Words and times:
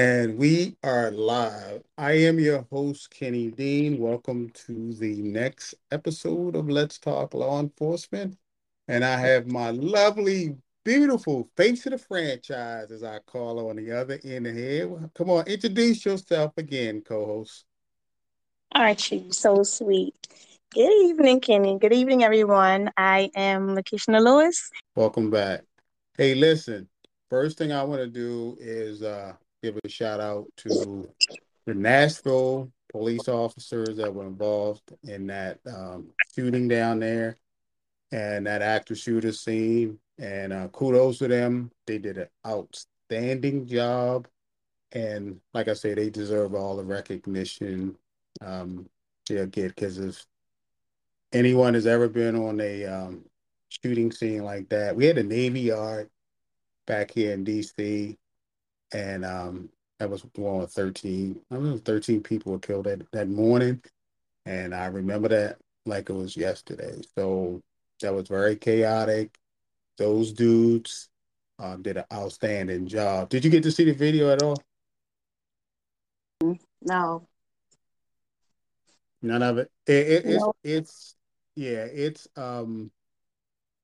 And 0.00 0.38
we 0.38 0.76
are 0.82 1.10
live. 1.10 1.82
I 1.98 2.12
am 2.12 2.38
your 2.38 2.66
host, 2.70 3.10
Kenny 3.10 3.50
Dean. 3.50 3.98
Welcome 3.98 4.50
to 4.66 4.92
the 4.94 5.20
next 5.22 5.74
episode 5.90 6.56
of 6.56 6.70
Let's 6.70 6.98
Talk 6.98 7.34
Law 7.34 7.60
Enforcement. 7.60 8.38
And 8.88 9.04
I 9.04 9.18
have 9.18 9.46
my 9.46 9.70
lovely, 9.70 10.56
beautiful 10.84 11.48
face 11.56 11.84
of 11.86 11.92
the 11.92 11.98
franchise, 11.98 12.90
as 12.90 13.04
I 13.04 13.18
call 13.20 13.58
her, 13.58 13.70
on 13.70 13.76
the 13.76 13.92
other 13.92 14.18
end 14.24 14.46
of 14.46 14.54
here. 14.54 15.10
Come 15.14 15.30
on, 15.30 15.46
introduce 15.46 16.04
yourself 16.04 16.54
again, 16.56 17.02
co 17.02 17.26
host. 17.26 17.64
Aren't 18.72 19.12
you 19.12 19.32
so 19.32 19.62
sweet? 19.64 20.28
Good 20.72 20.92
evening, 21.02 21.40
Kenny. 21.40 21.80
Good 21.80 21.92
evening, 21.92 22.22
everyone. 22.22 22.92
I 22.96 23.28
am 23.34 23.70
Lakeisha 23.70 24.22
Lewis. 24.22 24.70
Welcome 24.94 25.28
back. 25.28 25.62
Hey, 26.16 26.36
listen, 26.36 26.88
first 27.28 27.58
thing 27.58 27.72
I 27.72 27.82
want 27.82 28.02
to 28.02 28.06
do 28.06 28.56
is 28.60 29.02
uh, 29.02 29.32
give 29.64 29.76
a 29.82 29.88
shout 29.88 30.20
out 30.20 30.46
to 30.58 31.08
the 31.66 31.74
Nashville 31.74 32.70
police 32.92 33.26
officers 33.26 33.96
that 33.96 34.14
were 34.14 34.28
involved 34.28 34.94
in 35.02 35.26
that 35.26 35.58
um, 35.66 36.10
shooting 36.36 36.68
down 36.68 37.00
there 37.00 37.36
and 38.12 38.46
that 38.46 38.62
actor 38.62 38.94
shooter 38.94 39.32
scene. 39.32 39.98
And 40.20 40.52
uh, 40.52 40.68
kudos 40.68 41.18
to 41.18 41.26
them. 41.26 41.72
They 41.88 41.98
did 41.98 42.16
an 42.16 42.28
outstanding 42.46 43.66
job. 43.66 44.28
And 44.92 45.40
like 45.52 45.66
I 45.66 45.74
say, 45.74 45.94
they 45.94 46.10
deserve 46.10 46.54
all 46.54 46.76
the 46.76 46.84
recognition 46.84 47.96
um, 48.40 48.88
they'll 49.26 49.46
get 49.46 49.74
because 49.74 49.98
if 49.98 50.26
anyone 51.32 51.74
has 51.74 51.86
ever 51.86 52.08
been 52.08 52.36
on 52.36 52.60
a 52.60 52.84
um, 52.84 53.24
shooting 53.68 54.12
scene 54.12 54.44
like 54.44 54.68
that, 54.70 54.94
we 54.96 55.06
had 55.06 55.18
a 55.18 55.22
Navy 55.22 55.60
Yard 55.60 56.08
back 56.86 57.10
here 57.10 57.32
in 57.32 57.44
DC 57.44 58.16
and 58.92 59.24
um, 59.24 59.68
that 59.98 60.10
was 60.10 60.24
one 60.34 60.62
of 60.62 60.72
13. 60.72 61.40
I 61.50 61.56
mean, 61.56 61.78
13 61.78 62.22
people 62.22 62.52
were 62.52 62.58
killed 62.58 62.86
that, 62.86 63.02
that 63.12 63.28
morning, 63.28 63.82
and 64.46 64.74
I 64.74 64.86
remember 64.86 65.28
that 65.28 65.58
like 65.86 66.10
it 66.10 66.14
was 66.14 66.36
yesterday. 66.36 67.00
So 67.16 67.62
that 68.00 68.14
was 68.14 68.28
very 68.28 68.56
chaotic. 68.56 69.36
Those 69.98 70.32
dudes 70.32 71.08
um, 71.58 71.82
did 71.82 71.98
an 71.98 72.04
outstanding 72.12 72.86
job. 72.86 73.28
Did 73.28 73.44
you 73.44 73.50
get 73.50 73.62
to 73.64 73.70
see 73.70 73.84
the 73.84 73.92
video 73.92 74.30
at 74.30 74.42
all? 74.42 74.56
No. 76.82 77.26
None 79.22 79.42
of 79.42 79.58
it. 79.58 79.70
it, 79.86 79.92
it 79.92 80.24
it's, 80.24 80.40
no. 80.40 80.52
it's 80.64 81.16
yeah. 81.56 81.84
It's 81.84 82.28
um. 82.36 82.90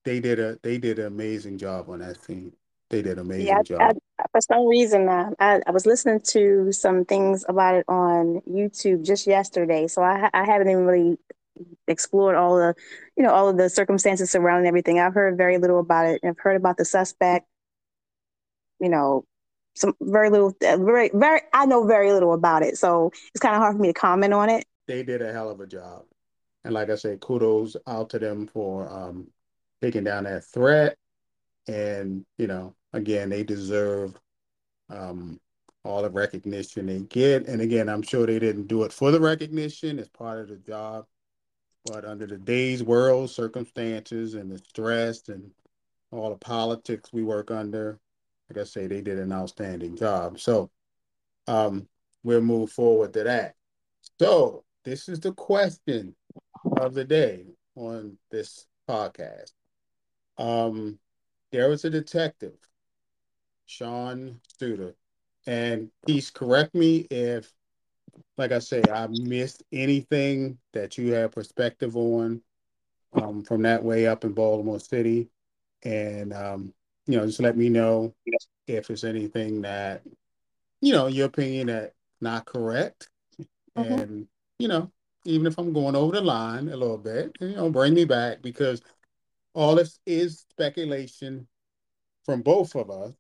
They 0.05 0.21
did 0.21 0.39
a 0.39 0.57
they 0.63 0.79
did 0.79 1.01
an 1.01 1.07
amazing 1.07 1.59
job 1.59 1.91
on 1.91 1.99
that 1.99 2.23
scene. 2.23 2.53
They 2.91 3.03
did 3.03 3.15
an 3.15 3.27
amazing 3.27 3.49
yeah, 3.49 3.63
job. 3.63 3.81
I, 3.81 4.25
for 4.31 4.41
some 4.41 4.69
reason, 4.69 5.09
uh, 5.09 5.31
I, 5.41 5.61
I 5.67 5.73
was 5.73 5.85
listening 5.85 6.21
to 6.29 6.71
some 6.71 7.05
things 7.05 7.45
about 7.49 7.75
it 7.75 7.85
on 7.89 8.41
YouTube 8.49 9.05
just 9.05 9.27
yesterday, 9.27 9.89
so 9.89 10.03
I, 10.03 10.31
I 10.33 10.45
haven't 10.45 10.71
even 10.71 10.87
really 10.87 11.19
explored 11.89 12.37
all 12.37 12.55
the, 12.57 12.77
you 13.17 13.25
know, 13.25 13.33
all 13.33 13.49
of 13.49 13.57
the 13.57 13.69
circumstances 13.69 14.31
surrounding 14.31 14.69
everything. 14.69 15.01
I've 15.01 15.15
heard 15.15 15.37
very 15.37 15.59
little 15.59 15.81
about 15.81 16.07
it. 16.07 16.21
I've 16.25 16.39
heard 16.39 16.57
about 16.57 16.77
the 16.77 16.85
suspect. 16.85 17.49
You 18.79 18.91
know, 18.91 19.25
some 19.75 19.95
very 20.01 20.31
little, 20.31 20.55
uh, 20.65 20.77
very, 20.77 21.11
very. 21.13 21.41
I 21.53 21.67
know 21.67 21.85
very 21.85 22.13
little 22.13 22.33
about 22.33 22.63
it, 22.63 22.79
so 22.79 23.11
it's 23.35 23.41
kind 23.41 23.57
of 23.57 23.61
hard 23.61 23.75
for 23.75 23.83
me 23.83 23.89
to 23.89 23.95
comment 23.95 24.33
on 24.33 24.51
it. 24.51 24.65
They 24.87 25.03
did 25.03 25.21
a 25.21 25.33
hell 25.33 25.51
of 25.51 25.59
a 25.59 25.67
job, 25.67 26.05
and 26.67 26.75
like 26.75 26.91
I 26.91 26.97
said, 26.97 27.21
kudos 27.21 27.77
out 27.87 28.11
to 28.11 28.19
them 28.19 28.47
for 28.47 28.93
um, 28.93 29.29
taking 29.81 30.05
down 30.05 30.25
that 30.25 30.45
threat 30.45 30.99
and 31.69 32.25
you 32.39 32.47
know, 32.47 32.75
again, 32.93 33.29
they 33.29 33.43
deserve 33.43 34.15
um, 34.89 35.41
all 35.85 36.03
the 36.03 36.11
recognition 36.11 36.87
they 36.87 37.01
get. 37.01 37.47
And 37.47 37.61
again, 37.61 37.89
I'm 37.89 38.03
sure 38.03 38.27
they 38.27 38.39
didn't 38.39 38.69
do 38.69 38.85
it 38.85 38.93
for 38.93 39.11
the 39.11 39.21
recognition; 39.21 39.99
it's 39.99 40.09
part 40.09 40.39
of 40.41 40.49
the 40.49 40.57
job. 40.57 41.07
But 41.85 42.05
under 42.05 42.27
the 42.27 42.39
day's 42.39 42.83
world 42.83 43.31
circumstances 43.31 44.35
and 44.35 44.51
the 44.51 44.59
stress 44.59 45.29
and 45.29 45.51
all 46.11 46.31
the 46.31 46.37
politics 46.37 47.13
we 47.13 47.23
work 47.23 47.51
under, 47.51 48.01
like 48.51 48.59
I 48.59 48.65
say, 48.65 48.87
they 48.89 49.03
did 49.03 49.19
an 49.19 49.33
outstanding 49.33 49.97
job. 49.97 50.41
So 50.41 50.71
um, 51.47 51.87
we'll 52.25 52.41
move 52.41 52.73
forward 52.73 53.13
to 53.13 53.25
that. 53.25 53.55
So 54.19 54.65
this 54.85 55.09
is 55.09 55.21
the 55.21 55.33
question 55.33 56.17
of 56.77 56.95
the 56.95 57.05
day 57.05 57.45
on 57.75 58.19
this 58.31 58.67
podcast. 58.89 59.53
Um, 60.39 60.99
there 61.53 61.69
was 61.69 61.85
a 61.85 61.91
detective, 61.91 62.57
Sean 63.67 64.41
Suiter, 64.61 64.95
and 65.47 65.91
please 66.05 66.31
correct 66.31 66.75
me 66.75 67.07
if, 67.11 67.51
like 68.37 68.53
I 68.53 68.59
say, 68.59 68.83
I 68.93 69.07
missed 69.09 69.63
anything 69.73 70.59
that 70.73 70.99
you 70.99 71.13
have 71.13 71.33
perspective 71.33 71.97
on 71.97 72.43
um, 73.13 73.43
from 73.43 73.63
that 73.63 73.83
way 73.83 74.07
up 74.07 74.25
in 74.25 74.33
Baltimore 74.33 74.81
City, 74.81 75.29
and 75.83 76.33
um, 76.33 76.75
you 77.07 77.17
know, 77.17 77.27
just 77.27 77.41
let 77.41 77.57
me 77.57 77.69
know 77.69 78.15
if 78.67 78.91
it's 78.91 79.05
anything 79.05 79.63
that, 79.63 80.03
you 80.81 80.93
know, 80.93 81.07
your 81.07 81.27
opinion 81.27 81.69
that 81.69 81.93
not 82.21 82.45
correct, 82.45 83.09
mm-hmm. 83.77 83.93
and 83.93 84.29
you 84.59 84.69
know, 84.69 84.91
even 85.27 85.47
if 85.47 85.59
I'm 85.59 85.73
going 85.73 85.97
over 85.97 86.13
the 86.13 86.21
line 86.21 86.69
a 86.69 86.77
little 86.77 86.99
bit, 86.99 87.37
you 87.41 87.57
know, 87.57 87.71
bring 87.71 87.95
me 87.95 88.05
back 88.05 88.43
because 88.43 88.81
all 89.55 89.75
this 89.75 89.99
is 90.07 90.47
speculation 90.51 91.49
from 92.25 92.43
both 92.43 92.75
of 92.77 92.91
us, 92.91 93.13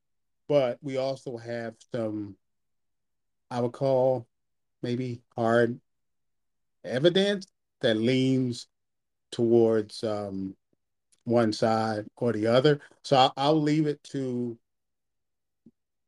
but 0.49 0.79
we 0.83 0.97
also 0.97 1.37
have 1.37 1.75
some, 1.93 2.37
I 3.51 3.61
would 3.61 3.73
call 3.73 4.27
maybe 4.83 5.23
hard 5.37 5.81
evidence 6.85 7.47
that 7.81 7.97
leans 7.97 8.69
towards 9.33 10.05
um, 10.05 10.55
one 11.25 11.53
side 11.53 12.07
or 12.17 12.33
the 12.33 12.47
other. 12.47 12.81
So 13.03 13.17
I'll, 13.17 13.33
I'll 13.37 13.61
leave 13.61 13.87
it 13.87 14.03
to, 14.11 14.57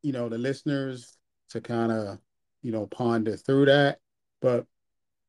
you 0.03 0.13
know, 0.13 0.29
the 0.29 0.39
listeners 0.39 1.17
to 1.51 1.61
kind 1.61 1.91
of, 1.91 2.19
you 2.63 2.71
know, 2.71 2.87
ponder 2.87 3.37
through 3.37 3.67
that. 3.67 3.99
But 4.41 4.67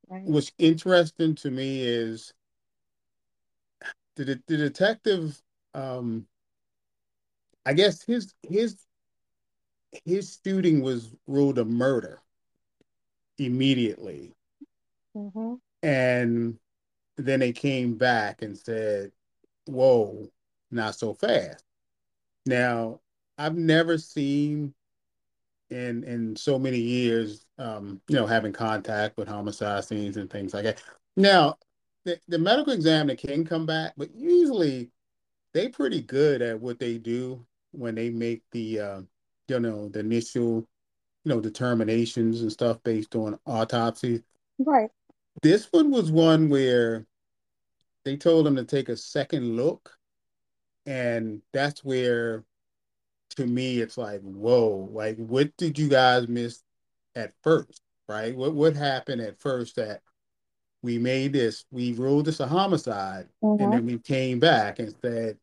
right. 0.10 0.24
what's 0.24 0.52
interesting 0.58 1.36
to 1.36 1.52
me 1.52 1.82
is 1.82 2.34
the, 4.16 4.42
the 4.48 4.58
detective 4.58 5.42
um 5.74 6.26
i 7.66 7.74
guess 7.74 8.02
his 8.02 8.34
his 8.48 8.78
his 10.06 10.40
shooting 10.44 10.82
was 10.82 11.16
ruled 11.28 11.58
a 11.58 11.66
murder 11.66 12.20
immediately 13.38 14.34
mm-hmm. 15.16 15.56
and 15.84 16.58
then 17.18 17.40
they 17.40 17.52
came 17.52 17.96
back 17.96 18.42
and 18.42 18.58
said 18.58 19.12
whoa 19.66 20.30
not 20.72 20.96
so 20.96 21.14
fast 21.14 21.64
now 22.46 23.00
i've 23.38 23.56
never 23.56 23.98
seen 23.98 24.74
in 25.70 26.04
in 26.04 26.36
so 26.36 26.58
many 26.58 26.80
years 26.80 27.46
um 27.60 28.02
you 28.08 28.16
know 28.16 28.26
having 28.26 28.54
contact 28.54 29.18
with 29.18 29.28
homicide 29.28 29.84
scenes 29.84 30.18
and 30.18 30.30
things 30.30 30.54
like 30.54 30.64
that 30.64 30.82
now 31.16 31.56
the, 32.06 32.20
the 32.28 32.40
medical 32.40 32.74
examiner 32.74 33.16
can 33.16 33.46
come 33.46 33.66
back, 33.66 33.94
but 33.98 34.10
usually 34.16 34.90
they 35.54 35.70
pretty 35.70 36.02
good 36.02 36.42
at 36.42 36.60
what 36.60 36.80
they 36.80 36.98
do 36.98 37.46
when 37.72 37.96
they 37.96 38.10
make 38.10 38.42
the 38.52 38.80
uh, 38.80 39.02
you 39.48 39.60
know 39.60 39.90
the 39.90 40.00
initial 40.00 40.68
you 41.24 41.30
know 41.30 41.40
determinations 41.40 42.42
and 42.42 42.52
stuff 42.52 42.82
based 42.84 43.16
on 43.16 43.40
autopsy. 43.46 44.24
Right. 44.58 44.90
This 45.42 45.68
one 45.72 45.92
was 45.92 46.12
one 46.12 46.50
where 46.50 47.06
they 48.06 48.18
told 48.18 48.46
them 48.46 48.56
to 48.56 48.64
take 48.64 48.90
a 48.90 48.98
second 48.98 49.56
look, 49.56 49.96
and 50.86 51.42
that's 51.54 51.84
where, 51.84 52.44
to 53.36 53.46
me, 53.46 53.80
it's 53.82 53.98
like, 53.98 54.22
whoa! 54.22 54.90
Like, 54.92 55.18
what 55.18 55.56
did 55.58 55.78
you 55.78 55.90
guys 55.90 56.28
miss 56.28 56.64
at 57.16 57.34
first? 57.44 57.82
Right? 58.08 58.36
What 58.36 58.54
what 58.54 58.76
happened 58.76 59.22
at 59.22 59.40
first 59.40 59.76
that 59.76 60.02
we 60.82 60.98
made 60.98 61.34
this, 61.34 61.66
we 61.72 61.94
ruled 61.94 62.26
this 62.26 62.40
a 62.40 62.48
homicide, 62.48 63.28
mm-hmm. 63.44 63.64
and 63.64 63.74
then 63.74 63.86
we 63.86 64.00
came 64.00 64.40
back 64.40 64.80
and 64.80 64.96
said, 65.02 65.38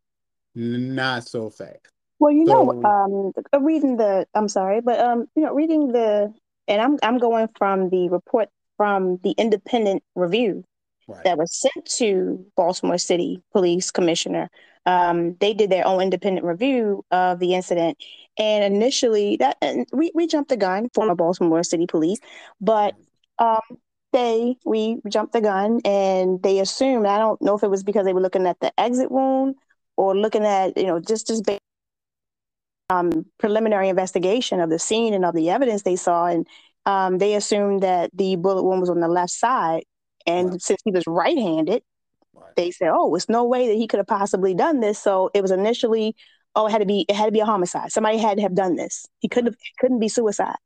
not 0.54 1.28
so 1.28 1.50
fast. 1.50 1.78
Well, 2.18 2.32
you 2.32 2.46
so, 2.46 2.64
know, 2.64 2.84
um, 2.84 3.32
uh, 3.52 3.60
reading 3.60 3.98
the, 3.98 4.26
I'm 4.34 4.48
sorry, 4.48 4.80
but 4.80 4.98
um, 4.98 5.26
you 5.34 5.42
know, 5.42 5.52
reading 5.52 5.92
the, 5.92 6.32
and 6.66 6.80
I'm 6.80 6.98
I'm 7.02 7.18
going 7.18 7.48
from 7.58 7.90
the 7.90 8.08
report 8.08 8.48
from 8.78 9.18
the 9.22 9.32
independent 9.32 10.02
review 10.14 10.64
right. 11.06 11.22
that 11.24 11.36
was 11.36 11.54
sent 11.54 11.86
to 11.96 12.44
Baltimore 12.56 12.98
City 12.98 13.42
Police 13.52 13.90
Commissioner. 13.90 14.48
Um, 14.86 15.36
they 15.40 15.52
did 15.54 15.70
their 15.70 15.86
own 15.86 16.00
independent 16.02 16.46
review 16.46 17.04
of 17.10 17.40
the 17.40 17.54
incident, 17.54 17.98
and 18.38 18.64
initially 18.64 19.36
that 19.38 19.56
and 19.60 19.86
we 19.92 20.12
we 20.14 20.26
jumped 20.26 20.50
the 20.50 20.56
gun 20.56 20.88
former 20.94 21.14
Baltimore 21.14 21.62
City 21.64 21.86
Police, 21.86 22.20
but 22.60 22.94
um, 23.38 23.60
day 24.12 24.56
we 24.64 25.00
jumped 25.08 25.32
the 25.32 25.40
gun 25.40 25.80
and 25.84 26.42
they 26.42 26.60
assumed, 26.60 27.06
I 27.06 27.18
don't 27.18 27.40
know 27.42 27.56
if 27.56 27.62
it 27.62 27.70
was 27.70 27.84
because 27.84 28.04
they 28.04 28.14
were 28.14 28.22
looking 28.22 28.46
at 28.46 28.60
the 28.60 28.72
exit 28.80 29.10
wound 29.10 29.56
or 29.96 30.16
looking 30.16 30.44
at, 30.44 30.76
you 30.78 30.86
know, 30.86 31.00
just 31.00 31.26
just 31.26 31.44
um, 32.90 33.26
preliminary 33.38 33.88
investigation 33.88 34.60
of 34.60 34.70
the 34.70 34.78
scene 34.78 35.14
and 35.14 35.24
of 35.24 35.34
the 35.34 35.50
evidence 35.50 35.82
they 35.82 35.96
saw, 35.96 36.26
and 36.26 36.46
um, 36.86 37.18
they 37.18 37.34
assumed 37.34 37.82
that 37.82 38.10
the 38.14 38.36
bullet 38.36 38.62
wound 38.62 38.80
was 38.80 38.90
on 38.90 39.00
the 39.00 39.08
left 39.08 39.32
side. 39.32 39.84
And 40.26 40.50
right. 40.50 40.62
since 40.62 40.80
he 40.84 40.90
was 40.90 41.04
right-handed, 41.06 41.72
right. 41.72 41.82
They 42.56 42.70
said, 42.70 42.90
"Oh, 42.92 43.14
it's 43.14 43.28
no 43.28 43.44
way 43.44 43.68
that 43.68 43.74
he 43.76 43.86
could 43.86 43.98
have 43.98 44.06
possibly 44.06 44.54
done 44.54 44.80
this." 44.80 44.98
So 44.98 45.30
it 45.34 45.42
was 45.42 45.50
initially, 45.50 46.16
"Oh, 46.54 46.66
it 46.66 46.70
had 46.72 46.78
to 46.80 46.86
be, 46.86 47.06
it 47.08 47.14
had 47.16 47.26
to 47.26 47.32
be 47.32 47.40
a 47.40 47.46
homicide. 47.46 47.92
Somebody 47.92 48.18
had 48.18 48.36
to 48.38 48.42
have 48.42 48.54
done 48.54 48.76
this. 48.76 49.06
He 49.20 49.28
couldn't 49.28 49.52
have, 49.52 49.56
couldn't 49.78 50.00
be 50.00 50.08
suicide." 50.08 50.56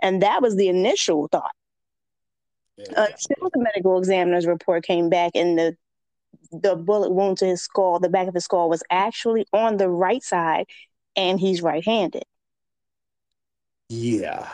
And 0.00 0.22
that 0.22 0.42
was 0.42 0.56
the 0.56 0.68
initial 0.68 1.28
thought. 1.28 1.52
Yeah, 2.76 2.86
Until 2.96 3.50
the 3.52 3.60
medical 3.60 3.98
examiner's 3.98 4.46
report 4.46 4.84
came 4.84 5.08
back, 5.08 5.32
and 5.34 5.58
the 5.58 5.76
the 6.50 6.76
bullet 6.76 7.10
wound 7.12 7.38
to 7.38 7.46
his 7.46 7.62
skull, 7.62 7.98
the 7.98 8.08
back 8.08 8.28
of 8.28 8.34
his 8.34 8.44
skull, 8.44 8.68
was 8.68 8.82
actually 8.90 9.46
on 9.52 9.76
the 9.76 9.88
right 9.88 10.22
side 10.22 10.66
and 11.16 11.40
he's 11.40 11.62
right-handed. 11.62 12.24
Yeah, 13.88 14.48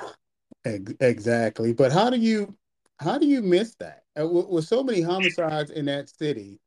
exactly. 0.65 1.73
But 1.73 1.93
how 1.93 2.11
do 2.11 2.17
you 2.19 2.57
how 2.99 3.19
do 3.19 3.27
you 3.27 3.43
miss 3.43 3.75
that 3.77 4.05
uh, 4.21 4.27
with, 4.27 4.49
with 4.49 4.65
so 4.67 4.83
many 4.83 5.01
homicides 5.01 5.71
in 5.71 5.87
that 5.87 6.09
city? 6.09 6.61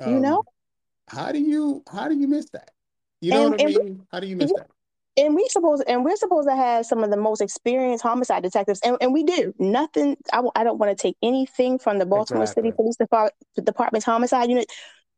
Um, 0.00 0.12
you 0.12 0.20
know, 0.20 0.42
how 1.08 1.32
do 1.32 1.38
you 1.38 1.82
how 1.90 2.08
do 2.08 2.16
you 2.16 2.28
miss 2.28 2.50
that? 2.50 2.70
You 3.20 3.30
know 3.32 3.42
and, 3.42 3.50
what 3.52 3.62
I 3.62 3.64
mean? 3.66 3.84
We, 3.84 4.00
how 4.12 4.20
do 4.20 4.26
you 4.26 4.36
miss 4.36 4.52
that? 4.56 4.68
And 5.18 5.34
we 5.34 5.48
suppose 5.48 5.80
and 5.82 6.04
we're 6.04 6.16
supposed 6.16 6.48
to 6.48 6.54
have 6.54 6.84
some 6.84 7.02
of 7.02 7.10
the 7.10 7.16
most 7.16 7.40
experienced 7.40 8.02
homicide 8.02 8.42
detectives, 8.42 8.80
and, 8.84 8.98
and 9.00 9.14
we 9.14 9.22
do. 9.22 9.54
Nothing. 9.58 10.16
I, 10.32 10.42
I 10.54 10.64
don't 10.64 10.78
want 10.78 10.96
to 10.96 11.00
take 11.00 11.16
anything 11.22 11.78
from 11.78 11.98
the 11.98 12.06
Baltimore 12.06 12.42
exactly. 12.42 12.64
City 12.70 12.76
Police 12.76 12.96
Department, 12.96 13.34
Department's 13.64 14.04
homicide 14.04 14.50
unit. 14.50 14.66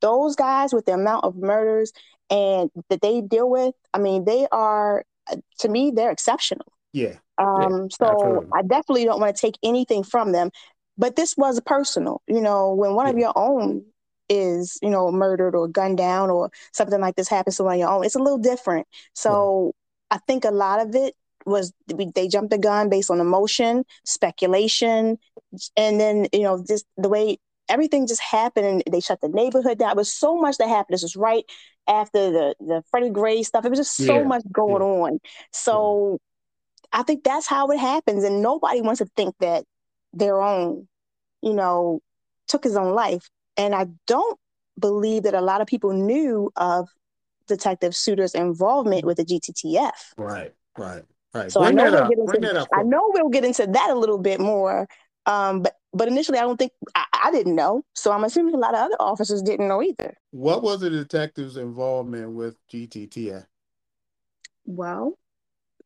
Those 0.00 0.36
guys 0.36 0.72
with 0.72 0.86
the 0.86 0.92
amount 0.92 1.24
of 1.24 1.36
murders 1.36 1.92
and 2.30 2.70
that 2.88 3.00
they 3.02 3.20
deal 3.20 3.50
with, 3.50 3.74
I 3.92 3.98
mean, 3.98 4.24
they 4.24 4.46
are 4.52 5.04
to 5.58 5.68
me 5.68 5.90
they're 5.90 6.12
exceptional. 6.12 6.66
Yeah. 6.92 7.14
Um, 7.38 7.58
yeah, 7.60 7.88
so 7.90 8.06
absolutely. 8.06 8.48
I 8.54 8.62
definitely 8.62 9.04
don't 9.04 9.20
want 9.20 9.34
to 9.34 9.40
take 9.40 9.58
anything 9.62 10.04
from 10.04 10.32
them. 10.32 10.50
But 10.96 11.16
this 11.16 11.36
was 11.36 11.60
personal, 11.60 12.22
you 12.26 12.40
know, 12.40 12.72
when 12.74 12.94
one 12.94 13.06
yeah. 13.06 13.12
of 13.12 13.18
your 13.18 13.32
own 13.36 13.84
is, 14.28 14.78
you 14.82 14.90
know, 14.90 15.10
murdered 15.10 15.54
or 15.54 15.68
gunned 15.68 15.98
down 15.98 16.30
or 16.30 16.50
something 16.72 17.00
like 17.00 17.16
this 17.16 17.28
happens 17.28 17.56
to 17.56 17.64
one 17.64 17.74
of 17.74 17.80
your 17.80 17.88
own, 17.88 18.04
it's 18.04 18.14
a 18.14 18.20
little 18.20 18.38
different. 18.38 18.86
So 19.14 19.72
yeah. 20.10 20.16
I 20.16 20.20
think 20.26 20.44
a 20.44 20.50
lot 20.50 20.80
of 20.80 20.94
it 20.94 21.14
was 21.46 21.72
they 21.86 22.28
jumped 22.28 22.50
the 22.50 22.58
gun 22.58 22.88
based 22.88 23.10
on 23.10 23.20
emotion, 23.20 23.84
speculation, 24.04 25.18
and 25.76 26.00
then 26.00 26.26
you 26.32 26.42
know 26.42 26.62
just 26.66 26.84
the 26.96 27.08
way 27.08 27.38
everything 27.68 28.06
just 28.06 28.22
happened 28.22 28.66
and 28.66 28.82
they 28.90 29.00
shut 29.00 29.20
the 29.20 29.28
neighborhood 29.28 29.78
down. 29.78 29.90
There 29.90 29.96
was 29.96 30.12
so 30.12 30.36
much 30.36 30.58
that 30.58 30.68
happened. 30.68 30.94
This 30.94 31.02
was 31.02 31.16
right 31.16 31.44
after 31.88 32.30
the 32.30 32.54
the 32.60 32.82
Freddie 32.90 33.10
Gray 33.10 33.42
stuff. 33.42 33.64
It 33.64 33.70
was 33.70 33.78
just 33.78 33.96
so 33.96 34.18
yeah. 34.18 34.24
much 34.24 34.42
going 34.52 34.82
yeah. 34.82 35.04
on. 35.04 35.18
So. 35.52 36.18
I 36.90 37.02
think 37.02 37.22
that's 37.22 37.46
how 37.46 37.68
it 37.68 37.78
happens, 37.78 38.24
and 38.24 38.40
nobody 38.40 38.80
wants 38.80 39.00
to 39.00 39.10
think 39.14 39.34
that 39.40 39.66
their 40.14 40.40
own, 40.40 40.88
you 41.42 41.52
know, 41.52 42.00
took 42.46 42.64
his 42.64 42.76
own 42.76 42.94
life. 42.94 43.28
And 43.58 43.74
I 43.74 43.88
don't 44.06 44.38
believe 44.78 45.24
that 45.24 45.34
a 45.34 45.40
lot 45.40 45.60
of 45.60 45.66
people 45.66 45.92
knew 45.92 46.50
of 46.56 46.88
Detective 47.48 47.94
Suiter's 47.94 48.34
involvement 48.34 49.04
with 49.04 49.16
the 49.16 49.24
GTTF. 49.24 49.90
Right, 50.16 50.54
right, 50.78 51.02
right. 51.34 51.50
So 51.50 51.60
Bring 51.60 51.78
I 51.78 51.90
know, 51.90 52.08
we'll 52.16 52.26
get 52.26 52.44
into, 52.44 52.66
I 52.72 52.82
know 52.84 53.10
we'll 53.12 53.28
get 53.28 53.44
into 53.44 53.66
that 53.66 53.90
a 53.90 53.94
little 53.94 54.18
bit 54.18 54.40
more. 54.40 54.88
Um, 55.26 55.62
but 55.62 55.74
but 55.92 56.08
initially, 56.08 56.38
I 56.38 56.42
don't 56.42 56.58
think 56.58 56.72
I, 56.94 57.04
I, 57.24 57.30
didn't 57.30 57.56
know. 57.56 57.82
So 57.94 58.12
I'm 58.12 58.24
assuming 58.24 58.54
a 58.54 58.58
lot 58.58 58.74
of 58.74 58.80
other 58.80 58.96
officers 59.00 59.42
didn't 59.42 59.68
know 59.68 59.82
either. 59.82 60.14
What 60.30 60.62
was 60.62 60.80
the 60.80 60.90
detective's 60.90 61.56
involvement 61.56 62.32
with 62.32 62.56
GTTF? 62.68 63.46
Well, 64.66 65.18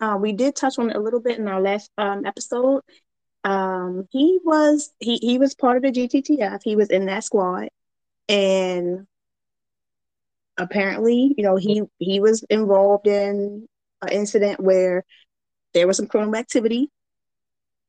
uh, 0.01 0.19
we 0.21 0.33
did 0.33 0.57
touch 0.57 0.79
on 0.79 0.91
it 0.91 0.97
a 0.97 1.01
little 1.01 1.21
bit 1.21 1.39
in 1.39 1.47
our 1.47 1.61
last 1.61 1.91
um, 1.99 2.27
episode. 2.27 2.83
Um, 3.45 4.07
he 4.11 4.39
was 4.45 4.93
he 5.01 5.17
he 5.17 5.39
was 5.39 5.55
part 5.55 5.77
of 5.77 5.83
the 5.83 5.93
GTTF. 5.93 6.61
He 6.63 6.77
was 6.77 6.91
in 6.91 7.07
that 7.07 7.25
squad, 7.25 7.69
and 8.29 9.07
apparently, 10.59 11.35
you 11.37 11.45
know, 11.45 11.57
he 11.57 11.83
he 11.99 12.21
was 12.21 12.45
involved 12.51 13.07
in 13.07 13.67
an 14.03 14.09
incident 14.11 14.61
where 14.61 15.05
there 15.75 15.87
was 15.87 15.97
some 15.97 16.07
criminal 16.07 16.37
activity 16.37 16.91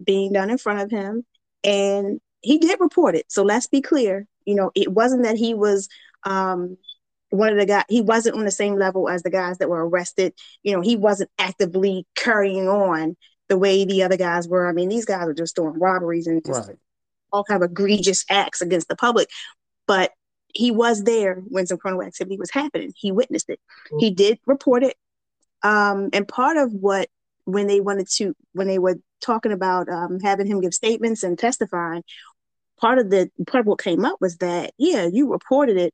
being 0.03 0.33
done 0.33 0.49
in 0.49 0.57
front 0.57 0.81
of 0.81 0.91
him 0.91 1.25
and 1.63 2.19
he 2.41 2.57
did 2.57 2.79
report 2.79 3.15
it. 3.15 3.25
So 3.29 3.43
let's 3.43 3.67
be 3.67 3.81
clear. 3.81 4.27
You 4.45 4.55
know, 4.55 4.71
it 4.75 4.91
wasn't 4.91 5.23
that 5.23 5.37
he 5.37 5.53
was 5.53 5.87
um, 6.25 6.77
one 7.29 7.51
of 7.51 7.57
the 7.57 7.65
guys. 7.65 7.85
He 7.89 8.01
wasn't 8.01 8.35
on 8.35 8.45
the 8.45 8.51
same 8.51 8.75
level 8.75 9.09
as 9.09 9.23
the 9.23 9.29
guys 9.29 9.57
that 9.59 9.69
were 9.69 9.87
arrested. 9.87 10.33
You 10.61 10.73
know, 10.73 10.81
he 10.81 10.95
wasn't 10.95 11.31
actively 11.39 12.05
carrying 12.15 12.67
on 12.67 13.15
the 13.49 13.57
way 13.57 13.85
the 13.85 14.03
other 14.03 14.17
guys 14.17 14.47
were. 14.47 14.67
I 14.67 14.73
mean, 14.73 14.89
these 14.89 15.05
guys 15.05 15.27
are 15.27 15.33
just 15.33 15.55
doing 15.55 15.79
robberies 15.79 16.27
and 16.27 16.41
right. 16.47 16.75
all 17.31 17.43
kind 17.43 17.63
of 17.63 17.69
egregious 17.69 18.25
acts 18.29 18.61
against 18.61 18.87
the 18.87 18.95
public. 18.95 19.29
But 19.87 20.11
he 20.53 20.71
was 20.71 21.03
there 21.03 21.41
when 21.47 21.65
some 21.65 21.77
criminal 21.77 22.03
activity 22.03 22.37
was 22.37 22.51
happening. 22.51 22.93
He 22.95 23.11
witnessed 23.11 23.49
it. 23.49 23.59
Mm-hmm. 23.87 23.99
He 23.99 24.11
did 24.11 24.39
report 24.45 24.83
it. 24.83 24.95
Um, 25.63 26.09
and 26.13 26.27
part 26.27 26.57
of 26.57 26.71
what 26.71 27.09
when 27.45 27.67
they 27.67 27.81
wanted 27.81 28.09
to 28.09 28.33
when 28.53 28.67
they 28.67 28.79
were 28.79 28.99
talking 29.21 29.51
about 29.51 29.89
um, 29.89 30.19
having 30.19 30.47
him 30.47 30.61
give 30.61 30.73
statements 30.73 31.23
and 31.23 31.37
testifying, 31.37 32.03
part 32.79 32.99
of 32.99 33.09
the 33.09 33.29
part 33.47 33.61
of 33.61 33.67
what 33.67 33.81
came 33.81 34.05
up 34.05 34.17
was 34.21 34.37
that 34.37 34.73
yeah, 34.77 35.07
you 35.11 35.31
reported 35.31 35.77
it, 35.77 35.93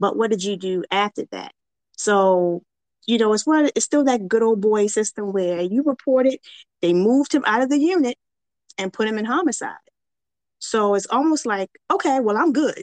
but 0.00 0.16
what 0.16 0.30
did 0.30 0.42
you 0.42 0.56
do 0.56 0.84
after 0.90 1.24
that? 1.32 1.52
So 1.96 2.62
you 3.06 3.18
know, 3.18 3.32
it's 3.32 3.46
one 3.46 3.70
it's 3.74 3.84
still 3.84 4.04
that 4.04 4.28
good 4.28 4.42
old 4.42 4.60
boy 4.60 4.86
system 4.86 5.32
where 5.32 5.60
you 5.60 5.82
reported, 5.82 6.38
they 6.82 6.92
moved 6.92 7.34
him 7.34 7.44
out 7.46 7.62
of 7.62 7.70
the 7.70 7.78
unit 7.78 8.16
and 8.76 8.92
put 8.92 9.08
him 9.08 9.18
in 9.18 9.24
homicide. 9.24 9.76
So 10.58 10.94
it's 10.94 11.06
almost 11.06 11.46
like, 11.46 11.70
okay, 11.90 12.20
well, 12.20 12.36
I'm 12.36 12.52
good. 12.52 12.82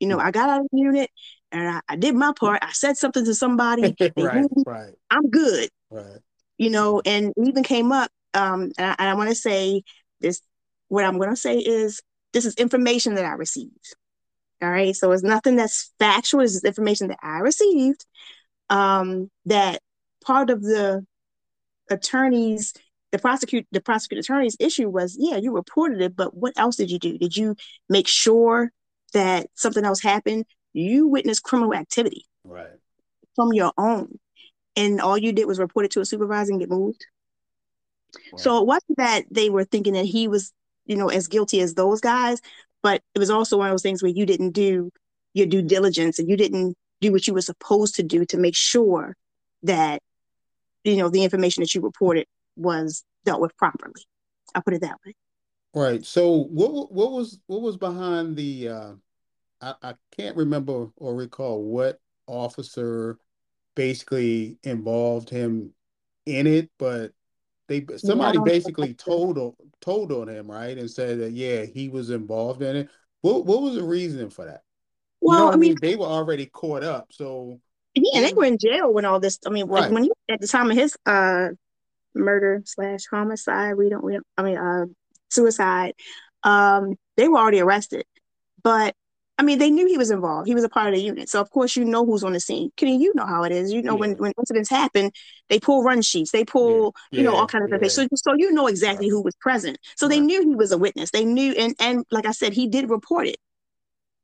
You 0.00 0.08
know, 0.08 0.18
I 0.18 0.30
got 0.30 0.50
out 0.50 0.60
of 0.60 0.66
the 0.72 0.78
unit 0.78 1.10
and 1.52 1.68
I, 1.68 1.80
I 1.88 1.96
did 1.96 2.14
my 2.14 2.32
part. 2.38 2.58
I 2.62 2.72
said 2.72 2.96
something 2.96 3.24
to 3.24 3.34
somebody. 3.34 3.94
right, 4.16 4.46
right. 4.66 4.94
I'm 5.10 5.30
good. 5.30 5.68
Right. 5.90 6.18
You 6.58 6.70
know, 6.70 7.00
and 7.04 7.32
even 7.36 7.62
came 7.62 7.92
up 7.92 8.10
um, 8.34 8.72
and 8.76 8.94
I, 8.98 9.10
I 9.10 9.14
want 9.14 9.30
to 9.30 9.34
say 9.34 9.82
this. 10.20 10.40
What 10.88 11.04
I'm 11.04 11.16
going 11.16 11.30
to 11.30 11.36
say 11.36 11.58
is 11.58 12.02
this 12.32 12.44
is 12.44 12.54
information 12.56 13.14
that 13.14 13.24
I 13.24 13.32
received. 13.32 13.96
All 14.62 14.70
right, 14.70 14.94
so 14.94 15.12
it's 15.12 15.22
nothing 15.22 15.56
that's 15.56 15.92
factual. 15.98 16.40
This 16.40 16.54
is 16.54 16.64
information 16.64 17.08
that 17.08 17.18
I 17.22 17.38
received. 17.38 18.04
Um, 18.70 19.30
that 19.46 19.80
part 20.24 20.50
of 20.50 20.62
the 20.62 21.04
attorneys, 21.90 22.72
the 23.14 23.20
prosecute, 23.20 23.64
the 23.70 23.80
prosecutor 23.80 24.18
attorney's 24.18 24.56
issue 24.58 24.88
was, 24.88 25.16
yeah, 25.16 25.36
you 25.36 25.52
reported 25.52 26.00
it, 26.00 26.16
but 26.16 26.36
what 26.36 26.52
else 26.56 26.74
did 26.74 26.90
you 26.90 26.98
do? 26.98 27.16
Did 27.16 27.36
you 27.36 27.54
make 27.88 28.08
sure 28.08 28.72
that 29.12 29.46
something 29.54 29.84
else 29.84 30.02
happened? 30.02 30.46
You 30.72 31.06
witnessed 31.06 31.44
criminal 31.44 31.74
activity, 31.74 32.26
right, 32.42 32.72
from 33.36 33.52
your 33.52 33.70
own, 33.78 34.18
and 34.74 35.00
all 35.00 35.16
you 35.16 35.32
did 35.32 35.46
was 35.46 35.60
report 35.60 35.84
it 35.84 35.92
to 35.92 36.00
a 36.00 36.04
supervisor 36.04 36.50
and 36.50 36.58
get 36.58 36.68
moved. 36.68 37.06
So 38.36 38.58
it 38.58 38.66
wasn't 38.66 38.98
that 38.98 39.26
they 39.30 39.48
were 39.48 39.64
thinking 39.64 39.92
that 39.92 40.06
he 40.06 40.26
was, 40.26 40.52
you 40.86 40.96
know, 40.96 41.08
as 41.08 41.28
guilty 41.28 41.60
as 41.60 41.74
those 41.74 42.00
guys, 42.00 42.40
but 42.82 43.00
it 43.14 43.20
was 43.20 43.30
also 43.30 43.58
one 43.58 43.68
of 43.68 43.72
those 43.72 43.82
things 43.82 44.02
where 44.02 44.10
you 44.10 44.26
didn't 44.26 44.50
do 44.50 44.90
your 45.34 45.46
due 45.46 45.62
diligence 45.62 46.18
and 46.18 46.28
you 46.28 46.36
didn't 46.36 46.76
do 47.00 47.12
what 47.12 47.28
you 47.28 47.34
were 47.34 47.42
supposed 47.42 47.94
to 47.94 48.02
do 48.02 48.24
to 48.24 48.38
make 48.38 48.56
sure 48.56 49.14
that, 49.62 50.02
you 50.82 50.96
know, 50.96 51.08
the 51.08 51.22
information 51.22 51.60
that 51.60 51.72
you 51.76 51.80
reported 51.80 52.26
was 52.56 53.04
dealt 53.24 53.40
with 53.40 53.56
properly. 53.56 53.92
I'll 54.54 54.62
put 54.62 54.74
it 54.74 54.82
that 54.82 54.98
way. 55.04 55.14
Right. 55.74 56.04
So 56.04 56.44
what 56.44 56.92
what 56.92 57.12
was 57.12 57.40
what 57.46 57.62
was 57.62 57.76
behind 57.76 58.36
the 58.36 58.68
uh 58.68 58.92
I, 59.60 59.74
I 59.82 59.94
can't 60.16 60.36
remember 60.36 60.88
or 60.96 61.14
recall 61.14 61.62
what 61.62 61.98
officer 62.26 63.18
basically 63.74 64.58
involved 64.62 65.30
him 65.30 65.72
in 66.26 66.46
it, 66.46 66.70
but 66.78 67.12
they 67.68 67.84
somebody 67.96 68.38
basically 68.44 68.94
told 68.94 69.56
told 69.80 70.12
on 70.12 70.28
him, 70.28 70.50
right, 70.50 70.76
and 70.76 70.90
said 70.90 71.18
that 71.20 71.32
yeah, 71.32 71.64
he 71.64 71.88
was 71.88 72.10
involved 72.10 72.62
in 72.62 72.76
it. 72.76 72.88
What 73.22 73.46
what 73.46 73.62
was 73.62 73.74
the 73.74 73.82
reason 73.82 74.30
for 74.30 74.44
that? 74.44 74.62
Well, 75.20 75.38
you 75.38 75.44
know 75.46 75.52
I 75.52 75.56
mean, 75.56 75.76
they 75.80 75.96
were 75.96 76.06
already 76.06 76.46
caught 76.46 76.84
up, 76.84 77.08
so 77.10 77.58
yeah, 77.94 78.20
they 78.20 78.32
were 78.34 78.44
in 78.44 78.58
jail 78.58 78.92
when 78.92 79.04
all 79.04 79.18
this. 79.18 79.38
I 79.46 79.50
mean, 79.50 79.66
right. 79.66 79.90
when 79.90 80.04
he 80.04 80.12
at 80.28 80.40
the 80.40 80.46
time 80.46 80.70
of 80.70 80.76
his 80.76 80.96
uh 81.06 81.48
murder 82.14 82.62
slash 82.64 83.06
homicide, 83.10 83.76
we 83.76 83.88
don't, 83.88 84.04
we 84.04 84.12
don't, 84.14 84.26
I 84.36 84.42
mean, 84.42 84.56
uh, 84.56 84.86
suicide, 85.30 85.94
um, 86.42 86.94
they 87.16 87.28
were 87.28 87.38
already 87.38 87.60
arrested, 87.60 88.04
but 88.62 88.94
I 89.36 89.42
mean, 89.42 89.58
they 89.58 89.70
knew 89.70 89.86
he 89.86 89.98
was 89.98 90.12
involved. 90.12 90.46
He 90.46 90.54
was 90.54 90.62
a 90.62 90.68
part 90.68 90.88
of 90.88 90.94
the 90.94 91.02
unit. 91.02 91.28
So 91.28 91.40
of 91.40 91.50
course 91.50 91.74
you 91.74 91.84
know 91.84 92.06
who's 92.06 92.22
on 92.22 92.34
the 92.34 92.40
scene. 92.40 92.70
Kenny, 92.76 92.96
you 92.98 93.12
know 93.16 93.26
how 93.26 93.42
it 93.42 93.50
is. 93.50 93.72
You 93.72 93.82
know 93.82 93.94
yeah. 93.94 94.00
when, 94.00 94.16
when 94.18 94.32
incidents 94.38 94.70
happen, 94.70 95.10
they 95.48 95.58
pull 95.58 95.82
run 95.82 96.02
sheets, 96.02 96.30
they 96.30 96.44
pull, 96.44 96.94
yeah. 97.10 97.18
you 97.18 97.24
know, 97.24 97.34
all 97.34 97.46
kinds 97.46 97.72
of 97.72 97.80
things. 97.80 97.94
So, 97.94 98.06
so 98.14 98.34
you 98.36 98.52
know 98.52 98.68
exactly 98.68 99.06
right. 99.06 99.10
who 99.10 99.22
was 99.22 99.34
present. 99.36 99.78
So 99.96 100.06
right. 100.06 100.14
they 100.14 100.20
knew 100.20 100.48
he 100.48 100.54
was 100.54 100.70
a 100.70 100.78
witness. 100.78 101.10
They 101.10 101.24
knew 101.24 101.52
and 101.54 101.74
and 101.80 102.04
like 102.12 102.26
I 102.26 102.30
said, 102.30 102.52
he 102.52 102.68
did 102.68 102.90
report 102.90 103.26
it 103.26 103.38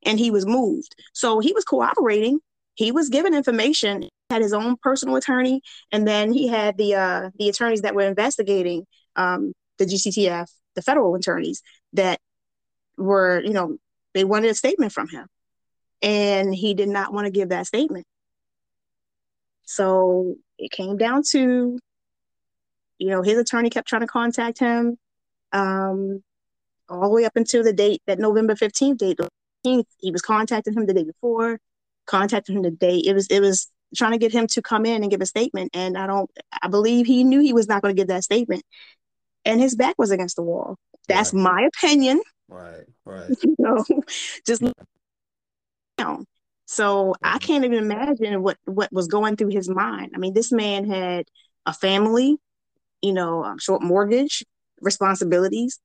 and 0.05 0.19
he 0.19 0.31
was 0.31 0.47
moved. 0.47 0.95
So 1.13 1.41
he 1.41 1.53
was 1.53 1.65
cooperating. 1.65 2.39
He 2.81 2.93
was 2.93 3.11
given 3.11 3.35
information, 3.35 4.09
had 4.31 4.41
his 4.41 4.55
own 4.55 4.75
personal 4.83 5.17
attorney, 5.17 5.61
and 5.93 6.09
then 6.09 6.33
he 6.33 6.49
had 6.49 6.79
the 6.79 6.95
uh 6.95 7.31
the 7.39 7.51
attorneys 7.51 7.83
that 7.83 7.95
were 7.95 8.09
investigating 8.09 8.87
um 9.17 9.53
the 9.77 9.85
GTTF, 9.85 10.51
the 10.77 10.81
federal 10.81 11.15
attorneys 11.15 11.63
that 11.93 12.21
were, 12.97 13.43
you 13.45 13.53
know, 13.53 13.77
they 14.15 14.25
wanted 14.25 14.51
a 14.51 14.55
statement 14.55 14.93
from 14.93 15.09
him. 15.09 15.27
And 16.01 16.55
he 16.55 16.73
did 16.73 16.89
not 16.89 17.13
want 17.13 17.27
to 17.27 17.31
give 17.31 17.51
that 17.51 17.67
statement. 17.67 18.07
So 19.65 20.37
it 20.59 20.71
came 20.71 20.97
down 20.97 21.23
to, 21.33 21.79
you 22.97 23.09
know, 23.11 23.21
his 23.21 23.37
attorney 23.37 23.69
kept 23.69 23.89
trying 23.89 24.01
to 24.01 24.07
contact 24.07 24.59
him 24.59 24.97
um, 25.53 26.23
all 26.89 27.11
the 27.11 27.15
way 27.15 27.27
up 27.27 27.37
until 27.37 27.63
the 27.63 27.75
date, 27.75 28.01
that 28.07 28.19
November 28.19 28.55
15th 28.55 28.97
date. 28.97 29.19
15th, 29.67 29.85
he 29.99 30.11
was 30.11 30.23
contacting 30.23 30.73
him 30.73 30.87
the 30.87 30.95
day 30.95 31.05
before, 31.05 31.61
contacting 32.07 32.57
him 32.57 32.63
the 32.63 32.71
day. 32.71 32.99
It 32.99 33.15
was, 33.15 33.27
it 33.29 33.41
was 33.41 33.71
trying 33.97 34.13
to 34.13 34.19
get 34.19 34.33
him 34.33 34.47
to 34.49 34.63
come 34.63 34.87
in 34.87 35.03
and 35.03 35.11
give 35.11 35.21
a 35.21 35.27
statement. 35.27 35.71
And 35.75 35.97
I 35.97 36.07
don't, 36.07 36.31
I 36.63 36.69
believe 36.69 37.07
he 37.07 37.25
knew 37.25 37.41
he 37.41 37.53
was 37.53 37.69
not 37.69 37.83
going 37.83 37.95
to 37.95 38.01
give 38.01 38.09
that 38.09 38.25
statement. 38.25 38.63
And 39.45 39.61
his 39.61 39.75
back 39.75 39.95
was 39.99 40.11
against 40.11 40.37
the 40.37 40.43
wall. 40.43 40.77
That's 41.09 41.33
right. 41.33 41.43
my 41.43 41.69
opinion. 41.75 42.21
Right, 42.49 42.85
right. 43.05 43.31
you 43.43 43.57
know, 43.59 43.85
just 44.47 44.63
down. 45.97 46.27
So 46.67 47.15
I 47.23 47.31
mm-hmm. 47.31 47.39
can't 47.39 47.65
even 47.65 47.79
imagine 47.79 48.43
what 48.43 48.57
what 48.65 48.93
was 48.93 49.09
going 49.09 49.37
through 49.37 49.49
his 49.49 49.69
mind. 49.69 50.13
I 50.15 50.19
mean, 50.19 50.35
this 50.35 50.53
man 50.53 50.89
had 50.89 51.27
a 51.67 51.73
family, 51.73 52.37
you 53.03 53.13
know, 53.13 53.45
a 53.45 53.57
short 53.59 53.83
mortgage, 53.83 54.45
responsibilities, 54.81 55.81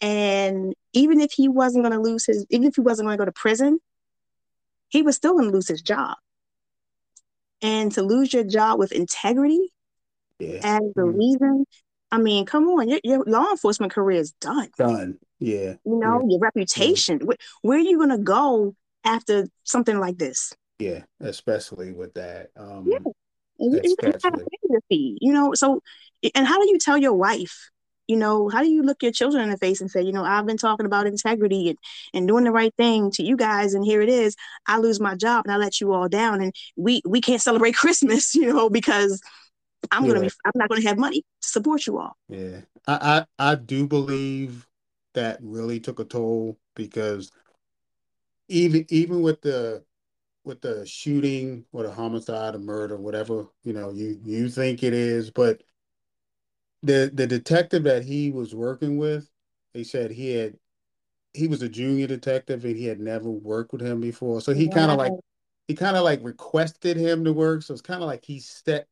and 0.00 0.74
even 0.92 1.20
if 1.20 1.32
he 1.32 1.48
wasn't 1.48 1.84
going 1.84 1.96
to 1.96 2.00
lose 2.00 2.26
his, 2.26 2.46
even 2.50 2.68
if 2.68 2.76
he 2.76 2.82
wasn't 2.82 3.06
going 3.06 3.16
to 3.16 3.20
go 3.20 3.24
to 3.24 3.32
prison, 3.32 3.80
he 4.92 5.00
was 5.00 5.16
still 5.16 5.32
going 5.32 5.46
to 5.46 5.50
lose 5.50 5.66
his 5.66 5.82
job. 5.82 6.16
And 7.62 7.90
to 7.92 8.02
lose 8.02 8.32
your 8.32 8.44
job 8.44 8.78
with 8.78 8.92
integrity 8.92 9.72
yeah. 10.38 10.60
as 10.62 10.80
the 10.94 11.02
mm-hmm. 11.02 11.18
reason, 11.18 11.64
I 12.10 12.18
mean, 12.18 12.44
come 12.44 12.68
on, 12.68 12.88
your, 12.88 13.00
your 13.02 13.24
law 13.24 13.50
enforcement 13.50 13.92
career 13.92 14.20
is 14.20 14.32
done. 14.32 14.68
Done. 14.76 15.18
Yeah. 15.38 15.74
You 15.84 15.98
know, 15.98 16.20
yeah. 16.20 16.28
your 16.28 16.40
reputation. 16.40 17.20
Where, 17.20 17.38
where, 17.62 17.78
are 17.78 17.82
you 17.82 17.96
going 17.96 18.10
to 18.10 18.18
go 18.18 18.74
after 19.02 19.48
something 19.64 19.98
like 19.98 20.18
this? 20.18 20.52
Yeah, 20.78 21.04
especially 21.20 21.92
with 21.92 22.12
that. 22.14 22.50
Um, 22.56 22.86
yeah. 22.86 22.98
Especially. 23.58 24.44
You, 24.90 25.16
you 25.20 25.32
know, 25.32 25.54
so, 25.54 25.82
and 26.34 26.46
how 26.46 26.60
do 26.60 26.68
you 26.68 26.78
tell 26.78 26.98
your 26.98 27.14
wife? 27.14 27.70
You 28.12 28.18
know, 28.18 28.48
how 28.50 28.62
do 28.62 28.68
you 28.68 28.82
look 28.82 29.02
your 29.02 29.12
children 29.12 29.42
in 29.42 29.50
the 29.50 29.56
face 29.56 29.80
and 29.80 29.90
say, 29.90 30.02
you 30.02 30.12
know, 30.12 30.22
I've 30.22 30.44
been 30.46 30.58
talking 30.58 30.84
about 30.84 31.06
integrity 31.06 31.70
and, 31.70 31.78
and 32.12 32.28
doing 32.28 32.44
the 32.44 32.52
right 32.52 32.74
thing 32.76 33.10
to 33.12 33.22
you 33.22 33.36
guys, 33.36 33.72
and 33.72 33.84
here 33.84 34.02
it 34.02 34.10
is. 34.10 34.36
I 34.66 34.78
lose 34.78 35.00
my 35.00 35.14
job 35.16 35.46
and 35.46 35.52
I 35.52 35.56
let 35.56 35.80
you 35.80 35.92
all 35.94 36.08
down, 36.08 36.42
and 36.42 36.54
we 36.76 37.00
we 37.06 37.20
can't 37.20 37.40
celebrate 37.40 37.74
Christmas, 37.82 38.34
you 38.34 38.52
know, 38.52 38.68
because 38.68 39.22
I'm 39.90 40.04
yeah. 40.04 40.12
gonna 40.12 40.26
be 40.26 40.30
I'm 40.44 40.52
not 40.54 40.68
gonna 40.68 40.82
have 40.82 40.98
money 40.98 41.20
to 41.20 41.48
support 41.48 41.86
you 41.86 41.98
all. 41.98 42.16
Yeah. 42.28 42.60
I, 42.86 43.24
I 43.38 43.52
I 43.52 43.54
do 43.54 43.86
believe 43.86 44.66
that 45.14 45.38
really 45.40 45.80
took 45.80 46.00
a 46.00 46.04
toll 46.04 46.58
because 46.74 47.30
even 48.48 48.84
even 48.90 49.22
with 49.22 49.40
the 49.42 49.84
with 50.44 50.60
the 50.60 50.84
shooting 50.86 51.64
or 51.72 51.84
the 51.84 51.92
homicide 51.92 52.54
or 52.54 52.58
murder, 52.58 52.96
whatever, 52.96 53.46
you 53.64 53.72
know, 53.72 53.90
you 53.90 54.18
you 54.24 54.48
think 54.48 54.82
it 54.82 54.92
is, 54.92 55.30
but 55.30 55.62
the 56.82 57.10
the 57.12 57.26
detective 57.26 57.84
that 57.84 58.04
he 58.04 58.30
was 58.30 58.54
working 58.54 58.98
with, 58.98 59.28
they 59.74 59.84
said 59.84 60.10
he 60.10 60.34
had 60.34 60.56
he 61.34 61.48
was 61.48 61.62
a 61.62 61.68
junior 61.68 62.06
detective 62.06 62.64
and 62.64 62.76
he 62.76 62.84
had 62.84 63.00
never 63.00 63.30
worked 63.30 63.72
with 63.72 63.80
him 63.80 64.00
before. 64.00 64.40
So 64.40 64.52
he 64.52 64.68
kind 64.68 64.90
of 64.90 64.98
like 64.98 65.12
he 65.68 65.74
kind 65.74 65.96
of 65.96 66.04
like 66.04 66.20
requested 66.22 66.96
him 66.96 67.24
to 67.24 67.32
work. 67.32 67.62
So 67.62 67.72
it's 67.72 67.82
kind 67.82 68.02
of 68.02 68.06
like 68.06 68.24
he 68.24 68.40
set 68.40 68.86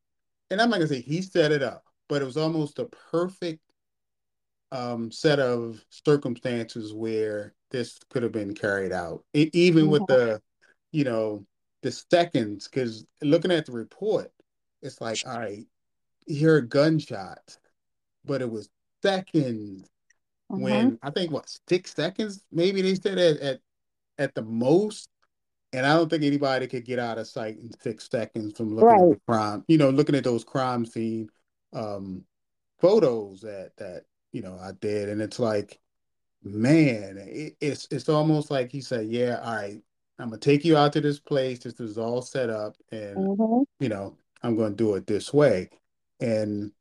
and 0.49 0.61
I'm 0.61 0.69
not 0.69 0.77
gonna 0.77 0.87
say 0.87 1.01
he 1.01 1.21
set 1.21 1.51
it 1.51 1.61
up, 1.61 1.83
but 2.09 2.21
it 2.21 2.25
was 2.25 2.37
almost 2.37 2.79
a 2.79 2.85
perfect 2.85 3.61
um, 4.71 5.11
set 5.11 5.39
of 5.39 5.83
circumstances 5.89 6.93
where 6.93 7.53
this 7.71 7.99
could 8.09 8.23
have 8.23 8.31
been 8.31 8.53
carried 8.53 8.91
out, 8.91 9.23
it, 9.33 9.49
even 9.53 9.89
with 9.89 10.05
the, 10.07 10.41
you 10.91 11.03
know, 11.03 11.45
the 11.83 11.91
seconds. 11.91 12.67
Because 12.67 13.05
looking 13.21 13.51
at 13.51 13.65
the 13.65 13.71
report, 13.71 14.31
it's 14.81 15.01
like, 15.01 15.19
all 15.25 15.39
right, 15.39 15.65
you 16.25 16.35
hear 16.35 16.61
gunshots, 16.61 17.59
but 18.25 18.41
it 18.41 18.49
was 18.49 18.69
seconds 19.01 19.89
mm-hmm. 20.51 20.61
when 20.61 20.99
I 21.01 21.09
think 21.11 21.31
what 21.31 21.55
six 21.67 21.93
seconds 21.93 22.43
maybe 22.51 22.81
they 22.81 22.95
said 22.95 23.17
at, 23.17 23.37
at 23.37 23.59
at 24.17 24.35
the 24.35 24.43
most 24.43 25.09
and 25.73 25.85
I 25.85 25.95
don't 25.95 26.09
think 26.09 26.23
anybody 26.23 26.67
could 26.67 26.85
get 26.85 26.99
out 26.99 27.17
of 27.17 27.27
sight 27.27 27.57
in 27.57 27.71
six 27.79 28.09
seconds 28.09 28.57
from 28.57 28.75
looking 28.75 28.87
right. 28.87 29.01
at 29.01 29.09
the 29.09 29.21
crime. 29.27 29.63
You 29.67 29.77
know, 29.77 29.89
looking 29.89 30.15
at 30.15 30.23
those 30.23 30.43
crime 30.43 30.85
scene 30.85 31.29
um, 31.73 32.25
photos 32.79 33.41
that 33.41 33.71
that 33.77 34.03
you 34.31 34.41
know 34.41 34.57
I 34.61 34.71
did, 34.79 35.09
and 35.09 35.21
it's 35.21 35.39
like, 35.39 35.79
man, 36.43 37.17
it, 37.17 37.55
it's 37.61 37.87
it's 37.91 38.09
almost 38.09 38.51
like 38.51 38.71
he 38.71 38.81
said, 38.81 39.07
"Yeah, 39.07 39.39
all 39.41 39.55
right, 39.55 39.81
I'm 40.19 40.29
gonna 40.29 40.39
take 40.39 40.65
you 40.65 40.75
out 40.75 40.93
to 40.93 41.01
this 41.01 41.19
place. 41.19 41.59
This 41.59 41.79
is 41.79 41.97
all 41.97 42.21
set 42.21 42.49
up, 42.49 42.75
and 42.91 43.15
mm-hmm. 43.15 43.63
you 43.79 43.89
know, 43.89 44.17
I'm 44.43 44.57
gonna 44.57 44.75
do 44.75 44.95
it 44.95 45.07
this 45.07 45.33
way." 45.33 45.69
And 46.19 46.71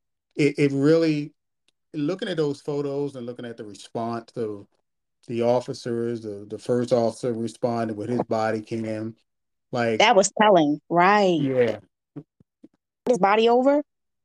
it, 0.40 0.58
it 0.58 0.72
really, 0.72 1.32
looking 1.92 2.28
at 2.28 2.38
those 2.38 2.60
photos 2.60 3.14
and 3.14 3.26
looking 3.26 3.44
at 3.44 3.58
the 3.58 3.64
response 3.64 4.32
of 4.36 4.66
the 5.28 5.42
officers, 5.42 6.22
the, 6.22 6.46
the 6.48 6.58
first 6.58 6.92
officer 6.92 7.32
responded 7.32 7.96
with 7.96 8.08
his 8.08 8.22
body 8.22 8.62
cam. 8.62 9.16
Like 9.70 9.98
that 9.98 10.16
was 10.16 10.32
telling, 10.40 10.80
right? 10.88 11.40
Yeah. 11.40 11.78
His 13.06 13.18
body 13.18 13.48
over? 13.48 13.82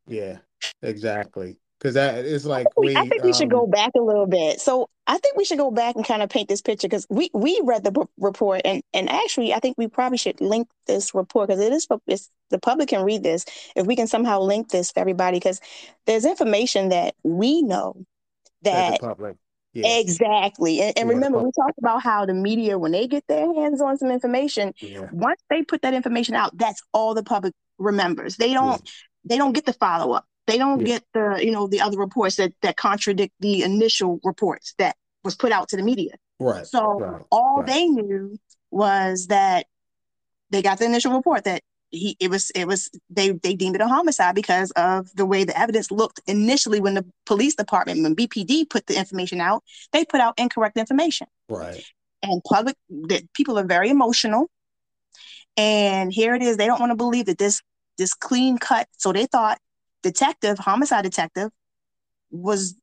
Yeah, 0.08 0.38
exactly. 0.82 1.58
Because 1.80 1.96
that 1.96 2.26
is 2.26 2.46
like 2.46 2.68
I 2.68 2.70
think, 2.70 2.86
we, 2.86 2.96
I 2.96 3.08
think 3.08 3.24
we 3.24 3.34
should 3.34 3.50
go 3.50 3.66
um, 3.66 3.70
back 3.70 3.92
a 3.98 4.02
little 4.02 4.28
bit. 4.28 4.62
So 4.62 4.90
I 5.08 5.18
think 5.18 5.36
we 5.36 5.44
should 5.44 5.58
go 5.58 5.72
back 5.72 5.96
and 5.96 6.06
kind 6.06 6.22
of 6.22 6.30
paint 6.30 6.48
this 6.48 6.62
picture 6.62 6.88
because 6.88 7.06
we 7.10 7.30
we 7.34 7.60
read 7.64 7.84
the 7.84 7.92
book 7.92 8.10
report 8.18 8.62
and 8.64 8.82
and 8.94 9.10
actually 9.10 9.54
I 9.54 9.60
think 9.60 9.78
we 9.78 9.88
probably 9.88 10.18
should 10.18 10.40
link 10.40 10.70
this 10.88 11.14
report 11.14 11.50
because 11.50 11.62
it 11.62 11.74
is 11.74 11.88
it's, 12.08 12.30
the 12.50 12.60
public 12.60 12.90
can 12.90 13.04
read 13.04 13.24
this 13.24 13.46
if 13.76 13.86
we 13.86 13.96
can 13.96 14.08
somehow 14.08 14.40
link 14.40 14.70
this 14.70 14.92
for 14.92 15.02
everybody 15.02 15.38
because 15.38 15.60
there's 16.06 16.26
information 16.26 16.90
that 16.90 17.14
we 17.24 17.62
know 17.62 18.06
that 18.62 19.02
public 19.02 19.36
yeah. 19.76 20.00
Exactly. 20.00 20.82
And, 20.82 20.98
and 20.98 21.10
remember, 21.10 21.38
we 21.40 21.52
talked 21.52 21.78
about 21.78 22.02
how 22.02 22.26
the 22.26 22.34
media, 22.34 22.80
when 22.80 22.94
they 22.94 23.08
get 23.08 23.28
their 23.28 23.54
hands 23.56 23.82
on 23.82 23.98
some 23.98 24.10
information, 24.10 24.74
yeah. 24.80 25.10
once 25.12 25.42
they 25.50 25.64
put 25.64 25.82
that 25.82 25.94
information 25.94 26.34
out, 26.34 26.58
that's 26.58 26.82
all 26.94 27.14
the 27.14 27.24
public 27.24 27.54
remembers. 27.78 28.38
They 28.38 28.54
don't 28.54 28.82
yeah. 28.86 28.92
they 29.26 29.38
don't 29.38 29.52
get 29.52 29.66
the 29.66 29.74
follow 29.74 30.14
up. 30.14 30.26
They 30.48 30.58
don't 30.58 30.84
get 30.84 31.04
the, 31.14 31.40
you 31.42 31.52
know, 31.52 31.68
the 31.68 31.82
other 31.82 31.98
reports 31.98 32.36
that 32.36 32.54
that 32.62 32.78
contradict 32.78 33.34
the 33.40 33.64
initial 33.64 34.20
reports 34.24 34.76
that 34.78 34.96
was 35.24 35.36
put 35.36 35.52
out 35.52 35.70
to 35.70 35.78
the 35.78 35.84
media. 35.84 36.16
Right. 36.40 36.66
So 36.66 37.00
right. 37.00 37.22
all 37.32 37.58
right. 37.58 37.68
they 37.68 37.88
knew 37.88 38.38
was 38.72 39.28
that 39.28 39.66
they 40.52 40.62
got 40.62 40.80
the 40.80 40.86
initial 40.86 41.14
report 41.14 41.46
that 41.46 41.62
he 41.92 42.16
it 42.20 42.30
was 42.30 42.50
it 42.52 42.66
was 42.66 42.90
they 43.10 43.32
they 43.32 43.56
deemed 43.56 43.76
it 43.76 43.82
a 43.82 43.88
homicide 43.88 44.36
because 44.36 44.72
of 44.72 45.14
the 45.16 45.26
way 45.26 45.44
the 45.44 45.58
evidence 45.58 45.92
looked 45.92 46.20
initially 46.28 46.80
when 46.80 46.94
the 46.94 47.06
police 47.26 47.56
department 47.56 48.02
when 48.04 48.16
BPD 48.16 48.70
put 48.70 48.88
the 48.88 48.98
information 48.98 49.40
out 49.40 49.64
they 49.92 50.04
put 50.06 50.20
out 50.20 50.34
incorrect 50.38 50.78
information 50.78 51.28
right 51.50 51.84
and 52.22 52.42
public 52.44 52.76
that 53.08 53.22
people 53.34 53.58
are 53.58 53.66
very 53.66 53.90
emotional 53.90 54.50
and 55.58 56.12
here 56.12 56.36
it 56.36 56.42
is 56.42 56.58
they 56.58 56.68
don't 56.68 56.80
want 56.80 56.92
to 56.92 56.98
believe 56.98 57.28
that 57.28 57.38
this 57.38 57.62
this 57.98 58.14
clean 58.14 58.58
cut 58.58 58.88
so 58.98 59.14
they 59.14 59.26
thought 59.26 59.60
detective 60.12 60.58
homicide 60.60 61.04
detective 61.04 61.50
was 62.32 62.76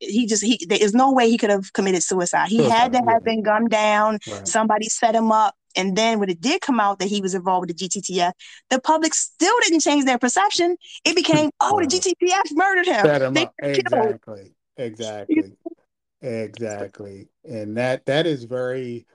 he 0.00 0.26
just 0.26 0.44
he 0.44 0.64
there 0.68 0.80
is 0.80 0.94
no 0.94 1.12
way 1.12 1.28
he 1.28 1.38
could 1.38 1.50
have 1.50 1.72
committed 1.72 2.02
suicide 2.02 2.48
he 2.48 2.58
suicide, 2.58 2.74
had 2.74 2.92
to 2.92 2.98
have 3.08 3.24
been 3.24 3.42
gunned 3.42 3.70
down 3.70 4.18
right. 4.30 4.46
somebody 4.46 4.86
set 4.88 5.14
him 5.14 5.32
up 5.32 5.54
and 5.76 5.96
then 5.96 6.20
when 6.20 6.30
it 6.30 6.40
did 6.40 6.60
come 6.60 6.80
out 6.80 6.98
that 7.00 7.08
he 7.08 7.20
was 7.20 7.34
involved 7.34 7.68
with 7.68 7.76
the 7.76 7.88
GTTF, 7.88 8.32
the 8.70 8.80
public 8.80 9.12
still 9.12 9.56
didn't 9.62 9.80
change 9.80 10.04
their 10.04 10.18
perception. 10.18 10.76
It 11.04 11.16
became, 11.16 11.50
oh, 11.60 11.80
the 11.80 11.86
GTTF 11.86 12.52
murdered 12.52 12.86
him. 12.86 13.04
Set 13.04 13.22
him 13.22 13.36
up. 13.36 13.52
Exactly. 13.58 14.54
Exactly. 14.76 15.52
exactly. 16.22 17.28
And 17.44 17.76
that 17.76 18.06
that 18.06 18.26
is 18.26 18.44
very 18.44 19.06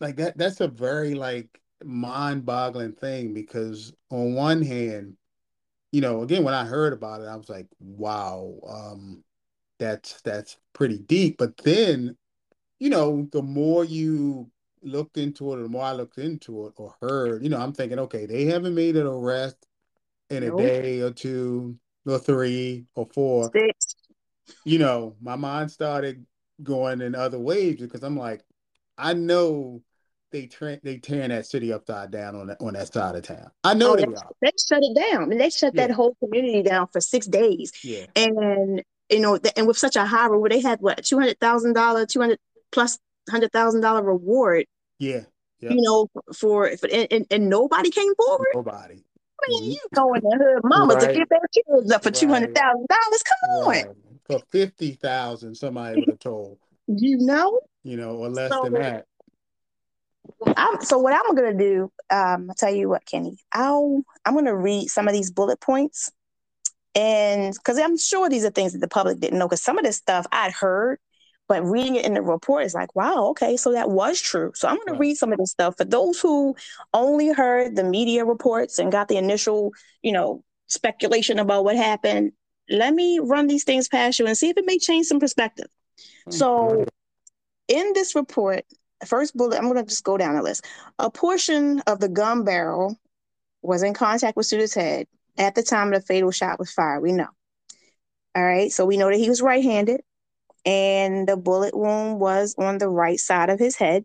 like 0.00 0.16
that 0.16 0.36
that's 0.38 0.60
a 0.60 0.68
very 0.68 1.14
like 1.14 1.60
mind-boggling 1.84 2.92
thing 2.92 3.34
because 3.34 3.92
on 4.10 4.34
one 4.34 4.62
hand, 4.62 5.16
you 5.92 6.00
know, 6.00 6.22
again 6.22 6.44
when 6.44 6.54
I 6.54 6.64
heard 6.64 6.92
about 6.92 7.20
it, 7.20 7.26
I 7.26 7.36
was 7.36 7.48
like, 7.48 7.66
wow, 7.80 8.54
um, 8.68 9.24
that's 9.78 10.20
that's 10.22 10.56
pretty 10.72 10.98
deep. 10.98 11.38
But 11.38 11.56
then 11.58 12.16
you 12.78 12.90
know, 12.90 13.28
the 13.32 13.42
more 13.42 13.84
you 13.84 14.50
looked 14.82 15.18
into 15.18 15.52
it, 15.52 15.62
the 15.62 15.68
more 15.68 15.84
I 15.84 15.92
looked 15.92 16.18
into 16.18 16.66
it 16.66 16.72
or 16.76 16.94
heard, 17.00 17.42
you 17.42 17.50
know, 17.50 17.60
I'm 17.60 17.74
thinking, 17.74 17.98
okay, 17.98 18.26
they 18.26 18.46
haven't 18.46 18.74
made 18.74 18.96
an 18.96 19.06
arrest 19.06 19.66
in 20.30 20.44
nope. 20.44 20.60
a 20.60 20.62
day 20.62 21.00
or 21.00 21.10
two 21.10 21.78
or 22.06 22.18
three 22.18 22.86
or 22.94 23.06
four. 23.12 23.50
Six. 23.54 23.96
You 24.64 24.78
know, 24.78 25.16
my 25.20 25.36
mind 25.36 25.70
started 25.70 26.24
going 26.62 27.00
in 27.00 27.14
other 27.14 27.38
ways 27.38 27.80
because 27.80 28.02
I'm 28.02 28.16
like, 28.16 28.42
I 28.96 29.14
know 29.14 29.82
they 30.30 30.46
tra- 30.46 30.80
they 30.82 30.98
tearing 30.98 31.30
that 31.30 31.46
city 31.46 31.72
upside 31.72 32.10
down 32.10 32.36
on 32.36 32.48
that 32.48 32.60
on 32.60 32.74
that 32.74 32.92
side 32.92 33.16
of 33.16 33.22
town. 33.22 33.50
I 33.64 33.74
know 33.74 33.92
oh, 33.92 33.96
they, 33.96 34.04
they 34.04 34.14
are. 34.14 34.30
They 34.40 34.52
shut 34.68 34.82
it 34.82 34.94
down. 34.94 35.22
I 35.22 35.26
mean, 35.26 35.38
they 35.38 35.50
shut 35.50 35.74
yeah. 35.74 35.86
that 35.86 35.94
whole 35.94 36.14
community 36.22 36.62
down 36.62 36.88
for 36.88 37.00
six 37.00 37.26
days. 37.26 37.72
Yeah. 37.82 38.06
And 38.16 38.82
you 39.10 39.20
know, 39.20 39.38
and 39.56 39.66
with 39.66 39.78
such 39.78 39.96
a 39.96 40.04
high 40.04 40.26
reward, 40.26 40.52
they 40.52 40.60
had 40.60 40.80
what 40.80 41.04
two 41.04 41.18
hundred 41.18 41.40
thousand 41.40 41.74
dollar, 41.74 42.06
two 42.06 42.20
hundred 42.20 42.38
plus 42.70 42.98
hundred 43.28 43.52
thousand 43.52 43.80
dollar 43.80 44.02
reward. 44.02 44.66
Yeah. 44.98 45.22
Yep. 45.60 45.72
You 45.72 45.80
know, 45.82 46.08
for, 46.34 46.74
for 46.78 46.88
and, 46.90 47.06
and, 47.10 47.26
and, 47.30 47.50
nobody 47.50 47.90
came 47.90 48.14
forward. 48.14 48.48
Nobody. 48.54 48.94
I 48.94 49.46
mean, 49.48 49.62
mm-hmm. 49.62 49.70
you 49.72 49.78
going 49.94 50.22
to 50.22 50.28
her 50.38 50.60
mama 50.64 50.94
right. 50.94 51.08
to 51.08 51.14
get 51.14 51.28
their 51.28 51.40
kids 51.52 51.92
up 51.92 52.02
for 52.02 52.10
two 52.10 52.28
hundred 52.28 52.54
thousand 52.54 52.86
dollars? 52.88 53.22
Come 53.22 53.68
right. 53.68 53.86
on. 53.86 53.94
For 54.24 54.40
fifty 54.50 54.92
thousand, 54.92 55.54
somebody 55.54 56.00
would 56.00 56.08
have 56.08 56.18
told. 56.18 56.58
You 56.92 57.18
know. 57.18 57.60
You 57.84 57.96
know, 57.96 58.16
or 58.16 58.28
less 58.28 58.50
so, 58.50 58.64
than 58.64 58.72
that. 58.72 59.06
I'm, 60.56 60.82
so 60.82 60.98
what 60.98 61.14
I'm 61.14 61.34
gonna 61.34 61.56
do, 61.56 61.90
um, 62.10 62.46
I'll 62.48 62.54
tell 62.56 62.74
you 62.74 62.88
what, 62.88 63.04
Kenny. 63.06 63.38
I'll 63.52 64.02
I'm 64.24 64.34
gonna 64.34 64.56
read 64.56 64.88
some 64.88 65.08
of 65.08 65.14
these 65.14 65.30
bullet 65.30 65.60
points, 65.60 66.10
and 66.94 67.54
because 67.54 67.78
I'm 67.78 67.96
sure 67.98 68.28
these 68.28 68.44
are 68.44 68.50
things 68.50 68.72
that 68.72 68.80
the 68.80 68.88
public 68.88 69.20
didn't 69.20 69.38
know. 69.38 69.46
Because 69.46 69.62
some 69.62 69.78
of 69.78 69.84
this 69.84 69.96
stuff 69.96 70.26
I'd 70.32 70.52
heard, 70.52 70.98
but 71.48 71.64
reading 71.64 71.96
it 71.96 72.04
in 72.04 72.14
the 72.14 72.22
report 72.22 72.64
is 72.64 72.74
like, 72.74 72.94
wow, 72.94 73.28
okay, 73.28 73.56
so 73.56 73.72
that 73.72 73.90
was 73.90 74.20
true. 74.20 74.52
So 74.54 74.68
I'm 74.68 74.76
gonna 74.76 74.92
right. 74.92 75.00
read 75.00 75.16
some 75.16 75.32
of 75.32 75.38
this 75.38 75.50
stuff 75.50 75.76
for 75.76 75.84
those 75.84 76.20
who 76.20 76.54
only 76.94 77.32
heard 77.32 77.76
the 77.76 77.84
media 77.84 78.24
reports 78.24 78.78
and 78.78 78.92
got 78.92 79.08
the 79.08 79.16
initial, 79.16 79.72
you 80.02 80.12
know, 80.12 80.44
speculation 80.66 81.38
about 81.38 81.64
what 81.64 81.76
happened. 81.76 82.32
Let 82.68 82.94
me 82.94 83.18
run 83.18 83.48
these 83.48 83.64
things 83.64 83.88
past 83.88 84.18
you 84.18 84.26
and 84.26 84.36
see 84.36 84.50
if 84.50 84.56
it 84.56 84.64
may 84.64 84.78
change 84.78 85.06
some 85.06 85.18
perspective. 85.18 85.66
So, 86.28 86.86
in 87.66 87.92
this 87.94 88.14
report, 88.14 88.64
first 89.06 89.36
bullet, 89.36 89.56
I'm 89.56 89.64
going 89.64 89.76
to 89.76 89.88
just 89.88 90.04
go 90.04 90.16
down 90.16 90.34
the 90.34 90.42
list. 90.42 90.64
A 90.98 91.10
portion 91.10 91.80
of 91.86 92.00
the 92.00 92.08
gun 92.08 92.44
barrel 92.44 92.98
was 93.62 93.82
in 93.82 93.94
contact 93.94 94.36
with 94.36 94.46
Suiter's 94.46 94.74
head 94.74 95.06
at 95.38 95.54
the 95.54 95.62
time 95.62 95.90
the 95.90 96.00
fatal 96.00 96.30
shot 96.30 96.58
was 96.58 96.72
fired. 96.72 97.00
We 97.00 97.12
know. 97.12 97.28
All 98.34 98.44
right. 98.44 98.70
So 98.70 98.84
we 98.86 98.96
know 98.96 99.10
that 99.10 99.18
he 99.18 99.28
was 99.28 99.42
right 99.42 99.62
handed 99.62 100.02
and 100.64 101.28
the 101.28 101.36
bullet 101.36 101.76
wound 101.76 102.20
was 102.20 102.54
on 102.58 102.78
the 102.78 102.88
right 102.88 103.18
side 103.18 103.50
of 103.50 103.58
his 103.58 103.76
head. 103.76 104.04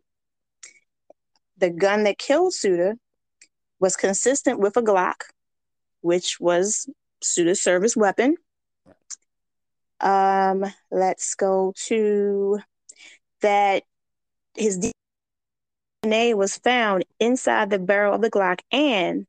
The 1.57 1.69
gun 1.69 2.03
that 2.03 2.17
killed 2.17 2.53
Suiter 2.53 2.95
was 3.79 3.95
consistent 3.95 4.59
with 4.59 4.77
a 4.77 4.81
Glock, 4.81 5.23
which 6.01 6.37
was 6.39 6.89
Suiter's 7.23 7.61
service 7.61 7.95
weapon. 7.95 8.35
Um, 9.99 10.65
let's 10.91 11.35
go 11.35 11.73
to 11.87 12.59
that 13.41 13.83
his 14.57 14.91
DNA 16.03 16.35
was 16.35 16.57
found 16.57 17.05
inside 17.19 17.69
the 17.69 17.79
barrel 17.79 18.15
of 18.15 18.21
the 18.21 18.31
Glock 18.31 18.61
and 18.71 19.25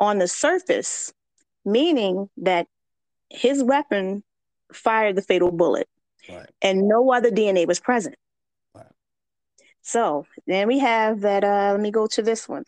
on 0.00 0.18
the 0.18 0.28
surface, 0.28 1.12
meaning 1.64 2.28
that 2.36 2.66
his 3.30 3.62
weapon 3.62 4.22
fired 4.72 5.16
the 5.16 5.22
fatal 5.22 5.50
bullet. 5.50 5.88
Right. 6.28 6.48
And 6.62 6.88
no 6.88 7.12
other 7.12 7.30
DNA 7.30 7.66
was 7.66 7.80
present. 7.80 8.16
Right. 8.74 8.86
So 9.82 10.26
then 10.46 10.68
we 10.68 10.78
have 10.78 11.20
that. 11.20 11.44
Uh, 11.44 11.72
let 11.72 11.80
me 11.80 11.90
go 11.90 12.06
to 12.06 12.22
this 12.22 12.48
one. 12.48 12.64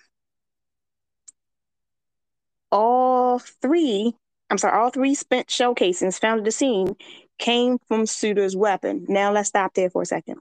All 2.70 3.38
three, 3.38 4.14
I'm 4.50 4.58
sorry, 4.58 4.78
all 4.78 4.90
three 4.90 5.14
spent 5.14 5.50
shell 5.50 5.74
casings 5.74 6.18
found 6.18 6.40
at 6.40 6.44
the 6.44 6.50
scene 6.50 6.96
came 7.38 7.78
from 7.86 8.06
Suiter's 8.06 8.56
weapon. 8.56 9.06
Now 9.08 9.32
let's 9.32 9.48
stop 9.48 9.74
there 9.74 9.88
for 9.88 10.02
a 10.02 10.06
second 10.06 10.40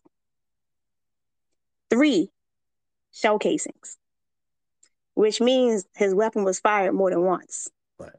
three 1.90 2.30
shell 3.12 3.40
casings, 3.40 3.98
which 5.14 5.40
means 5.40 5.86
his 5.96 6.14
weapon 6.14 6.44
was 6.44 6.60
fired 6.60 6.94
more 6.94 7.10
than 7.10 7.24
once. 7.24 7.70
Right. 7.98 8.12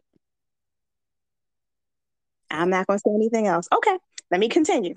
I'm 2.50 2.70
not 2.70 2.86
going 2.86 2.98
to 2.98 3.02
say 3.06 3.14
anything 3.14 3.46
else. 3.46 3.68
Okay, 3.74 3.98
let 4.30 4.40
me 4.40 4.48
continue. 4.48 4.94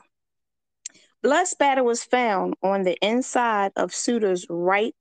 Blood 1.21 1.47
spatter 1.47 1.83
was 1.83 2.03
found 2.03 2.55
on 2.63 2.83
the 2.83 2.97
inside 3.05 3.73
of 3.75 3.93
Suiter's 3.93 4.45
right 4.49 4.95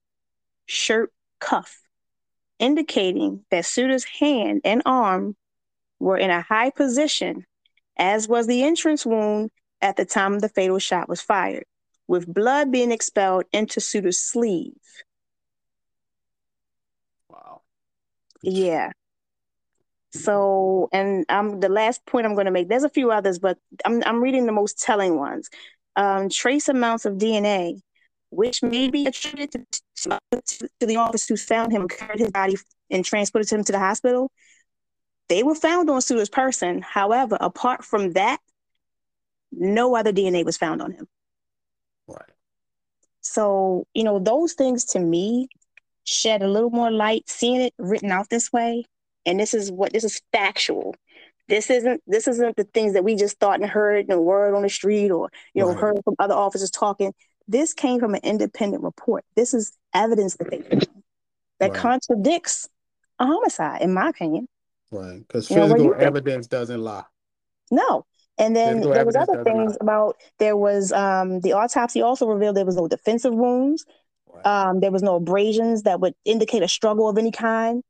shirt 0.66 1.12
cuff, 1.38 1.80
indicating 2.58 3.44
that 3.50 3.66
Suiter's 3.66 4.04
hand 4.04 4.62
and 4.64 4.82
arm 4.84 5.36
were 6.00 6.16
in 6.16 6.30
a 6.30 6.42
high 6.42 6.70
position, 6.70 7.46
as 7.96 8.26
was 8.26 8.48
the 8.48 8.64
entrance 8.64 9.06
wound 9.06 9.50
at 9.80 9.96
the 9.96 10.04
time 10.04 10.40
the 10.40 10.48
fatal 10.48 10.80
shot 10.80 11.08
was 11.08 11.20
fired 11.20 11.64
with 12.08 12.26
blood 12.26 12.72
being 12.72 12.90
expelled 12.90 13.44
into 13.52 13.80
Suiter's 13.80 14.18
sleeve. 14.18 14.72
Wow. 17.28 17.60
Yeah. 18.42 18.90
So, 20.10 20.88
and 20.90 21.26
um, 21.28 21.60
the 21.60 21.68
last 21.68 22.04
point 22.06 22.26
I'm 22.26 22.34
going 22.34 22.46
to 22.46 22.50
make, 22.50 22.68
there's 22.68 22.82
a 22.82 22.88
few 22.88 23.10
others, 23.10 23.38
but 23.38 23.58
I'm, 23.84 24.02
I'm 24.06 24.22
reading 24.22 24.46
the 24.46 24.52
most 24.52 24.80
telling 24.80 25.16
ones. 25.16 25.50
Um, 25.96 26.30
trace 26.30 26.68
amounts 26.68 27.04
of 27.04 27.14
DNA, 27.14 27.82
which 28.30 28.62
may 28.62 28.88
be 28.88 29.06
attributed 29.06 29.66
to, 29.96 30.18
to, 30.32 30.68
to 30.80 30.86
the 30.86 30.96
officer 30.96 31.34
who 31.34 31.36
found 31.36 31.72
him, 31.72 31.88
carried 31.88 32.20
his 32.20 32.30
body, 32.30 32.56
and 32.90 33.04
transported 33.04 33.50
him 33.50 33.64
to 33.64 33.72
the 33.72 33.78
hospital. 33.78 34.32
They 35.28 35.42
were 35.42 35.54
found 35.54 35.90
on 35.90 36.00
Suiter's 36.00 36.30
person. 36.30 36.80
However, 36.80 37.36
apart 37.38 37.84
from 37.84 38.12
that, 38.12 38.40
no 39.52 39.94
other 39.94 40.12
DNA 40.12 40.44
was 40.44 40.56
found 40.56 40.80
on 40.80 40.92
him. 40.92 41.06
So, 43.28 43.86
you 43.92 44.04
know, 44.04 44.18
those 44.18 44.54
things 44.54 44.86
to 44.86 45.00
me 45.00 45.48
shed 46.04 46.42
a 46.42 46.48
little 46.48 46.70
more 46.70 46.90
light 46.90 47.28
seeing 47.28 47.60
it 47.60 47.74
written 47.78 48.10
out 48.10 48.30
this 48.30 48.50
way. 48.50 48.84
And 49.26 49.38
this 49.38 49.52
is 49.52 49.70
what 49.70 49.92
this 49.92 50.04
is 50.04 50.22
factual. 50.32 50.94
This 51.46 51.68
isn't 51.68 52.02
this 52.06 52.26
isn't 52.26 52.56
the 52.56 52.64
things 52.64 52.94
that 52.94 53.04
we 53.04 53.16
just 53.16 53.38
thought 53.38 53.60
and 53.60 53.68
heard 53.68 54.06
in 54.06 54.12
a 54.12 54.20
word 54.20 54.54
on 54.54 54.62
the 54.62 54.70
street 54.70 55.10
or 55.10 55.30
you 55.52 55.62
know 55.62 55.68
right. 55.68 55.78
heard 55.78 56.00
from 56.04 56.14
other 56.18 56.34
officers 56.34 56.70
talking. 56.70 57.12
This 57.46 57.74
came 57.74 58.00
from 58.00 58.14
an 58.14 58.20
independent 58.22 58.82
report. 58.82 59.24
This 59.36 59.52
is 59.52 59.76
evidence 59.94 60.36
that 60.36 60.50
they 60.50 60.58
that 61.60 61.70
right. 61.70 61.74
contradicts 61.74 62.68
a 63.18 63.26
homicide, 63.26 63.82
in 63.82 63.92
my 63.92 64.08
opinion. 64.08 64.48
Right, 64.90 65.18
because 65.18 65.48
physical 65.48 65.84
know, 65.84 65.92
evidence 65.92 66.46
doesn't 66.46 66.80
lie. 66.80 67.04
No, 67.70 68.06
and 68.38 68.54
then 68.54 68.80
there 68.80 69.04
was 69.04 69.16
other 69.16 69.42
things 69.42 69.76
about 69.80 70.16
there 70.38 70.56
was 70.56 70.92
um, 70.92 71.40
the 71.40 71.52
autopsy 71.54 72.02
also 72.02 72.26
revealed 72.26 72.56
there 72.56 72.64
was 72.64 72.76
no 72.76 72.88
defensive 72.88 73.34
wounds. 73.34 73.84
Um, 74.44 74.78
there 74.78 74.92
was 74.92 75.02
no 75.02 75.16
abrasions 75.16 75.82
that 75.82 76.00
would 76.00 76.14
indicate 76.24 76.62
a 76.62 76.68
struggle 76.68 77.08
of 77.08 77.18
any 77.18 77.32
kind. 77.32 77.82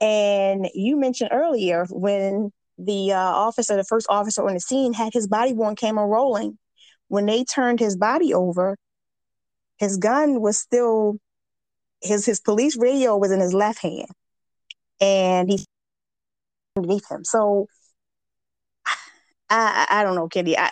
And 0.00 0.68
you 0.74 0.96
mentioned 0.96 1.30
earlier 1.32 1.86
when 1.90 2.50
the 2.76 3.12
uh, 3.12 3.18
officer, 3.18 3.76
the 3.76 3.84
first 3.84 4.06
officer 4.08 4.46
on 4.46 4.54
the 4.54 4.60
scene, 4.60 4.92
had 4.92 5.12
his 5.12 5.28
body 5.28 5.52
worn 5.52 5.76
camera 5.76 6.06
rolling. 6.06 6.58
When 7.08 7.26
they 7.26 7.44
turned 7.44 7.78
his 7.78 7.96
body 7.96 8.34
over, 8.34 8.76
his 9.78 9.96
gun 9.96 10.40
was 10.40 10.58
still 10.58 11.18
his 12.02 12.26
his 12.26 12.40
police 12.40 12.76
radio 12.76 13.16
was 13.16 13.30
in 13.30 13.40
his 13.40 13.54
left 13.54 13.80
hand, 13.80 14.08
and 15.00 15.48
he's 15.48 15.66
underneath 16.76 17.10
him. 17.10 17.24
So 17.24 17.66
I, 19.50 19.86
I 19.88 20.02
don't 20.02 20.14
know, 20.14 20.28
Kenny. 20.28 20.56
I, 20.56 20.70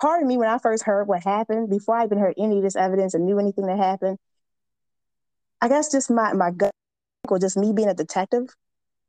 part 0.00 0.22
of 0.22 0.28
me, 0.28 0.36
when 0.36 0.48
I 0.48 0.58
first 0.58 0.84
heard 0.84 1.08
what 1.08 1.22
happened, 1.22 1.70
before 1.70 1.96
I 1.96 2.04
even 2.04 2.18
heard 2.18 2.34
any 2.36 2.58
of 2.58 2.62
this 2.62 2.76
evidence 2.76 3.14
and 3.14 3.24
knew 3.24 3.38
anything 3.38 3.66
that 3.66 3.78
happened, 3.78 4.18
I 5.60 5.68
guess 5.68 5.90
just 5.90 6.10
my 6.10 6.32
my 6.32 6.50
gut 6.50 6.72
or 7.28 7.38
just 7.38 7.56
me 7.56 7.72
being 7.72 7.88
a 7.88 7.94
detective 7.94 8.54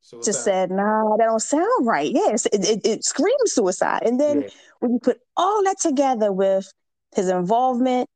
suicide. 0.01 0.25
just 0.25 0.43
said, 0.43 0.71
"Nah, 0.71 1.17
that 1.17 1.25
don't 1.25 1.41
sound 1.41 1.85
right." 1.85 2.11
Yes, 2.11 2.45
it, 2.47 2.67
it, 2.67 2.85
it 2.85 3.03
screams 3.03 3.51
suicide. 3.51 4.03
And 4.03 4.19
then 4.19 4.43
yeah. 4.43 4.47
when 4.79 4.93
you 4.93 4.99
put 4.99 5.19
all 5.35 5.63
that 5.63 5.79
together 5.79 6.31
with 6.31 6.71
his 7.15 7.29
involvement, 7.29 8.09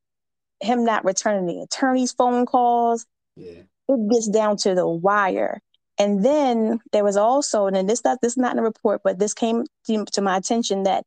him 0.62 0.86
not 0.86 1.06
returning 1.06 1.48
the 1.48 1.62
attorney's 1.62 2.14
phone 2.14 2.46
calls, 2.46 3.06
yeah. 3.36 3.64
it 3.90 4.10
gets 4.10 4.28
down 4.30 4.58
to 4.58 4.76
the 4.76 4.88
wire. 4.88 5.62
And 6.02 6.26
then 6.26 6.80
there 6.94 7.04
was 7.04 7.16
also, 7.16 7.68
and 7.68 7.88
this 7.88 8.04
not 8.04 8.22
this 8.22 8.34
is 8.34 8.38
not 8.38 8.54
in 8.54 8.58
the 8.58 8.64
report, 8.64 9.02
but 9.04 9.20
this 9.20 9.36
came 9.36 9.66
to, 9.86 10.04
to 10.14 10.22
my 10.22 10.36
attention 10.36 10.82
that 10.84 11.06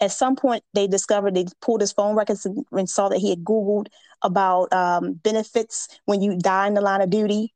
at 0.00 0.10
some 0.10 0.34
point 0.34 0.64
they 0.74 0.88
discovered 0.88 1.36
they 1.36 1.46
pulled 1.60 1.80
his 1.80 1.92
phone 1.92 2.16
records 2.16 2.44
and 2.44 2.90
saw 2.90 3.08
that 3.08 3.20
he 3.20 3.30
had 3.30 3.44
Googled 3.44 3.86
about 4.20 4.72
um, 4.72 5.12
benefits 5.12 5.86
when 6.06 6.20
you 6.20 6.36
die 6.36 6.66
in 6.66 6.74
the 6.74 6.80
line 6.80 7.00
of 7.00 7.10
duty. 7.10 7.54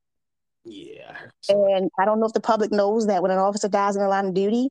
Yeah. 0.65 1.17
And 1.49 1.91
I 1.99 2.05
don't 2.05 2.21
know 2.21 2.27
if 2.27 2.35
the 2.35 2.41
public 2.41 2.71
knows 2.71 3.09
that 3.09 3.21
when 3.21 3.33
an 3.33 3.39
officer 3.39 3.69
dies 3.69 3.97
in 3.97 4.03
the 4.03 4.09
line 4.09 4.27
of 4.27 4.35
duty, 4.35 4.69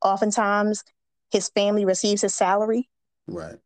oftentimes 0.00 0.82
his 1.30 1.50
family 1.50 1.84
receives 1.84 2.22
his 2.22 2.34
salary. 2.34 2.88
Right. 3.26 3.56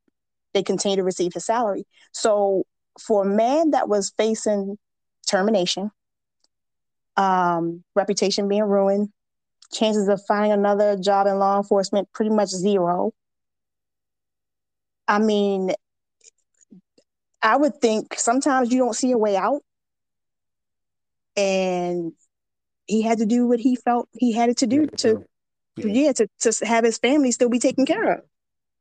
They 0.52 0.64
continue 0.64 0.96
to 0.96 1.04
receive 1.04 1.32
his 1.32 1.44
salary. 1.44 1.84
So 2.10 2.64
for 3.00 3.22
a 3.22 3.26
man 3.26 3.70
that 3.70 3.88
was 3.88 4.12
facing 4.18 4.78
termination, 5.28 5.92
um, 7.16 7.84
reputation 7.94 8.48
being 8.48 8.64
ruined, 8.64 9.10
chances 9.72 10.08
of 10.08 10.20
finding 10.26 10.52
another 10.52 10.96
job 10.96 11.26
in 11.26 11.38
law 11.38 11.58
enforcement 11.58 12.08
pretty 12.12 12.30
much 12.30 12.48
zero. 12.48 13.12
I 15.08 15.18
mean, 15.18 15.72
I 17.42 17.56
would 17.56 17.80
think 17.80 18.14
sometimes 18.18 18.72
you 18.72 18.78
don't 18.78 18.94
see 18.94 19.12
a 19.12 19.18
way 19.18 19.36
out. 19.36 19.62
And 21.36 22.12
he 22.86 23.02
had 23.02 23.18
to 23.18 23.26
do 23.26 23.46
what 23.46 23.58
he 23.58 23.76
felt 23.76 24.08
he 24.12 24.32
had 24.32 24.56
to 24.58 24.66
do 24.66 24.86
to 24.86 25.24
yeah. 25.76 25.86
yeah, 25.86 26.12
to, 26.12 26.28
to 26.40 26.66
have 26.66 26.84
his 26.84 26.98
family 26.98 27.32
still 27.32 27.48
be 27.48 27.58
taken 27.58 27.86
care 27.86 28.18
of. 28.18 28.20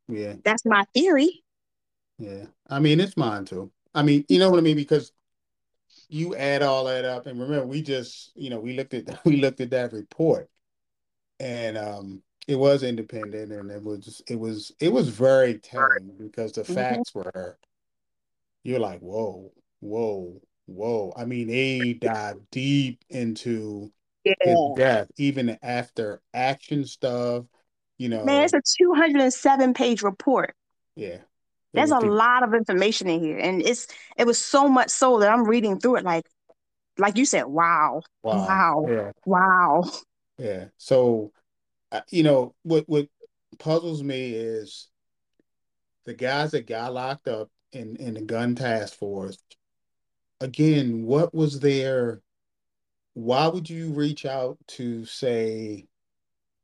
Yeah. 0.10 0.36
That's 0.44 0.66
my 0.66 0.84
theory. 0.94 1.44
Yeah. 2.20 2.46
I 2.70 2.80
mean, 2.80 3.00
it's 3.00 3.16
mine 3.16 3.46
too. 3.46 3.72
I 3.96 4.04
mean, 4.04 4.26
you 4.28 4.40
know 4.40 4.50
what 4.50 4.60
I 4.60 4.62
mean? 4.62 4.76
Because 4.76 5.12
you 6.12 6.36
add 6.36 6.62
all 6.62 6.86
that 6.86 7.06
up 7.06 7.26
and 7.26 7.40
remember 7.40 7.66
we 7.66 7.82
just, 7.82 8.32
you 8.36 8.50
know, 8.50 8.60
we 8.60 8.74
looked 8.74 8.94
at 8.94 9.20
we 9.26 9.38
looked 9.38 9.62
at 9.62 9.72
that 9.72 9.94
report 9.94 10.50
and 11.40 11.78
um 11.78 12.22
it 12.48 12.56
was 12.56 12.84
independent 12.84 13.52
and 13.52 13.72
it 13.72 13.84
was 13.84 14.22
it 14.28 14.40
was 14.40 14.72
it 14.80 14.92
was 14.92 15.10
very 15.10 15.58
telling 15.58 16.12
because 16.20 16.52
the 16.52 16.62
mm-hmm. 16.62 16.74
facts 16.74 17.16
were 17.16 17.58
you're 18.64 18.80
like, 18.80 19.00
whoa, 19.00 19.52
whoa, 19.80 20.42
whoa. 20.68 21.14
I 21.16 21.26
mean, 21.26 21.48
they 21.48 21.94
dive 21.94 22.38
deep 22.52 23.04
into 23.10 23.92
yeah. 24.24 24.34
his 24.42 24.58
death, 24.76 25.08
even 25.18 25.58
after 25.62 26.22
action 26.34 26.86
stuff. 26.86 27.46
You 27.98 28.10
know, 28.10 28.24
man, 28.26 28.44
it's 28.44 28.54
a 28.54 28.62
207 28.80 29.74
page 29.74 30.02
report. 30.04 30.56
Yeah, 30.96 31.18
there's 31.74 31.92
a 31.92 32.00
lot 32.00 32.44
of 32.44 32.54
information 32.54 33.10
in 33.10 33.22
here, 33.22 33.38
and 33.38 33.62
it's 33.62 33.88
it 34.18 34.26
was 34.26 34.44
so 34.44 34.68
much 34.68 34.90
so 34.90 35.20
that 35.20 35.32
I'm 35.32 35.46
reading 35.46 35.80
through 35.80 35.98
it 35.98 36.04
like, 36.04 36.26
like 36.98 37.18
you 37.18 37.26
said, 37.26 37.46
wow, 37.46 38.02
wow, 38.24 38.46
wow, 38.48 38.86
yeah. 38.90 39.12
wow. 39.26 39.84
Yeah. 40.38 40.66
So, 40.78 41.32
uh, 41.92 42.02
you 42.10 42.24
know, 42.24 42.56
what 42.64 42.86
what 42.88 43.08
puzzles 43.60 44.04
me 44.04 44.32
is 44.32 44.90
the 46.06 46.14
guys 46.14 46.52
that 46.52 46.68
got 46.68 46.94
locked 46.94 47.28
up 47.28 47.50
in 47.72 47.96
in 47.98 48.16
the 48.16 48.22
gun 48.22 48.56
task 48.56 48.98
force 48.98 49.38
again 50.40 51.06
what 51.06 51.34
was 51.34 51.60
their 51.60 52.22
why 53.14 53.48
would 53.48 53.70
you 53.70 53.92
reach 53.92 54.26
out 54.26 54.58
to 54.68 55.06
say 55.06 55.86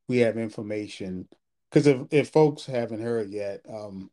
we 0.08 0.18
have 0.18 0.38
information 0.38 1.28
because 1.70 1.88
if, 1.88 2.02
if 2.12 2.30
folks 2.30 2.66
haven't 2.66 3.02
heard 3.02 3.30
yet 3.30 3.62
um 3.70 4.10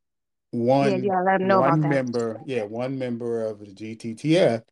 one 0.55 1.05
yeah, 1.05 1.13
yeah, 1.41 1.59
one 1.59 1.81
member 1.81 2.41
yeah 2.47 2.63
one 2.63 2.99
member 2.99 3.43
of 3.45 3.59
the 3.59 3.67
gttf 3.67 4.63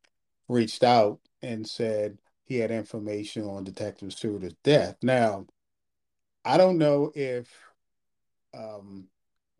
reached 0.48 0.84
out 0.84 1.18
and 1.42 1.66
said 1.66 2.18
he 2.44 2.58
had 2.58 2.70
information 2.70 3.44
on 3.44 3.64
detective 3.64 4.12
Suiter's 4.12 4.54
death 4.62 4.96
now 5.02 5.46
i 6.44 6.56
don't 6.56 6.78
know 6.78 7.10
if 7.14 7.48
um 8.54 9.08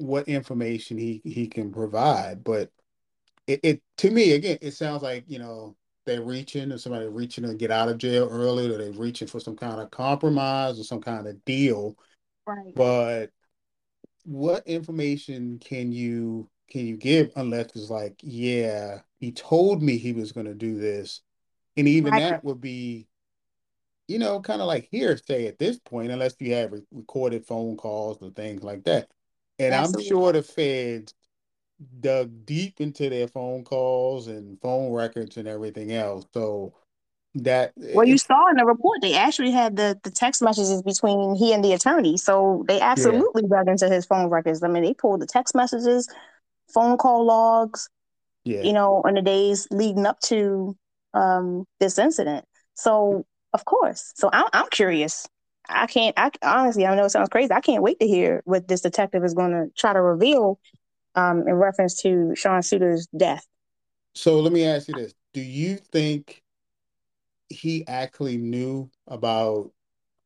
what 0.03 0.29
information 0.29 0.99
he 0.99 1.21
he 1.25 1.47
can 1.47 1.73
provide. 1.73 2.45
But 2.45 2.71
it, 3.47 3.61
it 3.63 3.83
to 3.99 4.11
me 4.11 4.33
again, 4.33 4.59
it 4.61 4.73
sounds 4.73 5.03
like 5.03 5.25
you 5.27 5.39
know 5.39 5.77
they're 6.05 6.23
reaching 6.23 6.73
or 6.73 6.79
somebody 6.79 7.07
reaching 7.07 7.45
to 7.45 7.55
get 7.55 7.71
out 7.71 7.89
of 7.89 7.99
jail 7.99 8.29
early, 8.31 8.73
or 8.73 8.79
they're 8.79 8.93
reaching 8.93 9.29
for 9.29 9.41
some 9.41 9.57
kind 9.57 9.81
of 9.81 9.91
compromise 9.91 10.79
or 10.79 10.85
some 10.85 11.01
kind 11.01 11.27
of 11.27 11.45
deal. 11.45 11.97
Right. 12.47 12.75
But 12.75 13.31
what 14.25 14.67
information 14.67 15.59
can 15.59 15.93
you 15.93 16.49
can 16.71 16.87
you 16.87 16.97
give 16.97 17.33
unless 17.37 17.67
it's 17.77 17.91
like, 17.91 18.19
yeah, 18.23 19.01
he 19.21 19.33
told 19.33 19.83
me 19.83 19.99
he 19.99 20.13
was 20.13 20.33
going 20.33 20.47
to 20.47 20.55
do 20.55 20.79
this, 20.79 21.21
and 21.77 21.87
even 21.89 22.13
right. 22.13 22.21
that 22.21 22.45
would 22.45 22.61
be 22.61 23.07
you 24.09 24.19
know, 24.19 24.41
kind 24.41 24.61
of 24.61 24.67
like 24.67 24.89
hearsay 24.91 25.47
at 25.47 25.59
this 25.59 25.79
point, 25.79 26.11
unless 26.11 26.35
you 26.39 26.55
have 26.55 26.73
re- 26.73 26.83
recorded 26.91 27.47
phone 27.47 27.77
calls 27.77 28.19
or 28.21 28.31
things 28.31 28.63
like 28.63 28.85
that. 28.85 29.09
And 29.59 29.75
Absolutely. 29.75 30.05
I'm 30.05 30.09
sure 30.09 30.33
the 30.33 30.43
feds 30.43 31.15
dug 32.01 32.45
deep 32.45 32.81
into 32.81 33.09
their 33.09 33.29
phone 33.29 33.65
calls 33.65 34.29
and 34.29 34.61
phone 34.61 34.93
records 34.93 35.37
and 35.37 35.49
everything 35.49 35.93
else. 35.93 36.27
So 36.35 36.75
that 37.35 37.73
well 37.95 38.07
you 38.07 38.19
saw 38.19 38.51
in 38.51 38.57
the 38.57 38.65
report 38.65 39.01
they 39.01 39.15
actually 39.15 39.51
had 39.51 39.75
the 39.77 39.99
the 40.05 40.11
text 40.11 40.43
messages 40.43 40.83
between 40.83 41.35
he 41.35 41.55
and 41.55 41.65
the 41.65 41.73
attorney 41.73 42.17
so 42.19 42.63
they 42.69 42.79
absolutely 42.79 43.43
yeah. 43.43 43.59
dug 43.59 43.69
into 43.69 43.89
his 43.89 44.05
phone 44.05 44.29
records 44.29 44.63
i 44.63 44.69
mean 44.69 44.83
they 44.83 44.93
pulled 44.93 45.21
the 45.21 45.27
text 45.27 45.55
messages 45.55 46.09
phone 46.69 46.99
call 46.99 47.25
logs 47.25 47.89
yeah. 48.45 48.61
you 48.61 48.73
know 48.73 49.03
in 49.07 49.15
the 49.15 49.23
days 49.23 49.67
leading 49.71 50.05
up 50.05 50.21
to 50.21 50.77
um 51.15 51.65
this 51.81 51.99
incident 51.99 52.45
so 52.75 53.25
of 53.55 53.65
course 53.65 54.13
so 54.15 54.29
i'm, 54.33 54.47
I'm 54.53 54.69
curious 54.71 55.27
I 55.69 55.87
can't. 55.87 56.19
I 56.19 56.31
honestly, 56.43 56.87
I 56.87 56.95
know 56.95 57.05
it 57.05 57.11
sounds 57.11 57.29
crazy. 57.29 57.53
I 57.53 57.61
can't 57.61 57.83
wait 57.83 58.01
to 58.01 58.07
hear 58.07 58.43
what 58.45 58.69
this 58.69 58.81
detective 58.81 59.25
is 59.25 59.33
going 59.35 59.53
to 59.53 59.71
try 59.77 59.93
to 59.93 60.01
reveal 60.01 60.59
um, 61.15 61.47
in 61.47 61.55
reference 61.55 62.01
to 62.03 62.35
Sean 62.35 62.63
Suiter's 62.63 63.07
death. 63.17 63.47
So 64.15 64.41
let 64.41 64.53
me 64.53 64.65
ask 64.65 64.89
you 64.89 64.95
this: 64.95 65.15
Do 65.33 65.41
you 65.41 65.77
think 65.77 66.43
he 67.53 67.87
actually 67.87 68.39
knew 68.39 68.91
about 69.07 69.71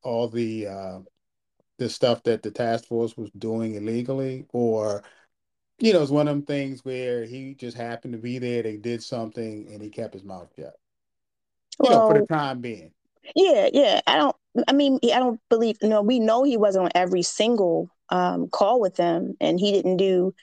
all 0.03 0.29
the 0.29 0.67
uh, 0.67 0.99
the 1.79 1.89
stuff 1.89 2.23
that 2.25 2.43
the 2.43 2.51
task 2.51 2.87
force 2.87 3.17
was 3.17 3.31
doing 3.33 3.75
illegally, 3.75 4.47
or 4.53 5.03
you 5.79 5.93
know, 5.93 6.03
it's 6.03 6.11
one 6.11 6.29
of 6.29 6.35
them 6.35 6.47
things 6.47 6.85
where 6.85 7.25
he 7.25 7.55
just 7.55 7.77
happened 7.77 8.15
to 8.15 8.19
be 8.19 8.39
there, 8.39 8.63
they 8.63 8.77
did 8.77 9.03
something, 9.03 9.69
and 9.71 9.83
he 9.83 9.91
kept 9.91 10.15
his 10.15 10.25
mouth 10.25 10.49
shut. 10.57 10.75
You 11.83 11.91
well, 11.91 12.01
know, 12.01 12.15
for 12.15 12.21
the 12.21 12.27
time 12.27 12.61
being. 12.61 12.93
Yeah, 13.35 13.69
yeah. 13.73 14.01
I 14.07 14.17
don't. 14.17 14.37
I 14.69 14.73
mean, 14.73 14.99
I 15.05 15.19
don't 15.19 15.41
believe. 15.51 15.77
You 15.83 15.89
know, 15.89 16.03
we 16.03 16.19
know 16.19 16.45
he 16.45 16.57
wasn't 16.57 16.87
on 16.87 16.91
every 16.95 17.23
single 17.23 17.91
um, 18.09 18.49
call 18.49 18.81
with 18.81 18.97
them, 18.97 19.35
and 19.41 19.61
he 19.61 19.73
didn't 19.73 19.99
do. 19.99 20.35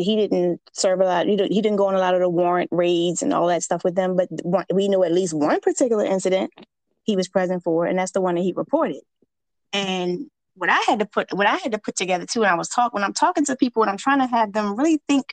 He 0.00 0.16
didn't 0.16 0.60
serve 0.72 1.00
a 1.00 1.04
lot. 1.04 1.26
He 1.26 1.36
didn't 1.36 1.76
go 1.76 1.86
on 1.86 1.94
a 1.94 1.98
lot 1.98 2.14
of 2.14 2.20
the 2.20 2.28
warrant 2.28 2.70
raids 2.72 3.22
and 3.22 3.34
all 3.34 3.48
that 3.48 3.62
stuff 3.62 3.84
with 3.84 3.94
them. 3.94 4.16
But 4.16 4.66
we 4.72 4.88
know 4.88 5.04
at 5.04 5.12
least 5.12 5.34
one 5.34 5.60
particular 5.60 6.04
incident 6.04 6.50
he 7.04 7.16
was 7.16 7.28
present 7.28 7.62
for, 7.62 7.84
and 7.86 7.98
that's 7.98 8.12
the 8.12 8.20
one 8.20 8.36
that 8.36 8.42
he 8.42 8.52
reported. 8.56 9.02
And 9.72 10.30
what 10.54 10.70
I 10.70 10.80
had 10.86 10.98
to 11.00 11.06
put, 11.06 11.32
what 11.32 11.46
I 11.46 11.56
had 11.56 11.72
to 11.72 11.78
put 11.78 11.96
together 11.96 12.26
too, 12.26 12.42
and 12.42 12.50
I 12.50 12.54
was 12.54 12.68
talking 12.68 12.94
when 12.94 13.04
I'm 13.04 13.12
talking 13.12 13.44
to 13.46 13.56
people, 13.56 13.82
and 13.82 13.90
I'm 13.90 13.96
trying 13.96 14.20
to 14.20 14.26
have 14.26 14.52
them 14.52 14.76
really 14.76 15.00
think 15.08 15.32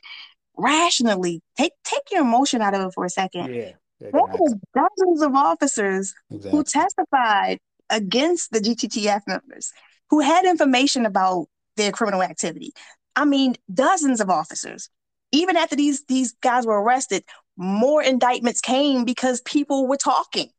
rationally. 0.56 1.42
Take 1.56 1.72
take 1.84 2.10
your 2.10 2.22
emotion 2.22 2.60
out 2.62 2.74
of 2.74 2.82
it 2.82 2.94
for 2.94 3.04
a 3.04 3.10
second. 3.10 3.54
Yeah. 3.54 3.72
There 4.00 4.10
were 4.12 4.58
dozens 4.74 5.22
of 5.22 5.34
officers 5.34 6.14
exactly. 6.30 6.50
who 6.50 6.64
testified 6.64 7.58
against 7.90 8.50
the 8.50 8.60
GTTF 8.60 9.20
members 9.26 9.72
who 10.08 10.20
had 10.20 10.44
information 10.46 11.04
about 11.04 11.46
their 11.76 11.92
criminal 11.92 12.22
activity. 12.22 12.72
I 13.16 13.24
mean, 13.24 13.56
dozens 13.72 14.20
of 14.20 14.30
officers. 14.30 14.88
Even 15.32 15.56
after 15.56 15.76
these 15.76 16.04
these 16.06 16.32
guys 16.40 16.66
were 16.66 16.80
arrested, 16.80 17.24
more 17.56 18.02
indictments 18.02 18.60
came 18.60 19.04
because 19.04 19.40
people 19.42 19.86
were 19.86 19.96
talking. 19.96 20.50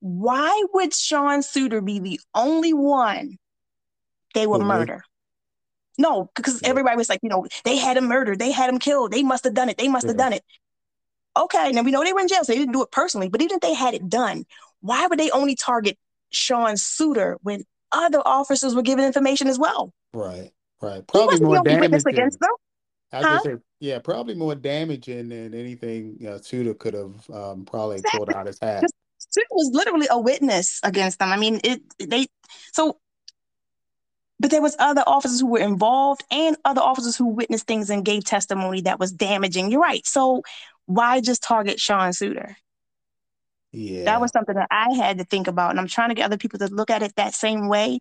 Why 0.00 0.64
would 0.72 0.94
Sean 0.94 1.40
Suiter 1.40 1.84
be 1.84 1.98
the 1.98 2.20
only 2.34 2.72
one 2.72 3.36
they 4.34 4.46
would 4.46 4.60
mm-hmm. 4.60 4.68
murder? 4.68 5.04
No, 5.98 6.30
because 6.34 6.62
yeah. 6.62 6.68
everybody 6.68 6.96
was 6.96 7.10
like, 7.10 7.20
you 7.22 7.28
know, 7.28 7.46
they 7.64 7.76
had 7.76 7.98
him 7.98 8.06
murdered, 8.06 8.38
they 8.38 8.52
had 8.52 8.70
him 8.70 8.78
killed, 8.78 9.12
they 9.12 9.22
must 9.22 9.44
have 9.44 9.52
done 9.52 9.68
it, 9.68 9.76
they 9.76 9.88
must 9.88 10.06
have 10.06 10.16
done 10.16 10.32
it. 10.32 10.42
Okay, 11.36 11.72
now 11.72 11.82
we 11.82 11.90
know 11.90 12.02
they 12.02 12.14
were 12.14 12.20
in 12.20 12.28
jail, 12.28 12.42
so 12.42 12.52
they 12.52 12.58
didn't 12.58 12.72
do 12.72 12.82
it 12.82 12.90
personally, 12.90 13.28
but 13.28 13.42
even 13.42 13.56
if 13.56 13.60
they 13.60 13.74
had 13.74 13.92
it 13.92 14.08
done, 14.08 14.44
why 14.80 15.06
would 15.06 15.18
they 15.18 15.30
only 15.30 15.54
target 15.54 15.98
Sean 16.30 16.74
Suiter 16.74 17.36
when 17.42 17.64
other 17.92 18.22
officers 18.24 18.74
were 18.74 18.82
given 18.82 19.04
information 19.04 19.46
as 19.46 19.58
well? 19.58 19.92
Right, 20.14 20.50
right. 20.80 21.06
Probably 21.06 21.40
more 21.40 21.62
damage 21.62 22.02
against 22.06 22.40
them. 22.40 22.50
I 23.12 23.22
huh? 23.22 23.40
say, 23.40 23.56
yeah, 23.80 23.98
probably 23.98 24.34
more 24.34 24.54
damaging 24.54 25.30
than 25.30 25.52
anything 25.52 26.16
you 26.20 26.30
know, 26.30 26.36
Suiter 26.36 26.78
could 26.78 26.94
have 26.94 27.28
um, 27.30 27.64
probably 27.64 27.96
exactly. 27.96 28.18
pulled 28.18 28.32
out 28.32 28.46
his 28.46 28.58
hat. 28.60 28.84
Suiter 29.18 29.44
was 29.50 29.70
literally 29.72 30.06
a 30.10 30.18
witness 30.18 30.80
against 30.84 31.18
them. 31.18 31.30
I 31.30 31.36
mean, 31.36 31.60
it 31.64 31.82
they 31.98 32.26
so 32.72 32.98
but 34.40 34.50
there 34.50 34.62
was 34.62 34.74
other 34.78 35.02
officers 35.06 35.40
who 35.40 35.48
were 35.48 35.58
involved 35.58 36.24
and 36.30 36.56
other 36.64 36.80
officers 36.80 37.14
who 37.14 37.26
witnessed 37.26 37.66
things 37.66 37.90
and 37.90 38.06
gave 38.06 38.24
testimony 38.24 38.80
that 38.82 38.98
was 38.98 39.12
damaging. 39.12 39.70
You're 39.70 39.82
right. 39.82 40.04
So 40.06 40.42
why 40.86 41.20
just 41.20 41.42
target 41.42 41.78
Sean 41.78 42.10
Suiter? 42.10 42.54
Yeah. 43.70 44.04
That 44.04 44.20
was 44.20 44.30
something 44.32 44.54
that 44.54 44.68
I 44.70 44.94
had 44.94 45.18
to 45.18 45.24
think 45.24 45.46
about. 45.46 45.70
And 45.70 45.78
I'm 45.78 45.86
trying 45.86 46.08
to 46.08 46.14
get 46.14 46.24
other 46.24 46.38
people 46.38 46.58
to 46.60 46.68
look 46.68 46.88
at 46.88 47.02
it 47.02 47.14
that 47.16 47.34
same 47.34 47.68
way. 47.68 48.00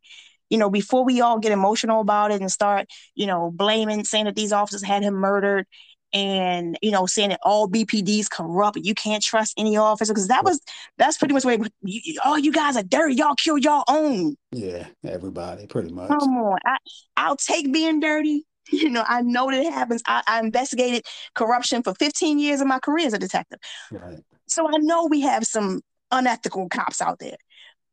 You 0.49 0.57
know, 0.57 0.69
before 0.69 1.03
we 1.03 1.21
all 1.21 1.39
get 1.39 1.51
emotional 1.51 2.01
about 2.01 2.31
it 2.31 2.41
and 2.41 2.51
start, 2.51 2.87
you 3.15 3.27
know, 3.27 3.51
blaming, 3.51 4.03
saying 4.03 4.25
that 4.25 4.35
these 4.35 4.51
officers 4.51 4.83
had 4.83 5.03
him 5.03 5.15
murdered 5.15 5.65
and, 6.11 6.77
you 6.81 6.89
know, 6.91 7.05
saying 7.05 7.29
that 7.29 7.39
all 7.43 7.69
BPD's 7.69 8.27
corrupt 8.27 8.77
and 8.77 8.85
you 8.85 8.95
can't 8.95 9.23
trust 9.23 9.53
any 9.57 9.77
officer. 9.77 10.13
Because 10.13 10.27
that 10.27 10.43
was, 10.43 10.59
that's 10.97 11.17
pretty 11.17 11.33
much 11.33 11.45
where, 11.45 11.57
you, 11.83 12.19
oh, 12.25 12.35
you 12.35 12.51
guys 12.51 12.75
are 12.75 12.83
dirty. 12.83 13.15
Y'all 13.15 13.35
kill 13.35 13.57
y'all 13.57 13.83
own. 13.87 14.35
Yeah, 14.51 14.87
everybody, 15.05 15.67
pretty 15.67 15.91
much. 15.91 16.09
Come 16.09 16.37
on. 16.37 16.57
I, 16.65 16.77
I'll 17.15 17.37
take 17.37 17.71
being 17.71 17.99
dirty 17.99 18.45
You 18.71 18.89
know, 18.89 19.03
I 19.07 19.21
know 19.21 19.49
that 19.49 19.61
it 19.61 19.73
happens. 19.73 20.01
I, 20.05 20.21
I 20.27 20.39
investigated 20.39 21.05
corruption 21.33 21.81
for 21.83 21.93
15 21.95 22.39
years 22.39 22.61
of 22.61 22.67
my 22.67 22.79
career 22.79 23.07
as 23.07 23.13
a 23.13 23.19
detective. 23.19 23.59
Right. 23.91 24.19
So 24.47 24.67
I 24.67 24.77
know 24.77 25.05
we 25.05 25.21
have 25.21 25.45
some 25.45 25.81
unethical 26.11 26.69
cops 26.69 27.01
out 27.01 27.19
there. 27.19 27.37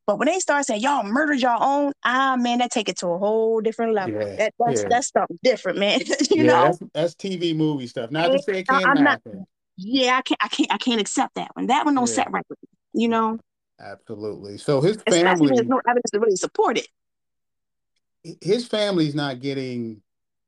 But 0.06 0.18
when 0.18 0.26
they 0.26 0.38
start 0.38 0.64
saying 0.64 0.82
y'all 0.82 1.02
murdered 1.02 1.40
y'all 1.40 1.62
own, 1.62 1.92
ah 2.04 2.36
man, 2.38 2.58
that 2.58 2.70
take 2.70 2.88
it 2.88 2.98
to 2.98 3.08
a 3.08 3.18
whole 3.18 3.60
different 3.60 3.92
level. 3.92 4.20
Yeah, 4.20 4.36
that, 4.36 4.54
that's 4.58 4.82
yeah. 4.82 4.88
that's 4.88 5.10
something 5.10 5.38
different, 5.42 5.78
man. 5.78 6.00
you 6.30 6.42
yeah, 6.42 6.42
know, 6.44 6.64
that's, 6.64 6.78
that's 6.94 7.14
TV 7.14 7.56
movie 7.56 7.88
stuff. 7.88 8.10
Not 8.10 8.28
to 8.28 8.40
say 8.40 8.60
it 8.60 8.68
can't 8.68 8.86
I'm 8.86 9.02
not- 9.02 9.20
happen. 9.24 9.46
yeah, 9.76 10.16
I 10.16 10.22
can't, 10.22 10.40
I 10.40 10.48
can't, 10.48 10.72
I 10.72 10.78
can't 10.78 11.00
accept 11.00 11.34
that 11.34 11.50
one. 11.54 11.66
That 11.66 11.84
one 11.84 11.94
don't 11.94 12.06
set 12.06 12.30
right 12.30 12.44
with 12.48 12.58
me. 12.62 13.02
You 13.02 13.08
know, 13.08 13.38
Absolutely. 13.80 14.58
So 14.58 14.80
his 14.80 14.96
family, 15.08 15.48
there's 15.54 15.68
no 15.68 15.80
evidence 15.86 16.10
to 16.12 16.20
really 16.20 16.36
support 16.36 16.78
it. 16.78 16.88
his 18.40 18.66
family's 18.66 19.14
not 19.14 19.40
getting 19.40 20.00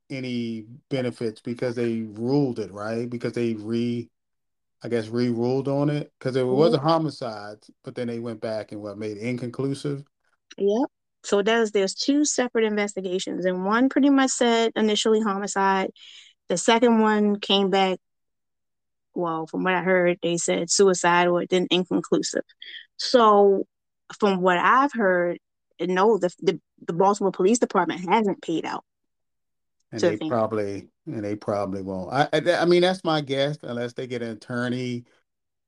any 0.09 0.65
benefits 0.89 1.41
because 1.41 1.75
they 1.75 2.01
ruled 2.01 2.59
it, 2.59 2.71
right? 2.71 3.09
Because 3.09 3.33
they 3.33 3.53
re, 3.53 4.09
I 4.81 4.87
guess, 4.87 5.09
re-ruled 5.09 5.67
on 5.67 5.89
it 5.89 6.11
because 6.17 6.35
it 6.35 6.45
was 6.45 6.73
a 6.73 6.77
mm-hmm. 6.77 6.87
homicide, 6.87 7.57
but 7.83 7.95
then 7.95 8.07
they 8.07 8.19
went 8.19 8.39
back 8.39 8.71
and 8.71 8.81
what 8.81 8.97
made 8.97 9.17
it 9.17 9.23
inconclusive. 9.23 10.03
Yep. 10.57 10.89
So 11.23 11.41
there's 11.41 11.71
there's 11.71 11.95
two 11.95 12.23
separate 12.23 12.63
investigations, 12.63 13.45
and 13.45 13.65
one 13.65 13.89
pretty 13.89 14.09
much 14.09 14.31
said 14.31 14.71
initially 14.75 15.19
homicide. 15.19 15.91
The 16.47 16.57
second 16.57 17.01
one 17.01 17.39
came 17.39 17.69
back. 17.69 17.99
Well, 19.13 19.47
from 19.47 19.63
what 19.63 19.73
I 19.73 19.81
heard, 19.81 20.17
they 20.23 20.37
said 20.37 20.71
suicide 20.71 21.27
or 21.27 21.45
then 21.45 21.67
inconclusive. 21.71 22.43
So, 22.95 23.65
from 24.17 24.41
what 24.41 24.57
I've 24.57 24.93
heard, 24.93 25.39
no, 25.81 26.17
the 26.17 26.31
the, 26.39 26.61
the 26.87 26.93
Baltimore 26.93 27.33
Police 27.33 27.59
Department 27.59 28.09
hasn't 28.09 28.41
paid 28.41 28.65
out. 28.65 28.85
And 29.91 30.01
they 30.01 30.17
think. 30.17 30.31
probably 30.31 30.89
and 31.05 31.23
they 31.23 31.35
probably 31.35 31.81
won't. 31.81 32.13
I, 32.13 32.29
I 32.31 32.61
I 32.61 32.65
mean 32.65 32.81
that's 32.81 33.03
my 33.03 33.21
guess 33.21 33.57
unless 33.63 33.93
they 33.93 34.07
get 34.07 34.21
an 34.21 34.31
attorney, 34.31 35.05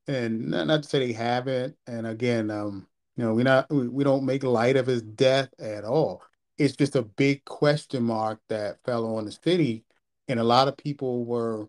and 0.06 0.50
not, 0.50 0.66
not 0.66 0.82
to 0.84 0.88
say 0.88 1.06
they 1.06 1.12
haven't. 1.12 1.76
And 1.86 2.06
again, 2.06 2.50
um, 2.50 2.86
you 3.16 3.24
know, 3.24 3.34
we 3.34 3.42
not 3.42 3.68
we, 3.70 3.88
we 3.88 4.04
don't 4.04 4.24
make 4.24 4.44
light 4.44 4.76
of 4.76 4.86
his 4.86 5.02
death 5.02 5.48
at 5.58 5.84
all. 5.84 6.22
It's 6.58 6.76
just 6.76 6.96
a 6.96 7.02
big 7.02 7.44
question 7.44 8.04
mark 8.04 8.40
that 8.48 8.78
fell 8.84 9.16
on 9.16 9.24
the 9.24 9.32
city, 9.32 9.84
and 10.28 10.38
a 10.38 10.44
lot 10.44 10.68
of 10.68 10.76
people 10.76 11.24
were 11.24 11.68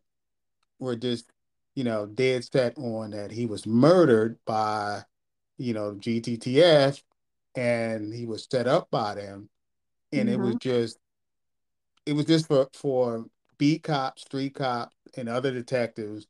were 0.79 0.95
just 0.95 1.31
you 1.75 1.83
know 1.83 2.05
dead 2.05 2.43
set 2.43 2.77
on 2.77 3.11
that 3.11 3.31
he 3.31 3.45
was 3.45 3.65
murdered 3.65 4.37
by 4.45 5.01
you 5.57 5.73
know 5.73 5.93
GTTF, 5.95 7.01
and 7.55 8.13
he 8.13 8.27
was 8.27 8.47
set 8.49 8.67
up 8.67 8.91
by 8.91 9.15
them, 9.15 9.49
and 10.11 10.29
it 10.29 10.39
was 10.39 10.55
just 10.55 10.99
it 12.05 12.13
was 12.13 12.25
just 12.25 12.47
for 12.47 12.67
for 12.73 13.25
beat 13.57 13.83
cops, 13.83 14.23
street 14.23 14.55
cops, 14.55 14.95
and 15.17 15.29
other 15.29 15.51
detectives. 15.51 16.27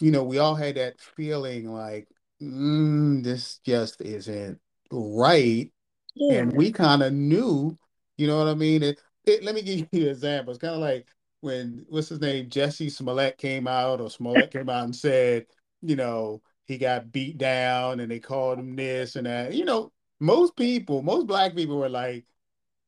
You 0.00 0.10
know, 0.10 0.24
we 0.24 0.38
all 0.38 0.54
had 0.54 0.76
that 0.76 1.00
feeling 1.00 1.72
like 1.72 2.08
mm, 2.42 3.22
this 3.22 3.58
just 3.64 4.00
isn't 4.00 4.60
right, 4.90 5.70
Yeah. 6.14 6.38
and 6.40 6.52
we 6.52 6.72
kind 6.72 7.02
of 7.02 7.12
knew. 7.12 7.78
You 8.18 8.26
know 8.26 8.38
what 8.38 8.48
I 8.48 8.54
mean? 8.54 8.82
It, 8.82 9.00
it, 9.24 9.42
let 9.44 9.54
me 9.54 9.62
give 9.62 9.88
you 9.92 10.02
an 10.04 10.08
example. 10.10 10.52
It's 10.52 10.60
kind 10.60 10.74
of 10.74 10.80
like 10.80 11.08
when 11.40 11.84
what's 11.88 12.08
his 12.08 12.20
name, 12.20 12.48
Jesse 12.50 12.90
Smollett 12.90 13.38
came 13.38 13.66
out, 13.66 14.00
or 14.00 14.10
Smollett 14.10 14.50
came 14.52 14.68
out 14.68 14.84
and 14.84 14.96
said, 14.96 15.46
you 15.82 15.96
know, 15.96 16.42
he 16.66 16.78
got 16.78 17.12
beat 17.12 17.38
down, 17.38 18.00
and 18.00 18.10
they 18.10 18.20
called 18.20 18.58
him 18.58 18.76
this 18.76 19.16
and 19.16 19.26
that. 19.26 19.54
You 19.54 19.64
know, 19.64 19.92
most 20.20 20.56
people, 20.56 21.02
most 21.02 21.26
black 21.26 21.54
people 21.54 21.78
were 21.78 21.88
like, 21.88 22.24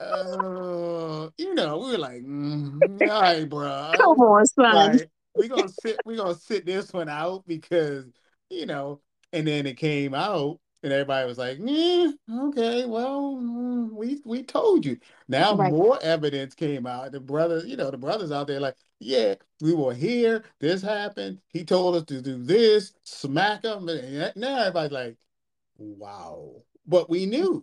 uh, 0.02 1.30
you 1.38 1.54
know, 1.54 1.78
we 1.78 1.92
were 1.92 1.98
like, 1.98 2.22
mm, 2.22 3.08
all 3.08 3.20
right, 3.22 3.48
bro. 3.48 3.92
Come 3.98 4.20
on, 4.20 4.46
son. 4.46 4.74
Like, 4.74 5.10
we 5.36 5.48
gonna 5.48 5.68
sit, 5.68 6.00
we 6.04 6.16
gonna 6.16 6.34
sit 6.34 6.66
this 6.66 6.92
one 6.92 7.08
out 7.08 7.46
because, 7.46 8.06
you 8.50 8.66
know, 8.66 9.00
and 9.32 9.46
then 9.46 9.66
it 9.66 9.76
came 9.76 10.14
out, 10.14 10.58
and 10.82 10.92
everybody 10.92 11.26
was 11.26 11.38
like, 11.38 11.58
yeah, 11.60 12.10
okay, 12.30 12.84
well, 12.86 13.36
mm, 13.36 13.90
we 13.92 14.20
we 14.24 14.42
told 14.42 14.84
you. 14.84 14.98
Now 15.28 15.54
Right. 15.54 15.70
more 15.72 15.98
evidence 16.02 16.54
came 16.54 16.86
out. 16.86 17.12
The 17.12 17.20
brother, 17.20 17.62
you 17.64 17.76
know, 17.76 17.90
the 17.90 17.98
brothers 17.98 18.32
out 18.32 18.46
there 18.46 18.60
like, 18.60 18.76
yeah, 19.00 19.34
we 19.60 19.74
were 19.74 19.94
here. 19.94 20.44
This 20.60 20.82
happened. 20.82 21.40
He 21.48 21.64
told 21.64 21.96
us 21.96 22.04
to 22.04 22.20
do 22.20 22.42
this. 22.42 22.92
Smack 23.04 23.64
him. 23.64 23.88
And 23.88 24.32
now 24.36 24.58
everybody's 24.60 24.92
like, 24.92 25.16
wow. 25.78 26.62
But 26.86 27.08
we 27.08 27.26
knew. 27.26 27.62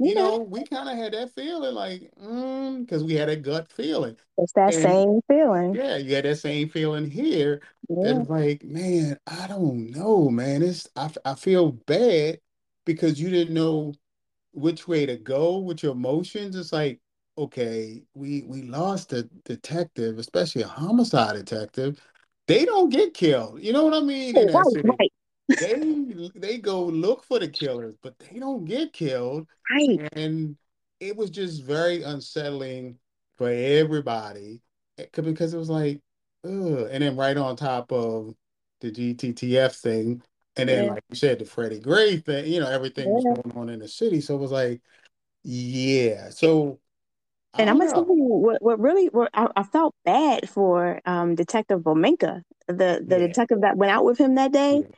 You 0.00 0.14
know, 0.14 0.38
we 0.38 0.64
kind 0.64 0.88
of 0.88 0.96
had 0.96 1.12
that 1.12 1.34
feeling 1.34 1.74
like, 1.74 2.10
mm, 2.22 2.80
because 2.80 3.02
we 3.02 3.14
had 3.14 3.28
a 3.28 3.36
gut 3.36 3.70
feeling. 3.72 4.16
It's 4.36 4.52
that 4.52 4.72
and- 4.74 4.82
same 4.82 5.20
feeling. 5.26 5.74
Yeah, 5.74 5.96
you 5.96 6.14
had 6.14 6.24
that 6.24 6.36
same 6.36 6.68
feeling 6.68 7.10
here. 7.10 7.62
Yeah. 7.88 8.20
It's 8.20 8.30
like, 8.30 8.62
man, 8.62 9.18
I 9.26 9.48
don't 9.48 9.90
know, 9.90 10.30
man. 10.30 10.62
It's 10.62 10.88
I, 10.94 11.10
I 11.24 11.34
feel 11.34 11.72
bad 11.72 12.38
because 12.86 13.20
you 13.20 13.28
didn't 13.28 13.54
know 13.54 13.92
which 14.52 14.86
way 14.86 15.04
to 15.06 15.16
go 15.16 15.58
with 15.58 15.82
your 15.82 15.92
emotions. 15.92 16.54
It's 16.54 16.72
like, 16.72 17.00
okay, 17.36 18.02
we 18.14 18.42
we 18.42 18.62
lost 18.62 19.12
a 19.12 19.24
detective, 19.44 20.18
especially 20.18 20.62
a 20.62 20.68
homicide 20.68 21.34
detective. 21.34 22.00
They 22.46 22.64
don't 22.64 22.90
get 22.90 23.14
killed. 23.14 23.62
You 23.62 23.72
know 23.72 23.84
what 23.84 23.94
I 23.94 24.00
mean? 24.00 24.34
Right, 24.34 24.54
right, 24.54 25.12
They 25.48 26.30
they 26.34 26.58
go 26.58 26.84
look 26.84 27.24
for 27.24 27.38
the 27.38 27.48
killers, 27.48 27.96
but 28.02 28.18
they 28.18 28.38
don't 28.38 28.64
get 28.64 28.92
killed. 28.92 29.46
right. 29.70 30.08
And 30.12 30.56
it 31.00 31.16
was 31.16 31.30
just 31.30 31.62
very 31.62 32.02
unsettling 32.02 32.98
for 33.36 33.48
everybody 33.50 34.60
eh, 34.98 35.06
because 35.14 35.54
it 35.54 35.58
was 35.58 35.70
like, 35.70 36.00
ugh. 36.44 36.88
And 36.90 37.02
then 37.02 37.16
right 37.16 37.36
on 37.36 37.56
top 37.56 37.92
of 37.92 38.34
the 38.80 38.90
GTTF 38.90 39.74
thing, 39.80 40.22
and 40.56 40.68
then 40.68 40.84
Yeah. 40.84 40.90
like 40.94 41.04
you 41.10 41.16
said, 41.16 41.38
the 41.38 41.44
Freddie 41.44 41.80
Gray 41.80 42.18
thing, 42.18 42.52
you 42.52 42.60
know, 42.60 42.70
everything 42.70 43.10
was 43.10 43.24
going 43.24 43.52
on 43.56 43.68
in 43.68 43.78
the 43.80 43.88
city. 43.88 44.20
So 44.20 44.34
it 44.36 44.38
was 44.40 44.52
like, 44.52 44.80
yeah. 45.42 46.30
So 46.30 46.78
And 47.58 47.68
I'm 47.70 47.78
gonna 47.78 47.90
tell 47.90 48.02
you 48.04 48.22
what, 48.24 48.62
what 48.62 48.78
really 48.78 49.06
what 49.06 49.30
I, 49.34 49.48
I 49.56 49.62
felt 49.64 49.94
bad 50.04 50.48
for 50.48 51.00
um 51.06 51.34
Detective 51.34 51.80
Bomenka, 51.80 52.42
the 52.68 53.02
the 53.06 53.18
Yeah. 53.18 53.26
detective 53.28 53.62
that 53.62 53.76
went 53.76 53.92
out 53.92 54.04
with 54.04 54.18
him 54.18 54.36
that 54.36 54.52
day. 54.52 54.84
Yeah. 54.88 54.94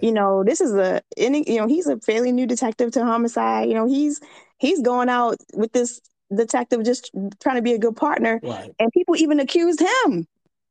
You 0.00 0.12
know, 0.12 0.44
this 0.44 0.60
is 0.60 0.72
a 0.74 1.02
any 1.16 1.44
you 1.50 1.58
know, 1.60 1.66
he's 1.66 1.86
a 1.86 1.98
fairly 1.98 2.32
new 2.32 2.46
detective 2.46 2.92
to 2.92 3.04
homicide. 3.04 3.68
You 3.68 3.74
know, 3.74 3.86
he's 3.86 4.20
he's 4.58 4.80
going 4.80 5.08
out 5.08 5.36
with 5.54 5.72
this 5.72 6.00
detective 6.34 6.82
just 6.84 7.10
trying 7.42 7.56
to 7.56 7.62
be 7.62 7.72
a 7.74 7.78
good 7.78 7.96
partner. 7.96 8.40
Right. 8.42 8.70
And 8.78 8.90
people 8.92 9.16
even 9.16 9.40
accused 9.40 9.80
him. 9.80 10.26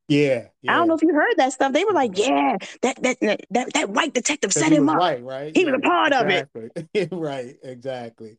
Yeah. 0.08 0.47
I 0.67 0.74
don't 0.74 0.88
know 0.88 0.95
if 0.95 1.02
you 1.02 1.13
heard 1.13 1.36
that 1.38 1.54
stuff. 1.54 1.71
They 1.74 1.86
were 1.86 1.93
like, 1.93 2.12
mm-hmm. 2.12 2.32
Yeah, 2.34 2.58
that 2.82 3.02
that 3.04 3.17
that, 3.52 3.74
that 3.74 3.89
white 3.89 4.13
detective 4.13 4.52
set 4.54 4.71
him 4.71 4.89
up. 4.89 5.00
white, 5.00 5.24
right? 5.24 5.56
He 5.56 5.65
was 5.65 5.74
a 5.76 5.80
Yeah, 5.82 5.89
part 5.89 6.13
of 6.13 6.30
it. 6.30 7.10
Right, 7.12 7.56
exactly. 7.63 8.38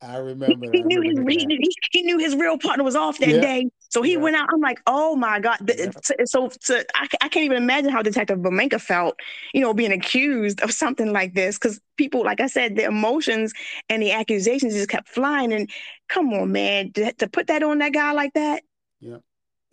I 0.00 0.16
remember. 0.16 0.66
he 0.72 0.80
I 0.82 0.84
knew 0.84 1.00
his 1.00 1.10
remember 1.10 1.30
he, 1.30 1.46
knew- 1.46 1.58
he, 1.60 1.72
he 1.92 2.02
knew 2.02 2.18
his 2.18 2.34
real 2.34 2.58
partner 2.58 2.82
was 2.82 2.96
off 2.96 3.18
that 3.18 3.28
Yeah. 3.28 3.40
day, 3.40 3.66
so 3.92 4.00
he 4.00 4.12
Yeah. 4.12 4.18
went 4.18 4.36
out. 4.36 4.48
I'm 4.52 4.60
like, 4.60 4.80
oh 4.86 5.14
my 5.16 5.38
god! 5.38 5.58
Yeah. 5.68 5.90
So, 6.24 6.48
so, 6.60 6.82
I, 6.94 7.06
I 7.20 7.28
can't 7.28 7.44
even 7.44 7.58
imagine 7.58 7.90
how 7.90 8.00
Detective 8.00 8.38
Bomenka 8.38 8.80
felt, 8.80 9.18
you 9.52 9.60
know, 9.60 9.74
being 9.74 9.92
accused 9.92 10.62
of 10.62 10.72
something 10.72 11.12
like 11.12 11.34
this 11.34 11.58
because 11.58 11.78
people, 11.98 12.24
like 12.24 12.40
I 12.40 12.46
said, 12.46 12.74
the 12.76 12.84
emotions 12.84 13.52
and 13.90 14.02
the 14.02 14.12
accusations 14.12 14.72
just 14.72 14.88
kept 14.88 15.08
flying. 15.08 15.52
And 15.52 15.70
come 16.08 16.32
on, 16.32 16.52
man, 16.52 16.90
to, 16.92 17.12
to 17.12 17.28
put 17.28 17.48
that 17.48 17.62
on 17.62 17.78
that 17.78 17.92
guy 17.92 18.12
like 18.12 18.32
that, 18.32 18.62
Yeah. 19.00 19.18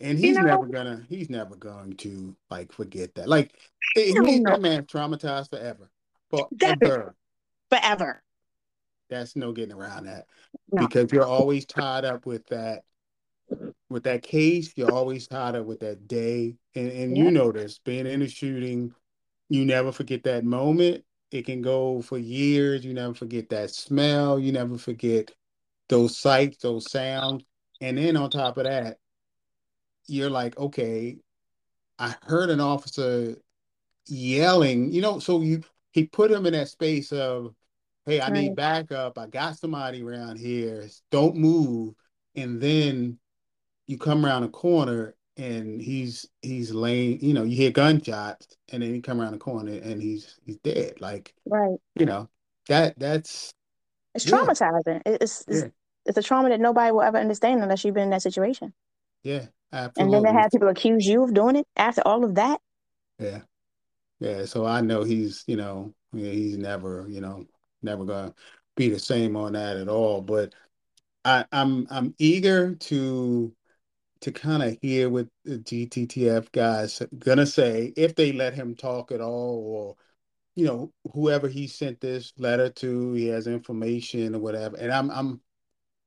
And 0.00 0.18
You 0.18 0.28
he's 0.28 0.36
know? 0.36 0.42
never 0.44 0.66
gonna 0.66 1.06
he's 1.08 1.30
never 1.30 1.56
going 1.56 1.94
to 1.96 2.36
like 2.50 2.72
forget 2.72 3.14
that. 3.14 3.26
Like 3.28 3.54
he, 3.94 4.12
Hell 4.12 4.24
no. 4.24 4.50
that 4.52 4.60
man 4.60 4.84
traumatized 4.84 5.48
forever. 5.50 5.90
Forever. 6.30 7.16
forever. 7.70 8.22
That's 9.08 9.34
no 9.34 9.52
getting 9.52 9.74
around 9.74 10.06
that. 10.06 10.26
No. 10.72 10.86
Because 10.86 11.10
you're 11.10 11.24
always 11.26 11.64
tied 11.66 12.04
up 12.04 12.26
with 12.26 12.46
that 12.48 12.84
with 13.88 14.04
that 14.04 14.22
case, 14.22 14.72
you're 14.76 14.90
always 14.90 15.26
tied 15.26 15.56
up 15.56 15.66
with 15.66 15.80
that 15.80 16.08
day. 16.08 16.56
And 16.74 16.90
and 16.90 17.18
you 17.18 17.24
Yep. 17.24 17.34
know 17.34 17.52
this, 17.52 17.78
being 17.84 18.06
in 18.06 18.22
a 18.22 18.28
shooting, 18.28 18.94
you 19.48 19.64
never 19.64 19.92
forget 19.92 20.24
that 20.24 20.44
moment. 20.44 21.04
It 21.30 21.46
can 21.46 21.62
go 21.62 22.02
for 22.02 22.18
years. 22.18 22.84
You 22.84 22.94
never 22.94 23.14
forget 23.14 23.48
that 23.50 23.70
smell. 23.70 24.38
You 24.38 24.52
never 24.52 24.78
forget 24.78 25.32
those 25.88 26.16
sights, 26.18 26.58
those 26.58 26.90
sounds. 26.90 27.44
And 27.80 27.98
then 27.98 28.16
on 28.16 28.30
top 28.30 28.58
of 28.58 28.64
that, 28.64 28.98
you're 30.08 30.30
like, 30.30 30.58
okay, 30.58 31.18
I 31.98 32.14
heard 32.24 32.50
an 32.50 32.60
officer 32.60 33.36
yelling, 34.08 34.92
you 34.92 35.00
know, 35.02 35.20
so 35.20 35.40
you 35.40 35.62
he 35.92 36.06
put 36.06 36.30
him 36.32 36.46
in 36.46 36.52
that 36.54 36.68
space 36.68 37.12
of, 37.12 37.54
hey, 38.06 38.20
I 38.20 38.30
need 38.30 38.56
backup. 38.56 39.18
I 39.18 39.26
got 39.28 39.56
somebody 39.56 40.02
around 40.02 40.38
here. 40.38 40.88
Don't 41.12 41.36
move. 41.36 41.94
And 42.36 42.60
then 42.60 43.19
you 43.90 43.98
come 43.98 44.24
around 44.24 44.44
a 44.44 44.48
corner 44.48 45.16
and 45.36 45.80
he's 45.82 46.26
he's 46.42 46.70
laying, 46.70 47.20
you 47.20 47.34
know, 47.34 47.42
you 47.42 47.56
hear 47.56 47.70
gunshots 47.72 48.56
and 48.72 48.82
then 48.82 48.94
you 48.94 49.02
come 49.02 49.20
around 49.20 49.32
the 49.32 49.38
corner 49.38 49.72
and 49.72 50.00
he's 50.00 50.38
he's 50.44 50.58
dead. 50.58 51.00
Like, 51.00 51.34
Right. 51.44 51.78
you 51.96 52.06
know, 52.06 52.28
that 52.68 52.98
that's 52.98 53.52
It's 54.14 54.24
Yeah. 54.24 54.32
traumatizing. 54.32 55.02
It's, 55.04 55.44
it's 55.48 55.62
yeah, 55.62 55.68
it's 56.06 56.18
a 56.18 56.22
trauma 56.22 56.50
that 56.50 56.60
nobody 56.60 56.92
will 56.92 57.02
ever 57.02 57.18
understand 57.18 57.62
unless 57.62 57.84
you've 57.84 57.94
been 57.94 58.04
in 58.04 58.10
that 58.10 58.22
situation. 58.22 58.72
yeah. 59.24 59.46
Absolutely. 59.72 60.16
And 60.16 60.26
then 60.26 60.34
they 60.34 60.40
have 60.40 60.50
people 60.50 60.68
accuse 60.68 61.06
you 61.06 61.22
of 61.24 61.34
doing 61.34 61.56
it 61.56 61.66
after 61.76 62.02
all 62.04 62.24
of 62.24 62.36
that. 62.36 62.60
Yeah. 63.18 63.42
Yeah. 64.20 64.44
So 64.46 64.66
I 64.66 64.80
know 64.80 65.04
he's, 65.04 65.44
you 65.46 65.56
know, 65.56 65.94
he's 66.12 66.58
never, 66.58 67.06
you 67.08 67.20
know, 67.20 67.46
never 67.82 68.04
gonna 68.04 68.34
be 68.76 68.88
the 68.90 68.98
same 68.98 69.36
on 69.36 69.52
that 69.54 69.76
at 69.76 69.88
all. 69.88 70.20
But 70.22 70.54
I, 71.24 71.44
I'm 71.52 71.86
I'm 71.90 72.14
eager 72.18 72.74
to 72.74 73.54
to 74.20 74.32
kind 74.32 74.62
of 74.62 74.76
hear 74.82 75.08
what 75.08 75.28
the 75.44 75.58
GTTF 75.58 76.52
guys 76.52 77.02
gonna 77.18 77.46
say 77.46 77.92
if 77.96 78.14
they 78.14 78.32
let 78.32 78.54
him 78.54 78.74
talk 78.74 79.12
at 79.12 79.20
all, 79.20 79.64
or 79.66 79.96
you 80.56 80.66
know 80.66 80.92
whoever 81.12 81.48
he 81.48 81.66
sent 81.66 82.00
this 82.00 82.32
letter 82.38 82.68
to, 82.70 83.12
he 83.14 83.26
has 83.26 83.46
information 83.46 84.34
or 84.34 84.40
whatever. 84.40 84.76
And 84.76 84.92
I'm 84.92 85.10
I'm 85.10 85.40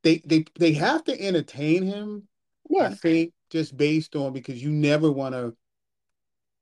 they 0.03 0.21
they 0.25 0.45
they 0.59 0.73
have 0.73 1.03
to 1.05 1.19
entertain 1.19 1.83
him. 1.83 2.27
Yeah. 2.69 2.87
I 2.87 2.93
think 2.93 3.33
just 3.49 3.75
based 3.77 4.15
on 4.15 4.33
because 4.33 4.61
you 4.61 4.71
never 4.71 5.11
want 5.11 5.35
to, 5.35 5.55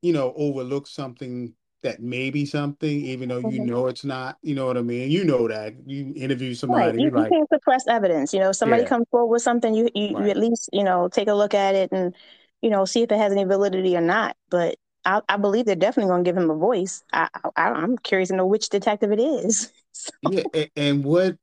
you 0.02 0.14
know, 0.14 0.34
overlook 0.36 0.88
something 0.88 1.54
that 1.84 2.02
may 2.02 2.30
be 2.30 2.46
something, 2.46 2.90
even 2.90 3.30
though 3.30 3.40
you 3.40 3.62
mm-hmm. 3.62 3.66
know 3.66 3.88
it's 3.88 4.04
not. 4.04 4.38
You 4.42 4.56
know 4.56 4.66
what 4.66 4.78
I 4.78 4.82
mean? 4.82 5.10
You 5.10 5.24
know 5.24 5.48
that 5.48 5.74
you 5.86 6.14
interview 6.16 6.54
somebody. 6.54 6.98
Right. 6.98 7.00
You, 7.00 7.10
like, 7.10 7.32
you 7.32 7.38
can't 7.38 7.50
suppress 7.50 7.88
evidence. 7.88 8.34
You 8.34 8.40
know, 8.40 8.52
somebody 8.52 8.84
yeah. 8.84 8.90
comes 8.90 9.08
forward 9.10 9.32
with 9.32 9.42
something, 9.42 9.74
you 9.74 9.90
you, 9.96 10.16
right. 10.16 10.26
you, 10.26 10.30
at 10.32 10.38
least 10.38 10.70
you 10.72 10.84
know 10.84 11.08
take 11.08 11.28
a 11.28 11.34
look 11.34 11.54
at 11.54 11.76
it 11.76 11.92
and 11.92 12.16
you 12.62 12.70
know 12.70 12.86
see 12.86 13.02
if 13.02 13.12
it 13.12 13.18
has 13.18 13.32
any 13.32 13.44
validity 13.44 13.96
or 13.98 14.02
not. 14.02 14.36
But 14.50 14.78
I, 15.06 15.22
I 15.28 15.38
believe 15.38 15.66
they're 15.66 15.76
definitely 15.76 16.10
going 16.10 16.24
to 16.24 16.28
give 16.28 16.38
him 16.38 16.50
a 16.50 16.56
voice. 16.56 17.04
I, 17.12 17.28
I 17.56 17.70
am 17.70 17.98
curious 17.98 18.30
to 18.30 18.36
know 18.36 18.46
which 18.46 18.70
detective 18.70 19.12
it 19.12 19.20
is. 19.20 19.72
so. 19.92 20.12
Yeah, 20.30 20.44
and, 20.54 20.70
and 20.76 21.04
what? 21.04 21.38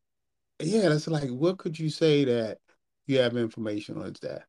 Yeah, 0.61 0.89
that's 0.89 1.09
like 1.09 1.31
what 1.31 1.59
could 1.59 1.79
you 1.79 1.91
say 1.91 2.25
that 2.25 2.59
you 3.07 3.19
have 3.19 3.37
information 3.37 4.01
on 4.01 4.15
that? 4.23 4.45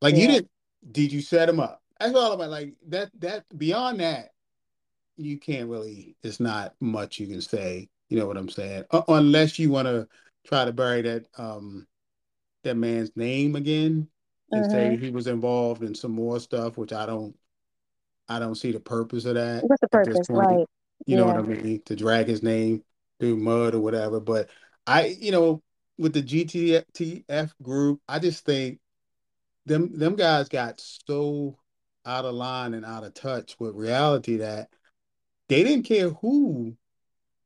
Like 0.00 0.14
yeah. 0.14 0.20
you 0.20 0.28
didn't? 0.28 0.50
Did 0.92 1.12
you 1.12 1.20
set 1.20 1.48
him 1.48 1.60
up? 1.60 1.82
That's 2.00 2.14
all 2.14 2.32
about. 2.32 2.50
Like 2.50 2.74
that. 2.88 3.10
That 3.18 3.44
beyond 3.56 4.00
that 4.00 4.30
you 5.16 5.38
can't 5.38 5.68
really. 5.68 6.16
It's 6.22 6.40
not 6.40 6.74
much 6.80 7.18
you 7.18 7.26
can 7.26 7.40
say. 7.40 7.88
You 8.08 8.18
know 8.18 8.26
what 8.26 8.36
I'm 8.36 8.48
saying? 8.48 8.84
Uh, 8.90 9.02
unless 9.08 9.58
you 9.58 9.70
want 9.70 9.86
to 9.88 10.06
try 10.44 10.64
to 10.64 10.72
bury 10.72 11.02
that 11.02 11.26
um 11.38 11.86
that 12.62 12.76
man's 12.76 13.10
name 13.16 13.56
again 13.56 14.08
and 14.52 14.62
mm-hmm. 14.62 14.70
say 14.70 14.96
he 14.96 15.10
was 15.10 15.26
involved 15.26 15.82
in 15.82 15.94
some 15.94 16.12
more 16.12 16.40
stuff, 16.40 16.76
which 16.76 16.92
I 16.92 17.06
don't. 17.06 17.34
I 18.28 18.40
don't 18.40 18.56
see 18.56 18.72
the 18.72 18.80
purpose 18.80 19.24
of 19.24 19.36
that. 19.36 19.62
What's 19.62 19.80
the 19.80 19.88
purpose, 19.88 20.28
right? 20.28 20.58
You 20.58 20.66
yeah. 21.06 21.16
know 21.18 21.26
what 21.26 21.36
I 21.36 21.42
mean? 21.42 21.82
To 21.86 21.94
drag 21.94 22.26
his 22.26 22.42
name 22.42 22.82
through 23.20 23.36
mud 23.36 23.74
or 23.74 23.80
whatever. 23.80 24.18
But 24.18 24.48
I, 24.84 25.16
you 25.20 25.30
know, 25.30 25.62
with 25.96 26.12
the 26.12 26.22
GTTF 26.22 27.52
group, 27.62 28.00
I 28.08 28.18
just 28.18 28.44
think 28.44 28.80
them 29.64 29.96
them 29.96 30.16
guys 30.16 30.48
got 30.48 30.80
so 30.80 31.56
out 32.04 32.24
of 32.24 32.34
line 32.34 32.74
and 32.74 32.84
out 32.84 33.04
of 33.04 33.14
touch 33.14 33.56
with 33.58 33.74
reality 33.74 34.38
that 34.38 34.70
they 35.48 35.62
didn't 35.62 35.84
care 35.84 36.10
who 36.10 36.76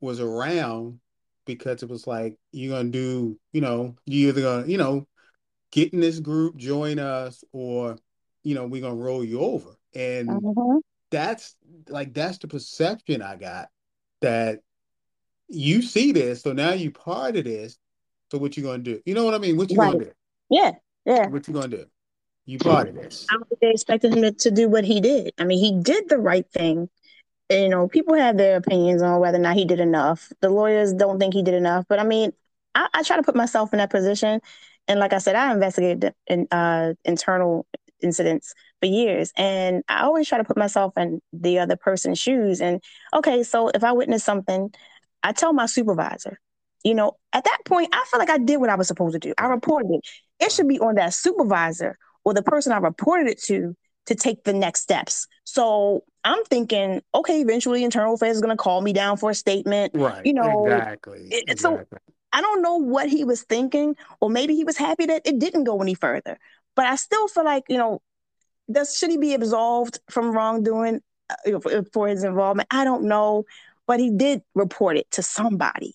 was 0.00 0.20
around 0.20 1.00
because 1.46 1.82
it 1.82 1.88
was 1.88 2.06
like 2.06 2.36
you're 2.52 2.76
gonna 2.76 2.90
do, 2.90 3.38
you 3.52 3.60
know, 3.60 3.96
you 4.06 4.28
either 4.28 4.40
gonna, 4.40 4.66
you 4.66 4.78
know, 4.78 5.06
get 5.70 5.92
in 5.92 6.00
this 6.00 6.20
group, 6.20 6.56
join 6.56 6.98
us, 6.98 7.44
or 7.52 7.96
you 8.42 8.54
know, 8.54 8.66
we're 8.66 8.82
gonna 8.82 8.94
roll 8.94 9.24
you 9.24 9.40
over. 9.40 9.70
And 9.94 10.28
mm-hmm. 10.28 10.78
that's 11.10 11.54
like 11.88 12.14
that's 12.14 12.38
the 12.38 12.48
perception 12.48 13.22
I 13.22 13.36
got 13.36 13.68
that 14.20 14.60
you 15.48 15.82
see 15.82 16.12
this, 16.12 16.42
so 16.42 16.52
now 16.52 16.72
you 16.72 16.90
part 16.90 17.36
of 17.36 17.44
this. 17.44 17.76
So 18.30 18.38
what 18.38 18.56
you 18.56 18.62
gonna 18.62 18.78
do? 18.78 19.00
You 19.04 19.14
know 19.14 19.24
what 19.24 19.34
I 19.34 19.38
mean? 19.38 19.56
What 19.56 19.70
you 19.70 19.76
right. 19.76 19.92
gonna 19.92 20.04
do? 20.04 20.12
Yeah, 20.50 20.72
yeah. 21.04 21.26
What 21.26 21.48
you 21.48 21.54
gonna 21.54 21.68
do? 21.68 21.86
You 22.46 22.58
part 22.58 22.88
of 22.88 22.94
this. 22.94 23.26
I 23.28 23.34
don't 23.34 23.48
think 23.48 23.60
they 23.60 23.70
expected 23.70 24.14
him 24.14 24.22
to, 24.22 24.32
to 24.32 24.50
do 24.50 24.68
what 24.68 24.84
he 24.84 25.00
did. 25.00 25.32
I 25.38 25.44
mean, 25.44 25.58
he 25.58 25.82
did 25.82 26.08
the 26.08 26.18
right 26.18 26.48
thing 26.50 26.88
you 27.50 27.68
know, 27.68 27.88
people 27.88 28.14
have 28.14 28.36
their 28.36 28.56
opinions 28.56 29.02
on 29.02 29.20
whether 29.20 29.38
or 29.38 29.40
not 29.40 29.56
he 29.56 29.64
did 29.64 29.80
enough. 29.80 30.32
The 30.40 30.50
lawyers 30.50 30.92
don't 30.92 31.18
think 31.18 31.34
he 31.34 31.42
did 31.42 31.54
enough, 31.54 31.84
but 31.88 31.98
I 31.98 32.04
mean, 32.04 32.32
I, 32.74 32.88
I 32.94 33.02
try 33.02 33.16
to 33.16 33.22
put 33.22 33.36
myself 33.36 33.72
in 33.72 33.78
that 33.78 33.90
position. 33.90 34.40
And 34.86 35.00
like 35.00 35.12
I 35.12 35.18
said, 35.18 35.36
I 35.36 35.52
investigated 35.52 36.14
in, 36.26 36.46
uh, 36.50 36.94
internal 37.04 37.66
incidents 38.02 38.54
for 38.80 38.86
years, 38.86 39.32
and 39.36 39.82
I 39.88 40.02
always 40.02 40.28
try 40.28 40.38
to 40.38 40.44
put 40.44 40.56
myself 40.56 40.96
in 40.96 41.20
the 41.32 41.58
other 41.58 41.76
person's 41.76 42.18
shoes. 42.18 42.60
And 42.60 42.82
okay, 43.14 43.42
so 43.42 43.68
if 43.68 43.84
I 43.84 43.92
witness 43.92 44.24
something, 44.24 44.72
I 45.22 45.32
tell 45.32 45.52
my 45.52 45.66
supervisor. 45.66 46.40
You 46.82 46.94
know, 46.94 47.18
at 47.32 47.44
that 47.44 47.58
point, 47.66 47.90
I 47.92 48.04
feel 48.10 48.18
like 48.18 48.30
I 48.30 48.38
did 48.38 48.56
what 48.56 48.70
I 48.70 48.76
was 48.76 48.88
supposed 48.88 49.12
to 49.12 49.18
do. 49.18 49.34
I 49.36 49.46
reported 49.46 49.90
it. 49.90 50.00
It 50.38 50.52
should 50.52 50.68
be 50.68 50.80
on 50.80 50.94
that 50.94 51.12
supervisor 51.12 51.98
or 52.24 52.32
the 52.32 52.42
person 52.42 52.72
I 52.72 52.78
reported 52.78 53.28
it 53.28 53.42
to 53.44 53.76
to 54.06 54.14
take 54.14 54.44
the 54.44 54.54
next 54.54 54.80
steps. 54.80 55.26
So 55.50 56.04
I'm 56.22 56.44
thinking, 56.44 57.02
okay, 57.12 57.40
eventually 57.40 57.82
internal 57.82 58.14
affairs 58.14 58.36
is 58.36 58.40
going 58.40 58.56
to 58.56 58.62
call 58.62 58.82
me 58.82 58.92
down 58.92 59.16
for 59.16 59.30
a 59.30 59.34
statement. 59.34 59.90
Right. 59.96 60.24
You 60.24 60.32
know, 60.32 60.66
exactly. 60.66 61.26
It, 61.28 61.44
exactly. 61.48 61.86
So 61.90 61.98
I 62.32 62.40
don't 62.40 62.62
know 62.62 62.76
what 62.76 63.08
he 63.08 63.24
was 63.24 63.42
thinking, 63.42 63.96
or 64.20 64.30
maybe 64.30 64.54
he 64.54 64.62
was 64.62 64.76
happy 64.76 65.06
that 65.06 65.22
it 65.24 65.40
didn't 65.40 65.64
go 65.64 65.82
any 65.82 65.94
further. 65.94 66.38
But 66.76 66.86
I 66.86 66.94
still 66.94 67.26
feel 67.26 67.44
like, 67.44 67.64
you 67.68 67.78
know, 67.78 68.00
does 68.70 68.96
should 68.96 69.10
he 69.10 69.16
be 69.16 69.34
absolved 69.34 69.98
from 70.08 70.30
wrongdoing 70.30 71.00
uh, 71.28 71.58
for, 71.58 71.82
for 71.92 72.06
his 72.06 72.22
involvement? 72.22 72.68
I 72.70 72.84
don't 72.84 73.06
know, 73.06 73.44
but 73.88 73.98
he 73.98 74.10
did 74.10 74.42
report 74.54 74.98
it 74.98 75.10
to 75.12 75.22
somebody, 75.24 75.94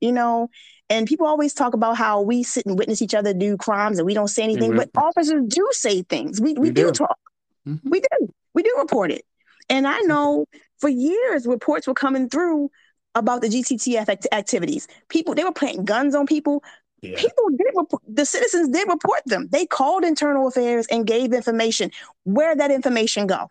you 0.00 0.10
know. 0.10 0.48
And 0.90 1.06
people 1.06 1.28
always 1.28 1.54
talk 1.54 1.72
about 1.72 1.96
how 1.96 2.20
we 2.22 2.42
sit 2.42 2.66
and 2.66 2.76
witness 2.76 3.00
each 3.00 3.14
other 3.14 3.32
do 3.32 3.56
crimes 3.56 3.98
and 3.98 4.06
we 4.06 4.14
don't 4.14 4.26
say 4.26 4.42
anything, 4.42 4.72
mm-hmm. 4.72 4.90
but 4.92 5.00
officers 5.00 5.44
do 5.46 5.68
say 5.70 6.02
things. 6.02 6.40
We 6.40 6.54
we, 6.54 6.58
we 6.58 6.70
do. 6.70 6.86
do 6.86 6.90
talk. 6.90 7.18
Mm-hmm. 7.64 7.90
We 7.90 8.00
do. 8.00 8.34
We 8.58 8.64
do 8.64 8.74
report 8.76 9.12
it. 9.12 9.24
And 9.68 9.86
I 9.86 10.00
mm-hmm. 10.00 10.08
know 10.08 10.46
for 10.78 10.88
years 10.88 11.46
reports 11.46 11.86
were 11.86 11.94
coming 11.94 12.28
through 12.28 12.72
about 13.14 13.40
the 13.40 13.46
GTTF 13.46 14.08
act- 14.08 14.26
activities. 14.32 14.88
People 15.08 15.36
they 15.36 15.44
were 15.44 15.52
planting 15.52 15.84
guns 15.84 16.16
on 16.16 16.26
people. 16.26 16.64
Yeah. 17.00 17.14
People 17.16 17.50
did 17.50 17.68
report, 17.76 18.02
the 18.08 18.24
citizens 18.24 18.70
did 18.70 18.88
report 18.88 19.20
them. 19.26 19.46
They 19.52 19.64
called 19.64 20.02
internal 20.02 20.48
affairs 20.48 20.88
and 20.90 21.06
gave 21.06 21.32
information. 21.32 21.92
Where 22.24 22.48
did 22.48 22.58
that 22.58 22.72
information 22.72 23.28
go? 23.28 23.48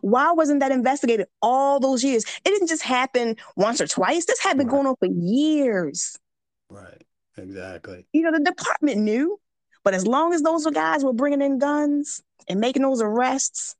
Why 0.00 0.32
wasn't 0.32 0.58
that 0.58 0.72
investigated 0.72 1.28
all 1.40 1.78
those 1.78 2.02
years? 2.02 2.24
It 2.44 2.50
didn't 2.50 2.66
just 2.66 2.82
happen 2.82 3.36
once 3.54 3.80
or 3.80 3.86
twice. 3.86 4.26
This 4.26 4.42
had 4.42 4.58
been 4.58 4.66
right. 4.66 4.72
going 4.72 4.86
on 4.88 4.96
for 4.96 5.06
years. 5.06 6.18
Right. 6.68 7.04
Exactly. 7.36 8.08
You 8.12 8.22
know, 8.22 8.32
the 8.32 8.40
department 8.40 8.98
knew, 8.98 9.38
but 9.84 9.94
as 9.94 10.04
long 10.04 10.34
as 10.34 10.42
those 10.42 10.66
guys 10.66 11.04
were 11.04 11.12
bringing 11.12 11.42
in 11.42 11.60
guns 11.60 12.20
and 12.48 12.60
making 12.60 12.82
those 12.82 13.02
arrests, 13.02 13.76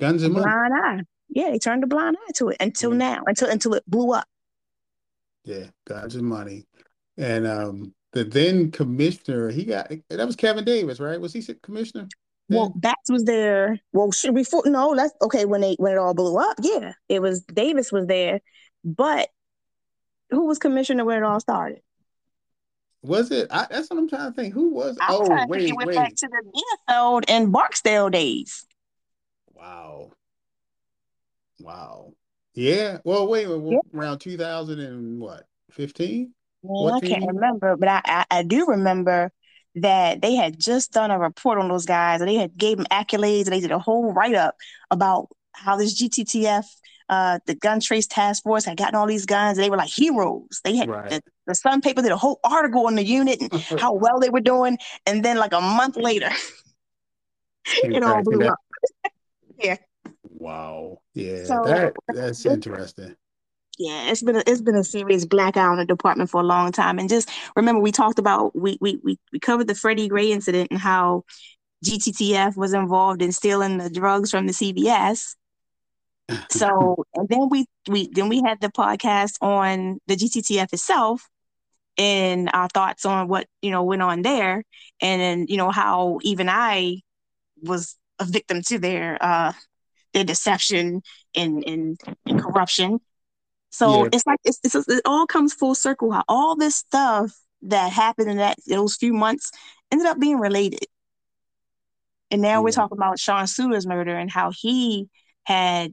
Guns 0.00 0.22
and 0.22 0.34
blind 0.34 0.72
eye. 0.74 1.02
Yeah, 1.28 1.50
they 1.50 1.58
turned 1.58 1.84
a 1.84 1.86
blind 1.86 2.16
eye 2.16 2.32
to 2.36 2.48
it 2.48 2.56
until 2.58 2.92
yeah. 2.92 2.98
now, 2.98 3.22
until 3.26 3.48
until 3.48 3.74
it 3.74 3.84
blew 3.86 4.12
up. 4.12 4.26
Yeah, 5.44 5.66
guns 5.86 6.16
and 6.16 6.26
money. 6.26 6.64
And 7.16 7.46
um 7.46 7.94
the 8.12 8.24
then 8.24 8.70
commissioner, 8.70 9.50
he 9.50 9.64
got 9.64 9.92
that 10.08 10.26
was 10.26 10.36
Kevin 10.36 10.64
Davis, 10.64 11.00
right? 11.00 11.20
Was 11.20 11.32
he 11.32 11.42
commissioner? 11.62 12.08
Then? 12.48 12.58
Well, 12.58 12.72
Batts 12.74 13.10
was 13.10 13.24
there. 13.24 13.78
Well, 13.92 14.10
should 14.10 14.34
before 14.34 14.62
no, 14.66 14.96
that's 14.96 15.14
okay. 15.22 15.44
When 15.44 15.60
they 15.60 15.74
when 15.78 15.92
it 15.92 15.98
all 15.98 16.14
blew 16.14 16.36
up, 16.38 16.56
yeah, 16.60 16.92
it 17.08 17.20
was 17.20 17.42
Davis 17.42 17.92
was 17.92 18.06
there, 18.06 18.40
but 18.82 19.28
who 20.30 20.46
was 20.46 20.58
commissioner 20.58 21.04
when 21.04 21.18
it 21.18 21.22
all 21.22 21.40
started? 21.40 21.80
Was 23.02 23.30
it? 23.30 23.48
I, 23.50 23.66
that's 23.70 23.88
what 23.88 23.98
I'm 23.98 24.08
trying 24.08 24.30
to 24.30 24.36
think. 24.36 24.52
Who 24.52 24.74
was? 24.74 24.96
I'm 25.00 25.08
oh, 25.10 25.46
wait, 25.48 25.48
wait. 25.48 25.70
I 25.70 25.74
went 25.74 25.94
back 25.94 26.14
to 26.16 26.28
the 26.28 26.62
Bealefeld 26.88 27.24
and 27.28 27.50
Barksdale 27.50 28.10
days. 28.10 28.66
Wow. 29.54 30.10
Wow. 31.60 32.12
Yeah. 32.54 32.98
Well, 33.04 33.26
wait, 33.26 33.46
wait 33.46 33.72
yeah. 33.72 33.98
around 33.98 34.18
2000 34.18 34.80
and 34.80 35.20
what? 35.20 35.44
15? 35.70 36.34
Well, 36.62 36.94
I 36.94 37.00
can't 37.00 37.26
remember, 37.26 37.76
but 37.76 37.88
I, 37.88 38.02
I, 38.04 38.24
I 38.30 38.42
do 38.42 38.66
remember 38.66 39.32
that 39.76 40.20
they 40.20 40.34
had 40.34 40.58
just 40.58 40.92
done 40.92 41.10
a 41.10 41.18
report 41.18 41.58
on 41.58 41.68
those 41.68 41.86
guys 41.86 42.20
and 42.20 42.28
they 42.28 42.34
had 42.34 42.56
gave 42.56 42.76
them 42.76 42.86
accolades 42.90 43.44
and 43.44 43.52
they 43.52 43.60
did 43.60 43.70
a 43.70 43.78
whole 43.78 44.12
write 44.12 44.34
up 44.34 44.56
about 44.90 45.28
how 45.52 45.76
this 45.76 46.00
GTTF, 46.00 46.64
uh, 47.10 47.40
the 47.46 47.56
gun 47.56 47.80
trace 47.80 48.06
task 48.06 48.44
force 48.44 48.64
had 48.64 48.78
gotten 48.78 48.94
all 48.94 49.06
these 49.06 49.26
guns. 49.26 49.58
And 49.58 49.64
they 49.64 49.68
were 49.68 49.76
like 49.76 49.90
heroes. 49.90 50.60
They 50.62 50.76
had 50.76 50.88
right. 50.88 51.10
the, 51.10 51.22
the 51.48 51.54
Sun 51.56 51.80
paper 51.80 52.02
did 52.02 52.12
a 52.12 52.16
whole 52.16 52.38
article 52.44 52.86
on 52.86 52.94
the 52.94 53.04
unit 53.04 53.40
and 53.40 53.52
how 53.80 53.92
well 53.92 54.20
they 54.20 54.30
were 54.30 54.40
doing. 54.40 54.78
And 55.06 55.24
then 55.24 55.36
like 55.36 55.52
a 55.52 55.60
month 55.60 55.96
later, 55.96 56.30
it 57.82 58.02
all 58.02 58.22
blew 58.22 58.46
up. 58.46 58.58
yeah. 59.58 59.76
Wow. 60.22 61.00
Yeah, 61.12 61.44
so, 61.44 61.62
that 61.66 61.94
that's 62.08 62.46
interesting. 62.46 63.16
Yeah, 63.78 64.10
it's 64.10 64.22
been 64.22 64.36
a, 64.36 64.42
it's 64.46 64.60
been 64.60 64.76
a 64.76 64.84
serious 64.84 65.26
blackout 65.26 65.72
in 65.72 65.78
the 65.78 65.84
department 65.84 66.30
for 66.30 66.40
a 66.40 66.44
long 66.44 66.70
time. 66.70 66.98
And 66.98 67.08
just 67.08 67.28
remember, 67.56 67.80
we 67.80 67.92
talked 67.92 68.18
about 68.18 68.54
we 68.56 68.78
we 68.80 69.00
we, 69.02 69.18
we 69.32 69.38
covered 69.38 69.66
the 69.66 69.74
Freddie 69.74 70.08
Gray 70.08 70.30
incident 70.30 70.70
and 70.70 70.78
how 70.78 71.24
GTTF 71.84 72.56
was 72.56 72.72
involved 72.72 73.20
in 73.20 73.32
stealing 73.32 73.78
the 73.78 73.90
drugs 73.90 74.30
from 74.30 74.46
the 74.46 74.52
CVS. 74.52 75.34
So 76.50 77.04
and 77.14 77.28
then 77.28 77.48
we 77.50 77.66
we 77.88 78.08
then 78.12 78.28
we 78.28 78.42
had 78.42 78.60
the 78.60 78.68
podcast 78.68 79.34
on 79.40 79.98
the 80.06 80.16
GTTF 80.16 80.72
itself 80.72 81.28
and 81.98 82.50
our 82.52 82.68
thoughts 82.68 83.04
on 83.04 83.28
what 83.28 83.46
you 83.62 83.70
know 83.70 83.82
went 83.82 84.02
on 84.02 84.22
there, 84.22 84.64
and 85.00 85.20
then 85.20 85.46
you 85.48 85.56
know 85.56 85.70
how 85.70 86.18
even 86.22 86.48
I 86.48 87.00
was 87.62 87.96
a 88.18 88.24
victim 88.24 88.62
to 88.62 88.78
their 88.78 89.18
uh 89.20 89.52
their 90.12 90.24
deception 90.24 91.02
and 91.34 91.64
and, 91.66 92.00
and 92.26 92.42
corruption. 92.42 93.00
So 93.70 94.04
yeah. 94.04 94.10
it's 94.12 94.26
like 94.26 94.40
it's, 94.44 94.60
it's 94.64 94.74
it 94.88 95.02
all 95.04 95.26
comes 95.26 95.54
full 95.54 95.74
circle. 95.74 96.10
How 96.12 96.24
all 96.28 96.56
this 96.56 96.76
stuff 96.76 97.32
that 97.62 97.92
happened 97.92 98.30
in 98.30 98.38
that 98.38 98.56
those 98.66 98.96
few 98.96 99.12
months 99.12 99.50
ended 99.90 100.06
up 100.06 100.18
being 100.18 100.38
related. 100.38 100.86
And 102.30 102.42
now 102.42 102.48
yeah. 102.48 102.60
we're 102.60 102.70
talking 102.70 102.96
about 102.96 103.18
Sean 103.18 103.46
Suiter's 103.46 103.86
murder 103.86 104.16
and 104.16 104.30
how 104.30 104.52
he 104.54 105.08
had 105.44 105.92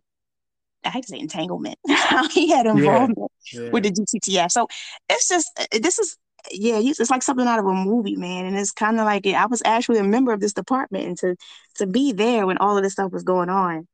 I 0.88 0.92
hate 0.92 1.04
to 1.04 1.10
say 1.10 1.20
entanglement, 1.20 1.78
how 1.88 2.28
he 2.30 2.50
had 2.50 2.66
involvement 2.66 3.32
yeah. 3.52 3.62
Yeah. 3.62 3.70
with 3.70 3.84
the 3.84 3.92
GTTF. 3.92 4.52
So 4.52 4.68
it's 5.10 5.28
just 5.28 5.48
uh, 5.60 5.66
this 5.80 6.00
is 6.00 6.18
yeah, 6.52 6.80
it's 6.82 7.10
like 7.10 7.24
something 7.24 7.48
out 7.48 7.60
of 7.60 7.66
a 7.66 7.74
movie, 7.74 8.16
man. 8.16 8.46
And 8.46 8.58
it's 8.58 8.72
kind 8.72 9.00
of 9.00 9.06
like 9.06 9.26
I 9.28 9.46
was 9.48 9.62
actually 9.66 10.00
a 10.00 10.04
member 10.04 10.32
of 10.32 10.40
this 10.40 10.54
department, 10.54 11.06
and 11.06 11.18
to 11.20 11.36
to 11.76 11.88
be 11.88 12.12
there 12.12 12.46
when 12.46 12.58
all 12.58 12.78
of 12.78 12.84
this 12.84 12.94
stuff 12.94 13.12
was 13.12 13.24
going 13.24 13.50
on. 13.50 13.88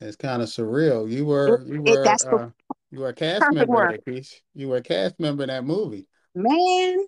It's 0.00 0.16
kind 0.16 0.42
of 0.42 0.48
surreal. 0.48 1.10
You 1.10 1.26
were 1.26 1.62
you 1.66 1.82
were 1.82 2.02
it, 2.02 2.26
uh, 2.26 2.48
you 2.90 3.00
were 3.00 3.08
a 3.08 3.14
cast 3.14 3.44
member. 3.52 3.98
You 4.54 4.68
were 4.68 4.76
a 4.76 4.82
cast 4.82 5.20
member 5.20 5.42
in 5.44 5.48
that 5.48 5.64
movie. 5.64 6.08
Man, 6.34 6.98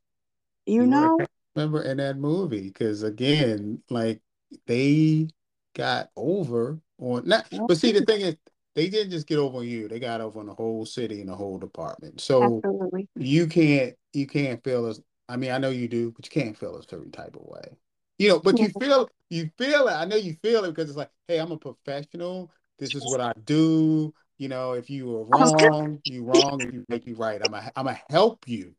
you, 0.66 0.82
you 0.82 0.86
know, 0.86 1.18
member 1.57 1.82
in 1.82 1.96
that 1.98 2.16
movie 2.16 2.68
because 2.68 3.03
again, 3.03 3.82
like 3.88 4.20
they 4.66 5.28
got 5.74 6.11
over 6.16 6.78
on 6.98 7.26
not. 7.26 7.46
But 7.66 7.78
see, 7.78 7.92
the 7.92 8.00
thing 8.07 8.20
is, 8.20 8.36
they 8.75 8.89
didn't 8.89 9.11
just 9.11 9.27
get 9.27 9.39
over 9.39 9.59
on 9.59 9.68
you; 9.68 9.89
they 9.89 9.99
got 9.99 10.20
over 10.20 10.41
on 10.41 10.47
the 10.47 10.55
whole 10.55 10.87
city 10.87 11.20
and 11.20 11.29
the 11.29 11.37
whole 11.37 11.59
department. 11.59 12.20
So 12.20 12.57
Absolutely. 12.64 13.09
you 13.16 13.47
can't 13.47 13.95
you 14.12 14.27
can't 14.27 14.62
feel 14.64 14.87
as 14.87 15.01
I 15.29 15.37
mean, 15.37 15.51
I 15.51 15.59
know 15.59 15.70
you 15.70 15.89
do, 15.89 16.11
but 16.11 16.27
you 16.27 16.43
can't 16.43 16.57
feel 16.57 16.77
a 16.77 16.83
certain 16.83 17.11
type 17.11 17.37
of 17.37 17.43
way. 17.43 17.77
You 18.18 18.29
know, 18.29 18.39
but 18.39 18.59
you 18.59 18.68
feel 18.68 19.09
you 19.31 19.51
feel 19.59 19.89
it. 19.89 19.93
I 19.93 20.05
know 20.05 20.16
you 20.16 20.37
feel 20.43 20.64
it 20.64 20.68
because 20.68 20.89
it's 20.89 20.99
like, 20.99 21.11
hey, 21.29 21.39
I'm 21.39 21.53
a 21.53 21.57
professional. 21.57 22.51
This 22.79 22.95
is 22.95 23.05
what 23.07 23.20
I 23.20 23.33
do. 23.45 24.12
You 24.39 24.49
know, 24.49 24.73
if 24.73 24.91
you 24.91 25.07
were 25.07 25.25
wrong, 25.25 26.01
you 26.05 26.25
wrong. 26.25 26.62
If 26.62 26.75
you 26.75 26.85
make 26.89 27.07
you 27.07 27.14
right, 27.14 27.41
I'm 27.43 27.55
a 27.55 27.70
I'm 27.77 27.87
a 27.87 27.99
help 28.11 28.47
you. 28.47 28.75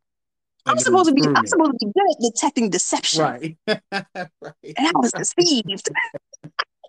I'm 0.65 0.77
supposed 0.77 1.09
to 1.09 1.15
be 1.15 1.21
I'm 1.23 1.45
supposed 1.47 1.71
to 1.71 1.85
be 1.85 1.91
good 1.91 2.05
at 2.09 2.33
detecting 2.33 2.69
deception. 2.69 3.21
Right. 3.21 3.57
right. 3.67 4.73
And 4.77 4.87
I 4.87 4.91
was 4.95 5.11
deceived. 5.11 5.89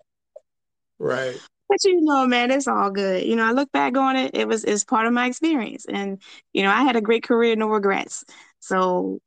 right. 0.99 1.39
But 1.67 1.83
you 1.83 2.01
know, 2.01 2.27
man, 2.27 2.51
it's 2.51 2.67
all 2.67 2.91
good. 2.91 3.25
You 3.25 3.35
know, 3.35 3.45
I 3.45 3.51
look 3.51 3.71
back 3.71 3.97
on 3.97 4.15
it, 4.15 4.35
it 4.35 4.47
was 4.47 4.63
it's 4.63 4.83
part 4.83 5.07
of 5.07 5.13
my 5.13 5.25
experience. 5.27 5.85
And, 5.87 6.21
you 6.53 6.63
know, 6.63 6.69
I 6.69 6.83
had 6.83 6.95
a 6.95 7.01
great 7.01 7.23
career, 7.23 7.55
no 7.55 7.67
regrets. 7.67 8.23
So, 8.59 9.19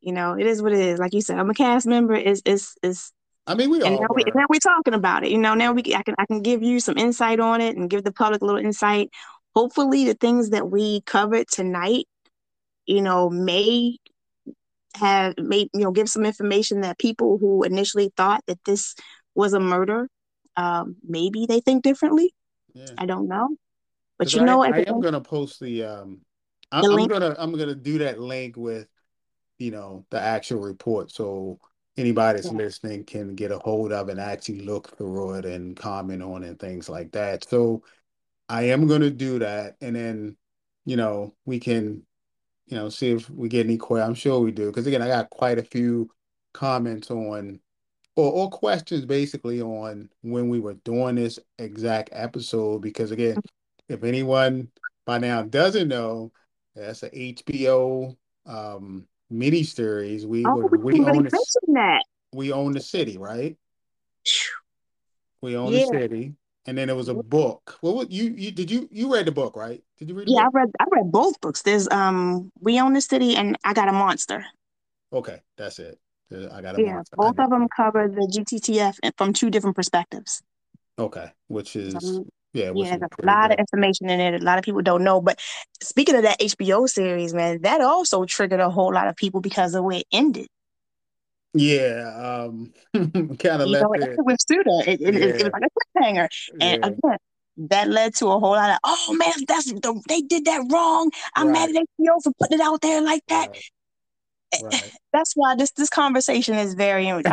you 0.00 0.12
know, 0.12 0.38
it 0.38 0.46
is 0.46 0.62
what 0.62 0.72
it 0.72 0.80
is. 0.80 0.98
Like 0.98 1.12
you 1.12 1.20
said, 1.20 1.38
I'm 1.38 1.50
a 1.50 1.54
cast 1.54 1.86
member. 1.86 2.14
Is 2.14 2.42
is 2.46 2.74
is 2.82 3.12
I 3.46 3.54
mean, 3.54 3.70
we 3.70 3.82
and 3.82 3.94
all 3.94 4.00
now, 4.00 4.08
we, 4.14 4.24
now 4.34 4.46
we're 4.48 4.58
talking 4.58 4.94
about 4.94 5.24
it. 5.24 5.30
You 5.30 5.38
know, 5.38 5.54
now 5.54 5.72
we 5.72 5.82
I 5.94 6.02
can 6.02 6.14
I 6.18 6.24
can 6.26 6.40
give 6.40 6.62
you 6.62 6.80
some 6.80 6.96
insight 6.96 7.40
on 7.40 7.60
it 7.60 7.76
and 7.76 7.90
give 7.90 8.04
the 8.04 8.12
public 8.12 8.40
a 8.40 8.44
little 8.44 8.60
insight. 8.60 9.10
Hopefully, 9.54 10.06
the 10.06 10.14
things 10.14 10.50
that 10.50 10.70
we 10.70 11.02
covered 11.02 11.48
tonight, 11.48 12.06
you 12.86 13.02
know, 13.02 13.28
may 13.28 13.96
have 14.94 15.34
may 15.38 15.68
you 15.74 15.80
know 15.80 15.90
give 15.90 16.08
some 16.08 16.24
information 16.24 16.80
that 16.80 16.98
people 16.98 17.38
who 17.38 17.64
initially 17.64 18.10
thought 18.16 18.42
that 18.46 18.58
this 18.64 18.94
was 19.34 19.52
a 19.52 19.60
murder 19.60 20.08
um, 20.56 20.96
maybe 21.06 21.46
they 21.46 21.60
think 21.60 21.82
differently. 21.82 22.34
Yeah. 22.74 22.86
I 22.98 23.06
don't 23.06 23.28
know, 23.28 23.56
but 24.18 24.32
you 24.32 24.44
know, 24.44 24.62
I, 24.62 24.68
I 24.68 24.84
am 24.86 25.00
to 25.00 25.20
post 25.20 25.60
the. 25.60 25.84
Um, 25.84 26.20
I'm, 26.72 26.84
I'm 26.84 27.08
gonna 27.08 27.34
I'm 27.38 27.56
gonna 27.56 27.74
do 27.74 27.98
that 27.98 28.20
link 28.20 28.56
with, 28.56 28.86
you 29.58 29.70
know, 29.70 30.04
the 30.10 30.20
actual 30.20 30.60
report, 30.60 31.10
so 31.10 31.58
anybody 31.96 32.36
that's 32.36 32.52
yeah. 32.52 32.58
listening 32.58 33.04
can 33.04 33.34
get 33.34 33.50
a 33.50 33.58
hold 33.58 33.92
of 33.92 34.08
and 34.08 34.20
actually 34.20 34.60
look 34.60 34.96
through 34.96 35.34
it 35.34 35.44
and 35.44 35.76
comment 35.76 36.22
on 36.22 36.44
and 36.44 36.58
things 36.58 36.88
like 36.88 37.12
that. 37.12 37.48
So 37.48 37.82
I 38.48 38.64
am 38.64 38.86
going 38.86 39.00
to 39.00 39.10
do 39.10 39.38
that, 39.40 39.76
and 39.80 39.96
then 39.96 40.36
you 40.84 40.96
know 40.96 41.34
we 41.44 41.58
can, 41.58 42.02
you 42.66 42.76
know, 42.76 42.88
see 42.88 43.10
if 43.10 43.28
we 43.30 43.48
get 43.48 43.66
any 43.66 43.78
questions. 43.78 44.08
I'm 44.08 44.14
sure 44.14 44.38
we 44.40 44.52
do 44.52 44.66
because 44.66 44.86
again, 44.86 45.02
I 45.02 45.08
got 45.08 45.30
quite 45.30 45.58
a 45.58 45.64
few 45.64 46.10
comments 46.52 47.10
on 47.10 47.60
or, 48.20 48.32
or 48.32 48.50
questions 48.50 49.06
basically 49.06 49.62
on 49.62 50.10
when 50.22 50.48
we 50.48 50.60
were 50.60 50.74
doing 50.74 51.14
this 51.14 51.38
exact 51.58 52.10
episode. 52.12 52.82
Because 52.82 53.10
again, 53.10 53.38
if 53.88 54.04
anyone 54.04 54.68
by 55.06 55.18
now 55.18 55.42
doesn't 55.42 55.88
know, 55.88 56.32
that's 56.74 57.02
an 57.02 57.10
HBO 57.10 58.16
um 58.46 59.06
mini 59.30 59.62
series. 59.62 60.26
We 60.26 60.44
oh, 60.44 60.56
were 60.56 60.78
we, 60.78 61.00
we 61.00 61.06
own 61.06 61.24
the, 61.24 61.46
that. 61.68 62.04
we 62.32 62.52
own 62.52 62.72
the 62.72 62.80
city, 62.80 63.16
right? 63.16 63.56
We 65.40 65.56
own 65.56 65.72
yeah. 65.72 65.86
the 65.90 65.98
city. 65.98 66.34
And 66.66 66.76
then 66.76 66.88
there 66.88 66.96
was 66.96 67.08
a 67.08 67.14
book. 67.14 67.78
What 67.80 67.96
well, 67.96 68.06
you 68.08 68.34
you 68.36 68.50
did 68.50 68.70
you 68.70 68.86
you 68.92 69.12
read 69.12 69.26
the 69.26 69.32
book, 69.32 69.56
right? 69.56 69.82
Did 69.98 70.10
you 70.10 70.14
read 70.14 70.28
Yeah, 70.28 70.44
book? 70.44 70.52
I 70.54 70.58
read 70.58 70.70
I 70.78 70.84
read 70.90 71.10
both 71.10 71.40
books. 71.40 71.62
There's 71.62 71.88
um 71.88 72.52
We 72.60 72.78
Own 72.80 72.92
the 72.92 73.00
City 73.00 73.34
and 73.34 73.56
I 73.64 73.72
Got 73.72 73.88
a 73.88 73.92
Monster. 73.92 74.44
Okay, 75.12 75.40
that's 75.56 75.78
it. 75.78 75.98
I 76.32 76.60
got 76.62 76.78
yeah, 76.78 77.02
both 77.16 77.38
of 77.38 77.50
them 77.50 77.66
cover 77.74 78.08
the 78.08 78.26
GTTF 78.26 78.98
from 79.16 79.32
two 79.32 79.50
different 79.50 79.76
perspectives. 79.76 80.42
Okay, 80.98 81.30
which 81.48 81.76
is 81.76 81.94
um, 81.96 82.28
yeah, 82.52 82.72
yeah, 82.74 82.96
there's 82.96 83.10
a 83.22 83.26
lot 83.26 83.50
good. 83.50 83.54
of 83.54 83.60
information 83.60 84.10
in 84.10 84.20
it. 84.20 84.40
A 84.40 84.44
lot 84.44 84.58
of 84.58 84.64
people 84.64 84.82
don't 84.82 85.04
know. 85.04 85.20
But 85.20 85.40
speaking 85.82 86.16
of 86.16 86.22
that 86.22 86.40
HBO 86.40 86.88
series, 86.88 87.32
man, 87.32 87.62
that 87.62 87.80
also 87.80 88.24
triggered 88.24 88.60
a 88.60 88.70
whole 88.70 88.92
lot 88.92 89.08
of 89.08 89.16
people 89.16 89.40
because 89.40 89.74
of 89.74 89.84
where 89.84 89.98
it 89.98 90.06
ended. 90.12 90.46
Yeah, 91.52 92.46
um, 92.48 92.72
kind 92.94 93.62
of 93.62 93.68
left 93.68 93.82
know, 93.82 93.92
it 93.94 94.16
with 94.18 94.38
Suiter. 94.48 94.86
It, 94.86 95.00
it, 95.00 95.14
yeah. 95.14 95.20
it, 95.20 95.34
was 95.34 95.52
like 95.52 95.62
a 95.62 95.98
cliffhanger, 95.98 96.28
and 96.60 96.84
yeah. 96.84 96.88
again, 96.88 97.18
that 97.56 97.88
led 97.88 98.14
to 98.16 98.26
a 98.26 98.38
whole 98.38 98.52
lot 98.52 98.70
of 98.70 98.78
oh 98.84 99.14
man, 99.14 99.32
that's 99.48 99.66
the, 99.72 100.02
they 100.08 100.20
did 100.20 100.44
that 100.44 100.64
wrong. 100.70 101.10
I'm 101.34 101.48
right. 101.48 101.70
mad 101.70 101.70
at 101.70 101.86
HBO 102.00 102.22
for 102.22 102.32
putting 102.38 102.60
it 102.60 102.62
out 102.62 102.80
there 102.82 103.02
like 103.02 103.22
that. 103.28 103.48
Right. 103.48 103.64
Right. 104.62 104.92
That's 105.12 105.32
why 105.34 105.54
this 105.56 105.72
this 105.72 105.90
conversation 105.90 106.54
is 106.56 106.74
very. 106.74 107.08
I 107.08 107.16
mean, 107.16 107.24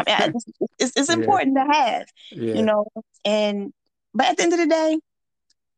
it's, 0.80 0.93
it's 0.95 1.09
important 1.13 1.55
yeah. 1.55 1.63
to 1.63 1.74
have, 1.74 2.07
yeah. 2.32 2.53
you 2.53 2.63
know. 2.63 2.86
And 3.26 3.74
but 4.13 4.28
at 4.28 4.38
the 4.38 4.43
end 4.43 4.53
of 4.53 4.59
the 4.59 4.68
day, 4.68 4.99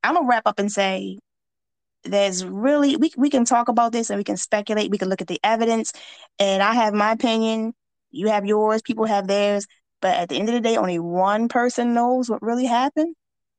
I'm 0.04 0.16
gonna 0.16 0.28
wrap 0.28 0.44
up 0.46 0.60
and 0.60 0.72
say 0.72 1.18
there's 2.04 2.46
really 2.46 2.96
we 2.96 3.12
we 3.18 3.30
can 3.30 3.46
talk 3.46 3.68
about 3.68 3.92
this 3.92 4.10
and 4.10 4.18
we 4.18 4.24
can 4.24 4.38
speculate. 4.38 4.92
We 4.92 4.98
can 4.98 5.10
look 5.10 5.22
at 5.22 5.28
the 5.28 5.40
evidence, 5.44 5.94
and 6.40 6.64
I 6.64 6.74
have 6.74 6.94
my 6.94 7.12
opinion. 7.12 7.74
You 8.12 8.30
have 8.30 8.46
yours. 8.46 8.82
People 8.82 9.06
have 9.06 9.28
theirs. 9.28 9.68
But 10.02 10.16
at 10.16 10.30
the 10.30 10.36
end 10.38 10.48
of 10.48 10.56
the 10.56 10.62
day, 10.62 10.78
only 10.78 11.00
one 11.00 11.50
person 11.50 11.94
knows 11.94 12.30
what 12.30 12.42
really 12.42 12.66
happened, 12.66 13.16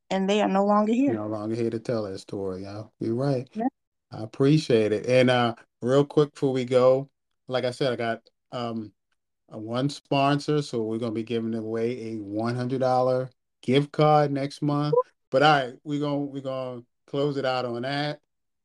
and 0.09 0.29
they 0.29 0.41
are 0.41 0.49
no 0.49 0.65
longer 0.65 0.93
here. 0.93 1.13
No 1.13 1.27
longer 1.27 1.55
here 1.55 1.71
to 1.71 1.79
tell 1.79 2.05
that 2.05 2.19
story. 2.19 2.63
Yeah, 2.63 2.85
you're 2.99 3.15
right. 3.15 3.49
Yeah. 3.53 3.69
I 4.13 4.23
appreciate 4.23 4.93
it. 4.93 5.07
And 5.07 5.31
uh, 5.31 5.55
real 5.83 6.05
quick 6.05 6.33
before 6.33 6.53
we 6.53 6.65
go, 6.65 7.09
like 7.51 7.65
I 7.65 7.71
said, 7.71 7.93
I 7.93 7.97
got 7.97 8.23
um, 8.53 8.93
one 9.49 9.89
sponsor, 9.89 10.63
so 10.63 10.83
we're 10.83 10.99
gonna 10.99 11.13
be 11.13 11.23
giving 11.23 11.55
away 11.55 12.13
a 12.13 12.17
one 12.17 12.55
hundred 12.55 12.81
dollar 12.81 13.31
gift 13.63 13.93
card 13.93 14.31
next 14.31 14.63
month. 14.63 14.95
But 15.31 15.43
all 15.43 15.53
right, 15.53 15.75
we're 15.85 16.01
gonna 16.01 16.19
we're 16.19 16.43
gonna 16.43 16.83
close 17.07 17.37
it 17.37 17.45
out 17.45 17.65
on 17.65 17.83
that, 17.83 18.21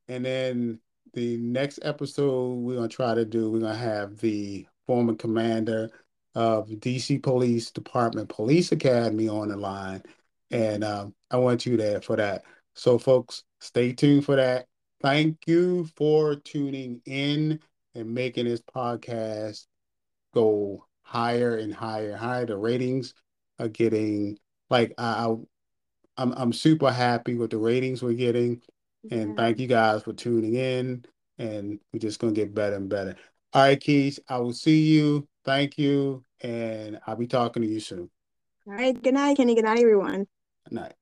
and 0.07 0.23
then 0.23 0.79
the 1.13 1.37
next 1.37 1.79
episode 1.81 2.55
we're 2.55 2.75
gonna 2.75 2.87
try 2.87 3.15
to 3.15 3.25
do. 3.25 3.51
We're 3.51 3.61
gonna 3.61 3.75
have 3.75 4.17
the 4.17 4.67
former 4.85 5.15
commander 5.15 5.89
of 6.35 6.69
DC 6.69 7.23
Police 7.23 7.71
Department 7.71 8.29
Police 8.29 8.71
Academy 8.71 9.27
on 9.27 9.49
the 9.49 9.57
line, 9.57 10.03
and 10.51 10.83
um, 10.83 11.15
I 11.31 11.37
want 11.37 11.65
you 11.65 11.77
there 11.77 12.01
for 12.01 12.15
that. 12.17 12.43
So, 12.75 12.97
folks, 12.99 13.43
stay 13.61 13.93
tuned 13.93 14.25
for 14.25 14.35
that. 14.35 14.67
Thank 15.01 15.47
you 15.47 15.85
for 15.95 16.35
tuning 16.35 17.01
in 17.05 17.59
and 17.95 18.13
making 18.13 18.45
this 18.45 18.61
podcast 18.61 19.65
go 20.33 20.85
higher 21.01 21.57
and 21.57 21.73
higher 21.73 22.11
and 22.11 22.19
higher. 22.19 22.45
The 22.45 22.57
ratings 22.57 23.13
are 23.59 23.69
getting 23.69 24.37
like 24.69 24.93
I, 24.97 25.33
I'm 26.17 26.33
I'm 26.33 26.53
super 26.53 26.91
happy 26.91 27.35
with 27.35 27.51
the 27.51 27.57
ratings 27.57 28.03
we're 28.03 28.13
getting, 28.13 28.61
and 29.09 29.29
yeah. 29.29 29.35
thank 29.35 29.59
you 29.59 29.67
guys 29.67 30.03
for 30.03 30.13
tuning 30.13 30.55
in. 30.55 31.05
And 31.37 31.79
we're 31.91 31.99
just 31.99 32.19
gonna 32.19 32.33
get 32.33 32.53
better 32.53 32.75
and 32.75 32.89
better. 32.89 33.15
All 33.53 33.63
right, 33.63 33.79
Keys, 33.79 34.19
I 34.29 34.37
will 34.37 34.53
see 34.53 34.81
you. 34.81 35.27
Thank 35.43 35.77
you, 35.77 36.23
and 36.41 36.99
I'll 37.07 37.15
be 37.15 37.27
talking 37.27 37.61
to 37.63 37.67
you 37.67 37.79
soon. 37.79 38.09
All 38.67 38.73
right. 38.73 39.01
Good 39.01 39.13
night, 39.13 39.37
Kenny. 39.37 39.55
Good 39.55 39.65
night, 39.65 39.79
everyone. 39.79 40.27
Good 40.65 40.73
night. 40.73 40.93